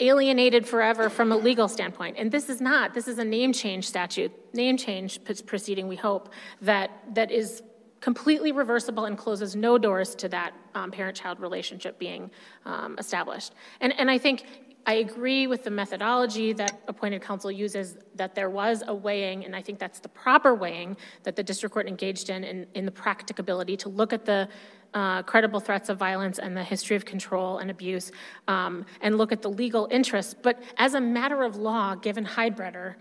alienated 0.00 0.66
forever 0.66 1.08
from 1.10 1.30
a 1.32 1.36
legal 1.36 1.68
standpoint. 1.68 2.16
And 2.18 2.32
this 2.32 2.48
is 2.48 2.60
not. 2.60 2.94
This 2.94 3.06
is 3.06 3.18
a 3.18 3.24
name 3.24 3.52
change 3.52 3.86
statute, 3.86 4.32
name 4.54 4.76
change 4.76 5.20
proceeding, 5.46 5.88
we 5.88 5.96
hope, 5.96 6.30
that, 6.62 6.90
that 7.14 7.30
is 7.30 7.62
completely 8.00 8.50
reversible 8.50 9.04
and 9.04 9.16
closes 9.16 9.54
no 9.54 9.76
doors 9.78 10.14
to 10.16 10.28
that 10.28 10.54
um, 10.74 10.90
parent-child 10.90 11.38
relationship 11.38 11.98
being 11.98 12.30
um, 12.64 12.96
established. 12.98 13.54
And, 13.80 13.92
and 13.98 14.10
I 14.10 14.18
think 14.18 14.46
I 14.86 14.94
agree 14.94 15.46
with 15.46 15.64
the 15.64 15.70
methodology 15.70 16.52
that 16.54 16.80
appointed 16.88 17.22
counsel 17.22 17.50
uses, 17.50 17.96
that 18.14 18.34
there 18.34 18.50
was 18.50 18.82
a 18.86 18.94
weighing, 18.94 19.44
and 19.44 19.54
I 19.54 19.62
think 19.62 19.78
that's 19.78 20.00
the 20.00 20.08
proper 20.08 20.54
weighing 20.54 20.96
that 21.22 21.36
the 21.36 21.42
district 21.42 21.72
court 21.72 21.86
engaged 21.86 22.30
in, 22.30 22.44
in, 22.44 22.66
in 22.74 22.84
the 22.86 22.90
practicability 22.90 23.76
to 23.78 23.88
look 23.88 24.12
at 24.12 24.24
the 24.24 24.48
uh, 24.94 25.22
credible 25.22 25.60
threats 25.60 25.88
of 25.88 25.98
violence 25.98 26.38
and 26.38 26.56
the 26.56 26.64
history 26.64 26.96
of 26.96 27.04
control 27.04 27.58
and 27.58 27.70
abuse, 27.70 28.10
um, 28.48 28.84
and 29.02 29.18
look 29.18 29.32
at 29.32 29.42
the 29.42 29.50
legal 29.50 29.86
interests. 29.90 30.34
But 30.34 30.60
as 30.78 30.94
a 30.94 31.00
matter 31.00 31.42
of 31.42 31.56
law, 31.56 31.94
given 31.94 32.24
Heidbreder, 32.24 32.94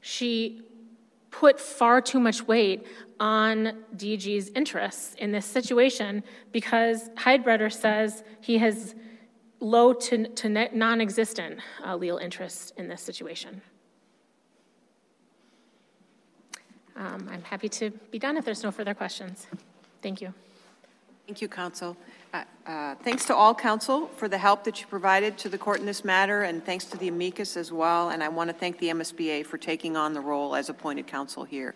she 0.00 0.62
put 1.30 1.58
far 1.58 2.00
too 2.00 2.20
much 2.20 2.46
weight 2.46 2.86
on 3.18 3.82
DG's 3.96 4.50
interests 4.50 5.14
in 5.18 5.32
this 5.32 5.44
situation 5.44 6.22
because 6.52 7.08
Heidbreder 7.16 7.72
says 7.72 8.22
he 8.40 8.58
has 8.58 8.94
low 9.64 9.92
to, 9.92 10.28
to 10.28 10.48
non-existent 10.48 11.58
uh, 11.84 11.96
legal 11.96 12.18
interests 12.18 12.72
in 12.76 12.88
this 12.88 13.02
situation. 13.02 13.62
Um, 16.96 17.28
I'm 17.30 17.42
happy 17.42 17.68
to 17.70 17.90
be 18.12 18.18
done 18.18 18.36
if 18.36 18.44
there's 18.44 18.62
no 18.62 18.70
further 18.70 18.94
questions. 18.94 19.46
Thank 20.02 20.20
you. 20.20 20.32
Thank 21.26 21.40
you, 21.40 21.48
counsel. 21.48 21.96
Uh, 22.32 22.44
uh, 22.66 22.94
Thanks 22.96 23.24
to 23.26 23.34
all 23.34 23.54
counsel 23.54 24.08
for 24.08 24.28
the 24.28 24.38
help 24.38 24.64
that 24.64 24.80
you 24.80 24.86
provided 24.86 25.38
to 25.38 25.48
the 25.48 25.58
court 25.58 25.80
in 25.80 25.86
this 25.86 26.04
matter, 26.04 26.42
and 26.42 26.64
thanks 26.64 26.84
to 26.86 26.98
the 26.98 27.08
amicus 27.08 27.56
as 27.56 27.72
well. 27.72 28.10
And 28.10 28.22
I 28.22 28.28
want 28.28 28.50
to 28.50 28.54
thank 28.54 28.78
the 28.78 28.88
MSBA 28.88 29.46
for 29.46 29.56
taking 29.56 29.96
on 29.96 30.12
the 30.12 30.20
role 30.20 30.54
as 30.54 30.68
appointed 30.68 31.06
counsel 31.06 31.44
here. 31.44 31.74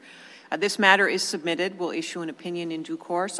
Uh, 0.53 0.57
This 0.57 0.79
matter 0.79 1.09
is 1.09 1.23
submitted. 1.23 1.79
We'll 1.79 1.91
issue 1.91 2.21
an 2.21 2.29
opinion 2.29 2.71
in 2.71 2.83
due 2.83 2.97
course. 2.97 3.37